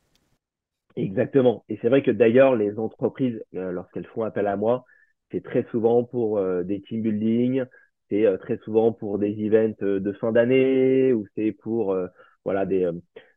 Exactement. 0.97 1.63
Et 1.69 1.79
c'est 1.83 1.91
vrai 1.91 2.03
que 2.03 2.11
d'ailleurs, 2.11 2.57
les 2.57 2.79
entreprises, 2.79 3.39
euh, 3.55 3.71
lorsqu'elles 3.71 4.07
font 4.07 4.25
appel 4.25 4.47
à 4.47 4.57
moi, 4.57 4.87
c'est 5.37 5.43
très 5.43 5.65
souvent 5.71 6.03
pour 6.05 6.39
euh, 6.39 6.63
des 6.63 6.81
team 6.81 7.03
building, 7.03 7.65
c'est 8.09 8.25
euh, 8.27 8.39
très 8.39 8.57
souvent 8.59 8.93
pour 8.93 9.19
des 9.19 9.33
events 9.45 9.75
euh, 9.83 10.01
de 10.01 10.13
fin 10.13 10.33
d'année 10.33 11.13
ou 11.13 11.27
c'est 11.37 11.53
pour 11.53 11.97
voilà 12.45 12.65
des 12.65 12.89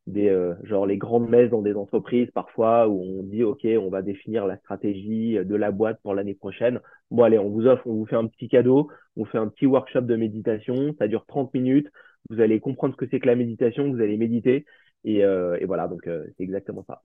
des 0.07 0.33
genre 0.63 0.85
les 0.85 0.97
grandes 0.97 1.29
messes 1.29 1.49
dans 1.51 1.61
des 1.61 1.75
entreprises 1.75 2.31
parfois 2.31 2.87
où 2.87 3.01
on 3.01 3.23
dit 3.23 3.43
ok 3.43 3.65
on 3.79 3.89
va 3.89 4.01
définir 4.01 4.47
la 4.47 4.57
stratégie 4.57 5.37
de 5.43 5.55
la 5.55 5.71
boîte 5.71 5.99
pour 6.01 6.13
l'année 6.15 6.35
prochaine. 6.35 6.79
Bon 7.11 7.23
allez 7.23 7.37
on 7.39 7.49
vous 7.49 7.67
offre 7.67 7.85
on 7.87 7.95
vous 7.95 8.05
fait 8.05 8.15
un 8.15 8.27
petit 8.27 8.47
cadeau, 8.47 8.89
on 9.17 9.25
fait 9.25 9.37
un 9.37 9.47
petit 9.49 9.65
workshop 9.65 10.01
de 10.01 10.15
méditation, 10.15 10.95
ça 10.99 11.07
dure 11.07 11.25
30 11.27 11.53
minutes, 11.53 11.89
vous 12.29 12.39
allez 12.39 12.59
comprendre 12.59 12.93
ce 12.93 12.97
que 12.97 13.09
c'est 13.11 13.19
que 13.19 13.27
la 13.27 13.35
méditation, 13.35 13.91
vous 13.91 14.01
allez 14.01 14.17
méditer 14.17 14.65
et, 15.03 15.19
et 15.19 15.65
voilà 15.65 15.87
donc 15.87 16.01
c'est 16.05 16.43
exactement 16.43 16.83
ça. 16.87 17.01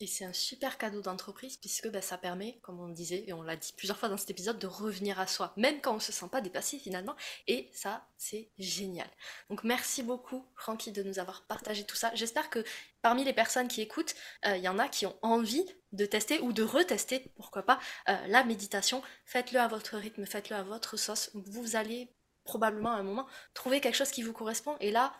Et 0.00 0.08
c'est 0.08 0.24
un 0.24 0.32
super 0.32 0.76
cadeau 0.76 1.00
d'entreprise 1.00 1.56
puisque 1.56 1.88
ben, 1.88 2.02
ça 2.02 2.18
permet, 2.18 2.58
comme 2.62 2.80
on 2.80 2.88
disait, 2.88 3.24
et 3.28 3.32
on 3.32 3.42
l'a 3.42 3.54
dit 3.54 3.72
plusieurs 3.76 3.96
fois 3.96 4.08
dans 4.08 4.16
cet 4.16 4.28
épisode, 4.28 4.58
de 4.58 4.66
revenir 4.66 5.20
à 5.20 5.28
soi, 5.28 5.52
même 5.56 5.80
quand 5.80 5.92
on 5.92 5.96
ne 5.96 6.00
se 6.00 6.10
sent 6.10 6.26
pas 6.32 6.40
dépassé 6.40 6.80
finalement. 6.80 7.14
Et 7.46 7.70
ça, 7.72 8.04
c'est 8.18 8.50
génial. 8.58 9.08
Donc 9.50 9.62
merci 9.62 10.02
beaucoup, 10.02 10.44
Francky, 10.56 10.90
de 10.90 11.04
nous 11.04 11.20
avoir 11.20 11.46
partagé 11.46 11.84
tout 11.84 11.94
ça. 11.94 12.10
J'espère 12.14 12.50
que 12.50 12.64
parmi 13.02 13.22
les 13.22 13.32
personnes 13.32 13.68
qui 13.68 13.82
écoutent, 13.82 14.16
euh, 14.46 14.56
il 14.56 14.64
y 14.64 14.68
en 14.68 14.80
a 14.80 14.88
qui 14.88 15.06
ont 15.06 15.16
envie 15.22 15.64
de 15.92 16.06
tester 16.06 16.40
ou 16.40 16.52
de 16.52 16.64
retester, 16.64 17.32
pourquoi 17.36 17.62
pas, 17.62 17.78
euh, 18.08 18.26
la 18.26 18.42
méditation. 18.42 19.00
Faites-le 19.26 19.60
à 19.60 19.68
votre 19.68 19.96
rythme, 19.96 20.26
faites-le 20.26 20.56
à 20.56 20.64
votre 20.64 20.96
sauce. 20.96 21.30
Vous 21.34 21.76
allez 21.76 22.12
probablement 22.42 22.90
à 22.90 22.96
un 22.96 23.04
moment 23.04 23.26
trouver 23.54 23.80
quelque 23.80 23.96
chose 23.96 24.10
qui 24.10 24.22
vous 24.24 24.32
correspond. 24.32 24.76
Et 24.80 24.90
là, 24.90 25.14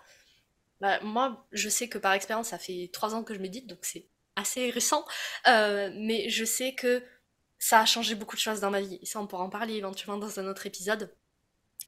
bah, 0.80 1.00
moi, 1.02 1.46
je 1.52 1.68
sais 1.68 1.88
que 1.88 1.98
par 1.98 2.12
expérience, 2.12 2.48
ça 2.48 2.58
fait 2.58 2.90
trois 2.92 3.14
ans 3.14 3.22
que 3.22 3.34
je 3.34 3.38
médite, 3.38 3.68
donc 3.68 3.78
c'est 3.84 4.08
assez 4.36 4.70
récent, 4.70 5.04
euh, 5.46 5.90
mais 5.94 6.28
je 6.28 6.44
sais 6.44 6.74
que 6.74 7.02
ça 7.58 7.80
a 7.80 7.86
changé 7.86 8.14
beaucoup 8.14 8.36
de 8.36 8.40
choses 8.40 8.60
dans 8.60 8.70
ma 8.70 8.80
vie. 8.80 8.98
Et 9.00 9.06
ça, 9.06 9.20
on 9.20 9.26
pourra 9.26 9.44
en 9.44 9.50
parler 9.50 9.74
éventuellement 9.74 10.18
dans 10.18 10.38
un 10.40 10.46
autre 10.46 10.66
épisode. 10.66 11.14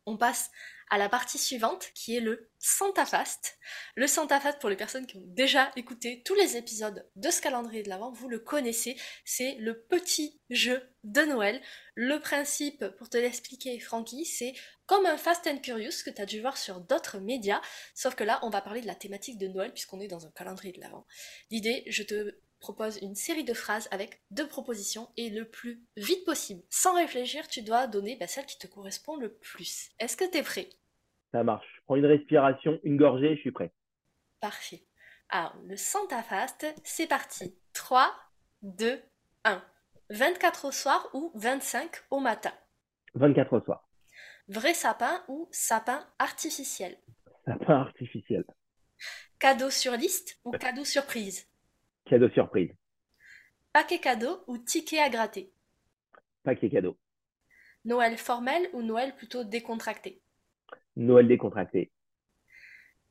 On 0.06 0.16
passe 0.16 0.50
à 0.88 0.98
la 0.98 1.08
partie 1.08 1.38
suivante 1.38 1.90
qui 1.94 2.16
est 2.16 2.20
le 2.20 2.48
Santa 2.58 3.04
Fast. 3.04 3.58
Le 3.96 4.06
Santa 4.06 4.40
Fast, 4.40 4.60
pour 4.60 4.70
les 4.70 4.76
personnes 4.76 5.06
qui 5.06 5.16
ont 5.16 5.24
déjà 5.26 5.72
écouté 5.76 6.22
tous 6.24 6.34
les 6.34 6.56
épisodes 6.56 7.04
de 7.16 7.30
ce 7.30 7.42
calendrier 7.42 7.82
de 7.82 7.88
l'Avent, 7.88 8.12
vous 8.12 8.28
le 8.28 8.38
connaissez, 8.38 8.96
c'est 9.24 9.56
le 9.56 9.82
petit 9.82 10.40
jeu 10.48 10.80
de 11.02 11.22
Noël. 11.22 11.60
Le 11.94 12.20
principe, 12.20 12.86
pour 12.98 13.08
te 13.08 13.16
l'expliquer, 13.16 13.78
Francky, 13.80 14.24
c'est 14.24 14.54
comme 14.86 15.06
un 15.06 15.16
Fast 15.16 15.46
and 15.46 15.58
Curious 15.58 16.02
que 16.04 16.10
tu 16.10 16.22
as 16.22 16.26
dû 16.26 16.40
voir 16.40 16.56
sur 16.56 16.80
d'autres 16.80 17.18
médias, 17.18 17.60
sauf 17.94 18.14
que 18.14 18.24
là, 18.24 18.38
on 18.42 18.50
va 18.50 18.60
parler 18.60 18.80
de 18.80 18.86
la 18.86 18.94
thématique 18.94 19.38
de 19.38 19.48
Noël 19.48 19.72
puisqu'on 19.72 20.00
est 20.00 20.08
dans 20.08 20.26
un 20.26 20.30
calendrier 20.30 20.72
de 20.72 20.80
l'Avent. 20.80 21.06
L'idée, 21.50 21.82
je 21.88 22.02
te 22.02 22.36
propose 22.60 22.98
une 23.02 23.14
série 23.14 23.44
de 23.44 23.54
phrases 23.54 23.88
avec 23.90 24.22
deux 24.30 24.48
propositions 24.48 25.08
et 25.16 25.30
le 25.30 25.44
plus 25.44 25.82
vite 25.96 26.24
possible. 26.24 26.62
Sans 26.70 26.94
réfléchir, 26.94 27.46
tu 27.48 27.62
dois 27.62 27.86
donner 27.86 28.16
bah, 28.16 28.26
celle 28.26 28.46
qui 28.46 28.58
te 28.58 28.66
correspond 28.66 29.16
le 29.16 29.32
plus. 29.32 29.90
Est-ce 29.98 30.16
que 30.16 30.28
tu 30.28 30.38
es 30.38 30.42
prêt? 30.42 30.68
Ça 31.32 31.42
marche. 31.44 31.66
Je 31.76 31.82
prends 31.84 31.96
une 31.96 32.06
respiration, 32.06 32.80
une 32.82 32.96
gorgée, 32.96 33.36
je 33.36 33.40
suis 33.40 33.52
prêt. 33.52 33.72
Parfait. 34.40 34.82
Alors, 35.28 35.56
le 35.66 35.76
Santa 35.76 36.22
Fast, 36.22 36.66
c'est 36.84 37.08
parti. 37.08 37.54
3, 37.72 38.12
2, 38.62 39.00
1. 39.44 39.62
24 40.10 40.68
au 40.68 40.72
soir 40.72 41.08
ou 41.14 41.32
25 41.34 41.90
au 42.10 42.20
matin? 42.20 42.52
24 43.14 43.52
au 43.54 43.60
soir. 43.60 43.85
Vrai 44.48 44.74
sapin 44.74 45.24
ou 45.28 45.48
sapin 45.50 46.06
artificiel? 46.18 46.96
Sapin 47.44 47.80
artificiel. 47.80 48.44
Cadeau 49.40 49.70
sur 49.70 49.92
liste 49.92 50.38
ou 50.44 50.52
cadeau 50.52 50.84
surprise? 50.84 51.48
Cadeau 52.04 52.28
surprise. 52.30 52.72
Paquet 53.72 53.98
cadeau 53.98 54.44
ou 54.46 54.56
ticket 54.58 55.00
à 55.00 55.08
gratter? 55.08 55.52
Paquet 56.44 56.70
cadeau. 56.70 56.96
Noël 57.84 58.16
formel 58.16 58.68
ou 58.72 58.82
Noël 58.82 59.14
plutôt 59.16 59.42
décontracté? 59.42 60.22
Noël 60.94 61.26
décontracté. 61.26 61.90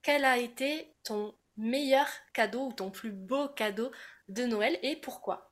Quel 0.02 0.24
a 0.24 0.38
été 0.38 0.96
ton 1.04 1.36
meilleur 1.58 2.08
cadeau 2.34 2.68
ou 2.68 2.74
ton 2.74 2.92
plus 2.92 3.12
beau 3.12 3.50
cadeau 3.50 3.92
de 4.30 4.46
Noël 4.46 4.80
et 4.84 4.96
pourquoi? 4.96 5.52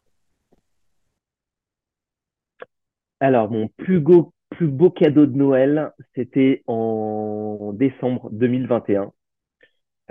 Alors, 3.19 3.52
mon 3.52 3.67
plus 3.67 4.00
beau, 4.00 4.34
plus 4.53 4.67
beau 4.67 4.89
cadeau 4.89 5.25
de 5.25 5.35
Noël, 5.35 5.91
c'était 6.15 6.63
en 6.67 7.71
décembre 7.73 8.29
2021. 8.31 9.11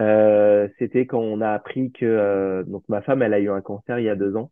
Euh, 0.00 0.68
c'était 0.78 1.07
quand 1.07 1.20
on 1.20 1.40
a 1.40 1.50
appris 1.50 1.92
que 1.92 2.05
euh, 2.07 2.62
donc 2.64 2.83
ma 2.88 3.02
femme 3.02 3.22
elle 3.22 3.35
a 3.35 3.40
eu 3.40 3.50
un 3.50 3.61
cancer 3.61 3.98
il 3.98 4.07
y 4.07 4.09
a 4.09 4.16
deux 4.16 4.37
ans 4.37 4.50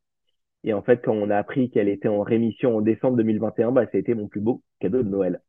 et 0.65 0.75
en 0.75 0.83
fait 0.83 1.01
quand 1.03 1.15
on 1.15 1.31
a 1.31 1.39
appris 1.39 1.71
qu'elle 1.71 1.89
était 1.89 2.09
en 2.09 2.21
rémission 2.21 2.77
en 2.77 2.83
décembre 2.83 3.17
2021 3.17 3.73
bah 3.73 3.85
été 3.91 4.13
mon 4.13 4.29
plus 4.29 4.43
beau 4.43 4.63
cadeau 4.81 5.03
de 5.03 5.09
Noël. 5.09 5.41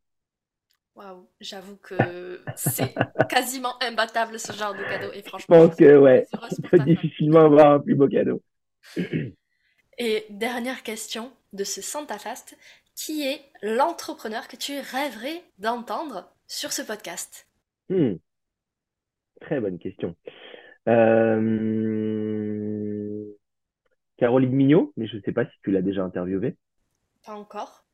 Waouh, 0.95 1.27
j'avoue 1.41 1.75
que 1.77 2.41
c'est 2.55 2.93
quasiment 3.29 3.73
imbattable 3.81 4.39
ce 4.39 4.53
genre 4.53 4.73
de 4.73 4.83
cadeau 4.83 5.11
et 5.13 5.21
franchement. 5.23 5.55
Je 5.55 5.67
pense 5.67 5.75
que 5.75 5.97
ouais, 5.97 6.25
on 6.33 6.67
peut 6.69 6.79
difficilement 6.79 7.41
avoir 7.41 7.73
un 7.73 7.79
plus 7.79 7.95
beau 7.95 8.07
cadeau. 8.07 8.41
Et 9.97 10.25
dernière 10.29 10.83
question 10.83 11.31
de 11.53 11.63
ce 11.63 11.81
Santa 11.81 12.17
Fast, 12.17 12.57
qui 12.95 13.27
est 13.27 13.41
l'entrepreneur 13.61 14.47
que 14.47 14.55
tu 14.55 14.73
rêverais 14.79 15.43
d'entendre 15.57 16.31
sur 16.47 16.71
ce 16.71 16.81
podcast 16.81 17.47
hmm. 17.89 18.15
Très 19.41 19.59
bonne 19.59 19.79
question. 19.79 20.15
Euh, 20.87 22.21
Caroline 24.17 24.51
Mignot, 24.51 24.93
mais 24.97 25.07
je 25.07 25.17
ne 25.17 25.21
sais 25.21 25.31
pas 25.31 25.45
si 25.45 25.51
tu 25.63 25.71
l'as 25.71 25.81
déjà 25.81 26.03
interviewée. 26.03 26.55
Pas 27.25 27.33
encore. 27.33 27.85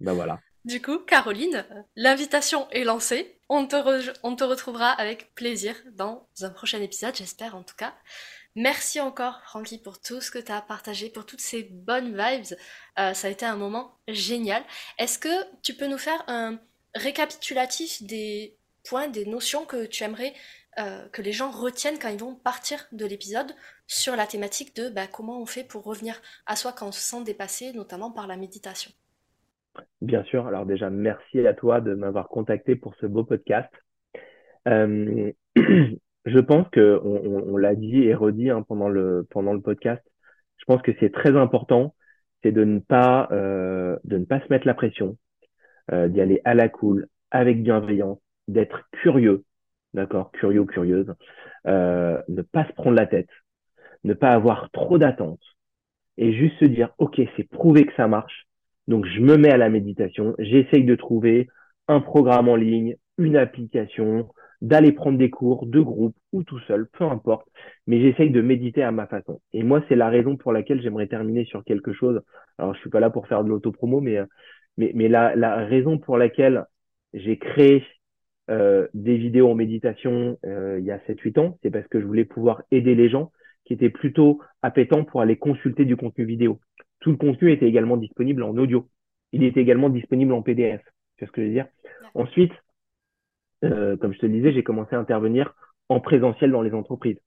ben 0.00 0.12
voilà. 0.12 0.38
Du 0.64 0.80
coup, 0.82 0.98
Caroline, 0.98 1.64
l'invitation 1.96 2.68
est 2.70 2.84
lancée. 2.84 3.40
On 3.48 3.66
te, 3.66 3.76
on 4.22 4.36
te 4.36 4.44
retrouvera 4.44 4.90
avec 4.90 5.34
plaisir 5.34 5.74
dans 5.92 6.28
un 6.42 6.50
prochain 6.50 6.80
épisode, 6.80 7.16
j'espère 7.16 7.56
en 7.56 7.62
tout 7.62 7.76
cas. 7.76 7.94
Merci 8.56 9.00
encore, 9.00 9.40
Francky, 9.44 9.78
pour 9.78 10.00
tout 10.00 10.20
ce 10.20 10.30
que 10.30 10.38
tu 10.38 10.50
as 10.50 10.60
partagé, 10.60 11.10
pour 11.10 11.26
toutes 11.26 11.40
ces 11.40 11.64
bonnes 11.64 12.16
vibes. 12.16 12.58
Euh, 12.98 13.14
ça 13.14 13.28
a 13.28 13.30
été 13.30 13.46
un 13.46 13.56
moment 13.56 13.92
génial. 14.08 14.62
Est-ce 14.98 15.18
que 15.18 15.28
tu 15.62 15.74
peux 15.74 15.86
nous 15.86 15.98
faire 15.98 16.22
un 16.26 16.58
récapitulatif 16.94 18.02
des 18.02 18.56
points, 18.88 19.08
des 19.08 19.26
notions 19.26 19.64
que 19.64 19.86
tu 19.86 20.02
aimerais 20.02 20.32
euh, 20.78 21.08
que 21.12 21.22
les 21.22 21.32
gens 21.32 21.50
retiennent 21.50 21.98
quand 22.00 22.08
ils 22.08 22.18
vont 22.18 22.34
partir 22.36 22.78
de 22.92 23.04
l'épisode 23.04 23.52
sur 23.86 24.14
la 24.14 24.26
thématique 24.26 24.76
de 24.76 24.88
bah, 24.88 25.06
comment 25.12 25.40
on 25.40 25.46
fait 25.46 25.64
pour 25.64 25.82
revenir 25.82 26.20
à 26.46 26.54
soi 26.54 26.72
quand 26.72 26.88
on 26.88 26.92
se 26.92 27.00
sent 27.00 27.24
dépassé, 27.24 27.72
notamment 27.72 28.12
par 28.12 28.26
la 28.26 28.36
méditation? 28.36 28.92
Bien 30.00 30.22
sûr. 30.24 30.46
Alors 30.46 30.66
déjà, 30.66 30.90
merci 30.90 31.46
à 31.46 31.54
toi 31.54 31.80
de 31.80 31.94
m'avoir 31.94 32.28
contacté 32.28 32.76
pour 32.76 32.94
ce 33.00 33.06
beau 33.06 33.24
podcast. 33.24 33.70
Euh, 34.68 35.32
je 36.28 36.38
pense 36.38 36.68
que 36.70 37.00
on, 37.04 37.56
l'a 37.56 37.74
dit 37.74 38.02
et 38.02 38.14
redit 38.14 38.50
hein, 38.50 38.62
pendant 38.66 38.88
le 38.88 39.26
podcast. 39.62 40.02
Je 40.56 40.64
pense 40.64 40.82
que 40.82 40.92
c'est 41.00 41.12
très 41.12 41.36
important, 41.36 41.94
c'est 42.42 42.52
de 42.52 42.64
ne 42.64 42.78
pas 42.80 43.28
euh, 43.32 43.96
se 44.08 44.50
mettre 44.50 44.66
la 44.66 44.74
pression, 44.74 45.16
d'y 45.90 46.20
aller 46.20 46.40
à 46.44 46.54
la 46.54 46.68
cool, 46.68 47.08
avec 47.30 47.62
bienveillance, 47.62 48.18
d'être 48.48 48.88
curieux, 48.92 49.44
d'accord, 49.94 50.30
curieux 50.32 50.64
curieuse, 50.64 51.14
euh, 51.66 52.20
ne 52.28 52.42
pas 52.42 52.66
se 52.66 52.72
prendre 52.72 52.96
la 52.96 53.06
tête, 53.06 53.28
ne 54.04 54.14
pas 54.14 54.32
avoir 54.32 54.70
trop 54.70 54.98
d'attentes 54.98 55.42
et 56.16 56.32
juste 56.32 56.58
se 56.58 56.64
dire, 56.64 56.90
ok, 56.98 57.20
c'est 57.36 57.48
prouvé 57.48 57.84
que 57.84 57.94
ça 57.94 58.08
marche, 58.08 58.46
donc 58.88 59.06
je 59.06 59.20
me 59.20 59.36
mets 59.36 59.52
à 59.52 59.56
la 59.56 59.68
méditation, 59.68 60.34
j'essaye 60.38 60.84
de 60.84 60.94
trouver 60.94 61.48
un 61.86 62.00
programme 62.00 62.48
en 62.48 62.56
ligne, 62.56 62.96
une 63.18 63.36
application, 63.36 64.28
d'aller 64.60 64.92
prendre 64.92 65.18
des 65.18 65.30
cours 65.30 65.66
de 65.66 65.80
groupe 65.80 66.16
ou 66.32 66.42
tout 66.42 66.58
seul, 66.60 66.88
peu 66.88 67.04
importe, 67.04 67.48
mais 67.86 68.00
j'essaye 68.00 68.30
de 68.30 68.40
méditer 68.40 68.82
à 68.82 68.90
ma 68.90 69.06
façon. 69.06 69.40
Et 69.52 69.62
moi, 69.62 69.82
c'est 69.88 69.96
la 69.96 70.08
raison 70.08 70.36
pour 70.36 70.52
laquelle 70.52 70.82
j'aimerais 70.82 71.06
terminer 71.06 71.44
sur 71.44 71.64
quelque 71.64 71.92
chose. 71.92 72.20
Alors, 72.58 72.74
je 72.74 72.80
suis 72.80 72.90
pas 72.90 73.00
là 73.00 73.10
pour 73.10 73.28
faire 73.28 73.44
de 73.44 73.48
l'autopromo, 73.48 74.00
mais, 74.00 74.18
mais, 74.76 74.92
mais 74.94 75.08
la, 75.08 75.36
la 75.36 75.64
raison 75.64 75.98
pour 75.98 76.18
laquelle 76.18 76.64
j'ai 77.14 77.38
créé 77.38 77.84
euh, 78.50 78.88
des 78.94 79.16
vidéos 79.18 79.50
en 79.50 79.54
méditation 79.54 80.38
euh, 80.46 80.78
il 80.78 80.84
y 80.86 80.90
a 80.90 80.98
7-8 81.06 81.38
ans, 81.38 81.58
c'est 81.62 81.70
parce 81.70 81.86
que 81.88 82.00
je 82.00 82.06
voulais 82.06 82.24
pouvoir 82.24 82.62
aider 82.70 82.94
les 82.94 83.10
gens 83.10 83.30
qui 83.64 83.74
étaient 83.74 83.90
plutôt 83.90 84.40
appétents 84.62 85.04
pour 85.04 85.20
aller 85.20 85.36
consulter 85.36 85.84
du 85.84 85.96
contenu 85.96 86.24
vidéo. 86.24 86.58
Tout 87.00 87.10
le 87.10 87.18
contenu 87.18 87.52
était 87.52 87.66
également 87.66 87.98
disponible 87.98 88.42
en 88.42 88.56
audio. 88.56 88.88
Il 89.32 89.44
était 89.44 89.60
également 89.60 89.90
disponible 89.90 90.32
en 90.32 90.40
PDF. 90.40 90.80
C'est 91.18 91.26
ce 91.26 91.30
que 91.30 91.42
je 91.42 91.48
veux 91.48 91.52
dire? 91.52 91.66
Ensuite, 92.14 92.52
euh, 93.64 93.96
comme 93.96 94.12
je 94.12 94.18
te 94.18 94.26
le 94.26 94.32
disais, 94.32 94.52
j'ai 94.52 94.62
commencé 94.62 94.94
à 94.94 94.98
intervenir 94.98 95.54
en 95.88 96.00
présentiel 96.00 96.50
dans 96.50 96.62
les 96.62 96.74
entreprises. 96.74 97.18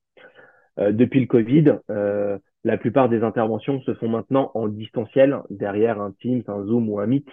Euh, 0.79 0.91
depuis 0.91 1.19
le 1.19 1.27
Covid, 1.27 1.79
euh, 1.89 2.37
la 2.63 2.77
plupart 2.77 3.09
des 3.09 3.23
interventions 3.23 3.81
se 3.81 3.93
font 3.95 4.09
maintenant 4.09 4.51
en 4.53 4.67
distanciel, 4.67 5.37
derrière 5.49 6.01
un 6.01 6.11
Teams, 6.11 6.43
un 6.47 6.63
Zoom 6.65 6.89
ou 6.89 6.99
un 6.99 7.07
Meet. 7.07 7.27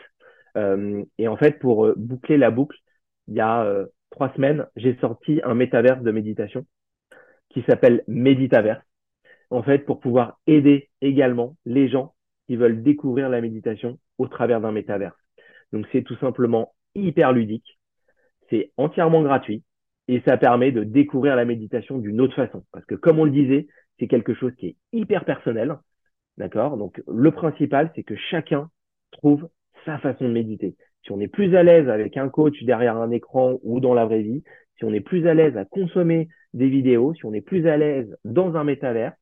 et 1.19 1.29
en 1.29 1.37
fait, 1.37 1.59
pour 1.61 1.93
boucler 1.97 2.37
la 2.37 2.51
boucle, 2.51 2.77
il 3.29 3.35
y 3.35 3.41
a 3.41 3.63
euh, 3.63 3.87
trois 4.11 4.33
semaines, 4.35 4.67
j'ai 4.77 4.97
sorti 4.97 5.41
un 5.45 5.55
métaverse 5.55 6.03
de 6.03 6.11
méditation 6.11 6.67
qui 7.51 7.63
s'appelle 7.69 8.03
Méditaverse. 8.09 8.83
En 9.51 9.63
fait, 9.63 9.81
pour 9.81 10.01
pouvoir 10.01 10.41
aider 10.47 10.91
également 11.01 11.57
les 11.65 11.89
gens 11.89 12.15
qui 12.47 12.57
veulent 12.57 12.83
découvrir 12.83 13.29
la 13.29 13.41
méditation 13.41 13.99
au 14.19 14.27
travers 14.27 14.61
d'un 14.61 14.73
métaverse. 14.73 15.17
Donc, 15.73 15.87
c'est 15.93 16.03
tout 16.03 16.17
simplement 16.17 16.75
hyper 16.95 17.33
ludique. 17.33 17.78
C'est 18.51 18.73
entièrement 18.77 19.23
gratuit 19.23 19.63
et 20.09 20.21
ça 20.27 20.37
permet 20.37 20.73
de 20.73 20.85
découvrir 20.85 21.37
la 21.37 21.45
méditation 21.45 21.99
d'une 21.99 22.21
autre 22.21 22.35
façon. 22.35 22.65
Parce 22.73 22.87
que, 22.87 22.95
comme 22.95 23.19
on 23.19 23.25
le 23.25 23.31
disait, 23.31 23.67
c'est 23.99 24.09
quelque 24.09 24.35
chose 24.35 24.55
qui 24.57 24.69
est 24.69 24.77
hyper 24.93 25.25
personnel. 25.25 25.77
D'accord? 26.39 26.77
Donc, 26.77 27.03
le 27.07 27.31
principal, 27.31 27.91
c'est 27.95 28.05
que 28.05 28.17
chacun 28.17 28.71
trouve 29.11 29.49
sa 29.85 29.99
façon 29.99 30.25
de 30.25 30.33
méditer 30.33 30.77
si 31.09 31.13
on 31.13 31.21
est 31.21 31.29
plus 31.29 31.57
à 31.57 31.63
l'aise 31.63 31.89
avec 31.89 32.17
un 32.17 32.29
coach 32.29 32.63
derrière 32.65 32.97
un 32.97 33.11
écran 33.11 33.59
ou 33.63 33.81
dans 33.81 33.95
la 33.95 34.05
vraie 34.05 34.21
vie, 34.21 34.43
si 34.77 34.85
on 34.85 34.93
est 34.93 35.01
plus 35.01 35.27
à 35.27 35.35
l'aise 35.35 35.57
à 35.57 35.65
consommer 35.65 36.29
des 36.53 36.69
vidéos, 36.69 37.15
si 37.15 37.25
on 37.25 37.33
est 37.33 37.41
plus 37.41 37.67
à 37.67 37.77
l'aise 37.79 38.15
dans 38.25 38.57
un 38.57 38.65
métavers, 38.65 39.13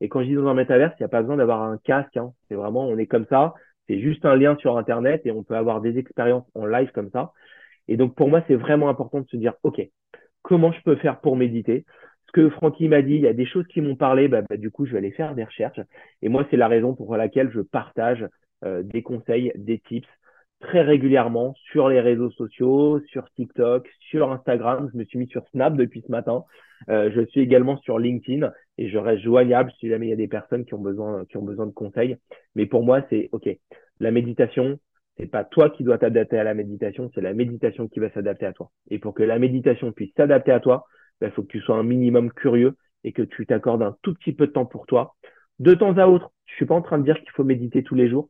Et 0.00 0.08
quand 0.08 0.22
je 0.22 0.28
dis 0.28 0.34
dans 0.34 0.46
un 0.48 0.54
métaverse, 0.54 0.94
il 0.98 1.02
n'y 1.02 1.06
a 1.06 1.08
pas 1.08 1.20
besoin 1.20 1.36
d'avoir 1.36 1.62
un 1.62 1.78
casque. 1.78 2.16
Hein. 2.16 2.32
C'est 2.48 2.54
vraiment, 2.54 2.88
on 2.88 2.96
est 2.98 3.06
comme 3.06 3.26
ça. 3.26 3.54
C'est 3.86 4.00
juste 4.00 4.24
un 4.24 4.36
lien 4.36 4.56
sur 4.56 4.78
Internet 4.78 5.22
et 5.24 5.30
on 5.30 5.42
peut 5.42 5.54
avoir 5.54 5.82
des 5.82 5.98
expériences 5.98 6.46
en 6.54 6.64
live 6.66 6.90
comme 6.92 7.10
ça. 7.10 7.32
Et 7.88 7.96
donc, 7.96 8.14
pour 8.14 8.28
moi, 8.28 8.42
c'est 8.46 8.54
vraiment 8.54 8.88
important 8.88 9.20
de 9.20 9.28
se 9.28 9.36
dire, 9.36 9.54
OK, 9.62 9.80
comment 10.42 10.72
je 10.72 10.82
peux 10.82 10.96
faire 10.96 11.20
pour 11.20 11.36
méditer? 11.36 11.84
Ce 12.26 12.32
que 12.32 12.50
Francky 12.50 12.88
m'a 12.88 13.02
dit, 13.02 13.14
il 13.14 13.20
y 13.20 13.28
a 13.28 13.32
des 13.32 13.46
choses 13.46 13.66
qui 13.68 13.80
m'ont 13.80 13.96
parlé, 13.96 14.28
bah, 14.28 14.42
bah, 14.48 14.56
du 14.56 14.70
coup, 14.70 14.86
je 14.86 14.92
vais 14.92 14.98
aller 14.98 15.12
faire 15.12 15.34
des 15.34 15.44
recherches. 15.44 15.80
Et 16.22 16.28
moi, 16.28 16.46
c'est 16.50 16.56
la 16.56 16.68
raison 16.68 16.94
pour 16.94 17.16
laquelle 17.16 17.50
je 17.52 17.60
partage 17.60 18.26
euh, 18.64 18.82
des 18.82 19.02
conseils, 19.02 19.52
des 19.56 19.78
tips 19.78 20.08
très 20.60 20.80
régulièrement 20.80 21.54
sur 21.70 21.88
les 21.88 22.00
réseaux 22.00 22.30
sociaux, 22.30 23.00
sur 23.06 23.30
TikTok, 23.32 23.88
sur 24.00 24.32
Instagram. 24.32 24.88
Je 24.92 24.98
me 24.98 25.04
suis 25.04 25.18
mis 25.18 25.28
sur 25.28 25.46
Snap 25.48 25.76
depuis 25.76 26.02
ce 26.06 26.10
matin. 26.10 26.44
Euh, 26.88 27.10
je 27.14 27.20
suis 27.26 27.40
également 27.40 27.76
sur 27.78 27.98
LinkedIn 27.98 28.50
et 28.78 28.88
je 28.88 28.98
reste 28.98 29.22
joignable 29.22 29.72
si 29.78 29.88
jamais 29.88 30.06
il 30.06 30.10
y 30.10 30.14
a 30.14 30.16
des 30.16 30.28
personnes 30.28 30.64
qui 30.64 30.74
ont 30.74 30.80
besoin, 30.80 31.24
qui 31.26 31.36
ont 31.36 31.42
besoin 31.42 31.66
de 31.66 31.72
conseils. 31.72 32.16
Mais 32.54 32.66
pour 32.66 32.82
moi, 32.82 33.02
c'est 33.10 33.28
OK. 33.32 33.48
La 34.00 34.10
méditation, 34.10 34.78
c'est 35.16 35.30
pas 35.30 35.44
toi 35.44 35.70
qui 35.70 35.84
dois 35.84 35.98
t'adapter 35.98 36.38
à 36.38 36.44
la 36.44 36.54
méditation, 36.54 37.10
c'est 37.14 37.20
la 37.20 37.34
méditation 37.34 37.88
qui 37.88 38.00
va 38.00 38.10
s'adapter 38.10 38.46
à 38.46 38.52
toi. 38.52 38.70
Et 38.90 38.98
pour 38.98 39.14
que 39.14 39.22
la 39.22 39.38
méditation 39.38 39.92
puisse 39.92 40.12
s'adapter 40.16 40.52
à 40.52 40.60
toi, 40.60 40.86
il 41.20 41.28
bah, 41.28 41.30
faut 41.30 41.42
que 41.42 41.48
tu 41.48 41.60
sois 41.60 41.76
un 41.76 41.84
minimum 41.84 42.32
curieux 42.32 42.76
et 43.04 43.12
que 43.12 43.22
tu 43.22 43.46
t'accordes 43.46 43.82
un 43.82 43.96
tout 44.02 44.14
petit 44.14 44.32
peu 44.32 44.46
de 44.46 44.52
temps 44.52 44.66
pour 44.66 44.86
toi. 44.86 45.14
De 45.60 45.74
temps 45.74 45.96
à 45.98 46.06
autre, 46.06 46.32
je 46.46 46.54
suis 46.54 46.66
pas 46.66 46.74
en 46.74 46.82
train 46.82 46.98
de 46.98 47.04
dire 47.04 47.18
qu'il 47.20 47.30
faut 47.30 47.44
méditer 47.44 47.82
tous 47.82 47.94
les 47.94 48.08
jours. 48.08 48.28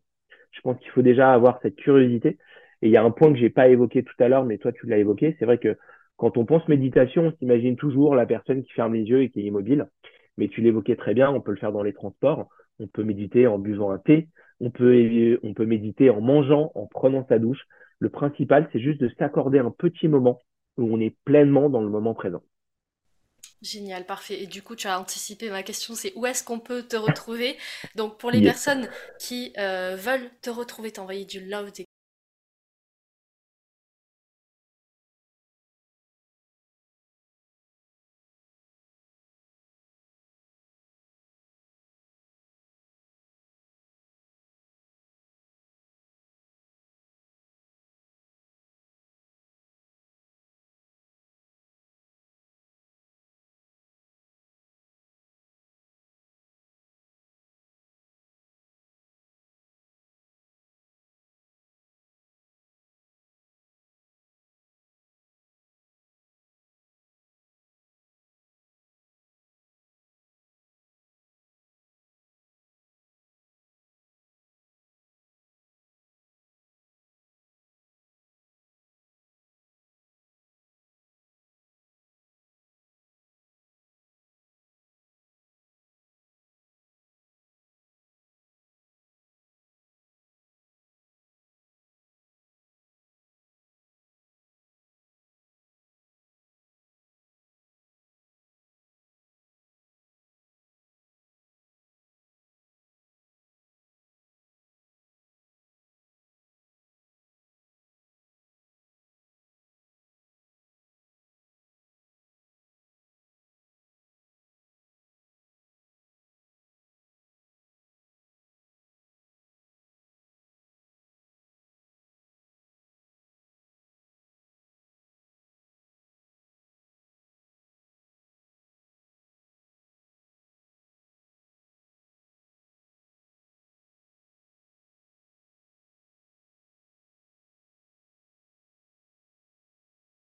Je 0.51 0.61
pense 0.61 0.79
qu'il 0.79 0.91
faut 0.91 1.03
déjà 1.03 1.33
avoir 1.33 1.59
cette 1.63 1.77
curiosité. 1.77 2.39
Et 2.83 2.89
il 2.89 2.91
y 2.91 2.97
a 2.97 3.03
un 3.03 3.11
point 3.11 3.33
que 3.33 3.39
j'ai 3.39 3.51
pas 3.51 3.69
évoqué 3.69 4.03
tout 4.03 4.15
à 4.19 4.29
l'heure, 4.29 4.45
mais 4.45 4.59
toi 4.59 4.73
tu 4.73 4.87
l'as 4.87 4.99
évoqué. 4.99 5.37
C'est 5.39 5.47
vrai 5.47 5.59
que 5.59 5.79
quand 6.17 6.37
on 6.37 6.45
pense 6.45 6.69
méditation, 6.69 7.27
on 7.27 7.33
s'imagine 7.39 7.77
toujours 7.77 8.15
la 8.15 8.27
personne 8.27 8.63
qui 8.63 8.73
ferme 8.73 8.95
les 8.95 9.05
yeux 9.05 9.23
et 9.23 9.31
qui 9.31 9.41
est 9.41 9.45
immobile. 9.45 9.89
Mais 10.37 10.49
tu 10.49 10.61
l'évoquais 10.61 10.97
très 10.97 11.15
bien, 11.15 11.31
on 11.31 11.41
peut 11.41 11.53
le 11.53 11.57
faire 11.57 11.73
dans 11.73 11.83
les 11.83 11.93
transports. 11.93 12.49
On 12.79 12.87
peut 12.87 13.05
méditer 13.05 13.47
en 13.47 13.59
buvant 13.59 13.91
un 13.91 13.99
thé. 13.99 14.29
On 14.61 14.71
peut, 14.71 15.39
on 15.43 15.55
peut 15.55 15.67
méditer 15.67 16.11
en 16.11 16.21
mangeant, 16.21 16.73
en 16.75 16.87
prenant 16.87 17.27
sa 17.29 17.39
douche. 17.39 17.63
Le 17.99 18.09
principal, 18.09 18.69
c'est 18.73 18.81
juste 18.81 19.01
de 19.01 19.11
s'accorder 19.19 19.59
un 19.59 19.71
petit 19.71 20.09
moment 20.09 20.41
où 20.77 20.93
on 20.93 21.01
est 21.01 21.17
pleinement 21.25 21.71
dans 21.71 21.83
le 21.83 21.89
moment 21.89 22.15
présent. 22.15 22.43
Génial, 23.63 24.05
parfait. 24.05 24.43
Et 24.43 24.47
du 24.47 24.63
coup, 24.63 24.77
tu 24.77 24.89
as 24.89 25.01
anticipé 25.01 25.49
ma 25.49 25.63
question, 25.63 25.95
c'est 25.95 26.13
où 26.17 26.27
est-ce 26.27 26.45
qu'on 26.45 26.61
peut 26.61 26.83
te 26.83 26.97
retrouver? 26.97 27.57
Donc, 27.95 28.19
pour 28.19 28.31
les 28.31 28.43
personnes 28.43 28.89
qui 29.19 29.55
euh, 29.59 29.97
veulent 29.97 30.31
te 30.43 30.51
retrouver, 30.51 30.93
t'envoyer 30.93 31.25
du 31.25 31.41
love, 31.41 31.73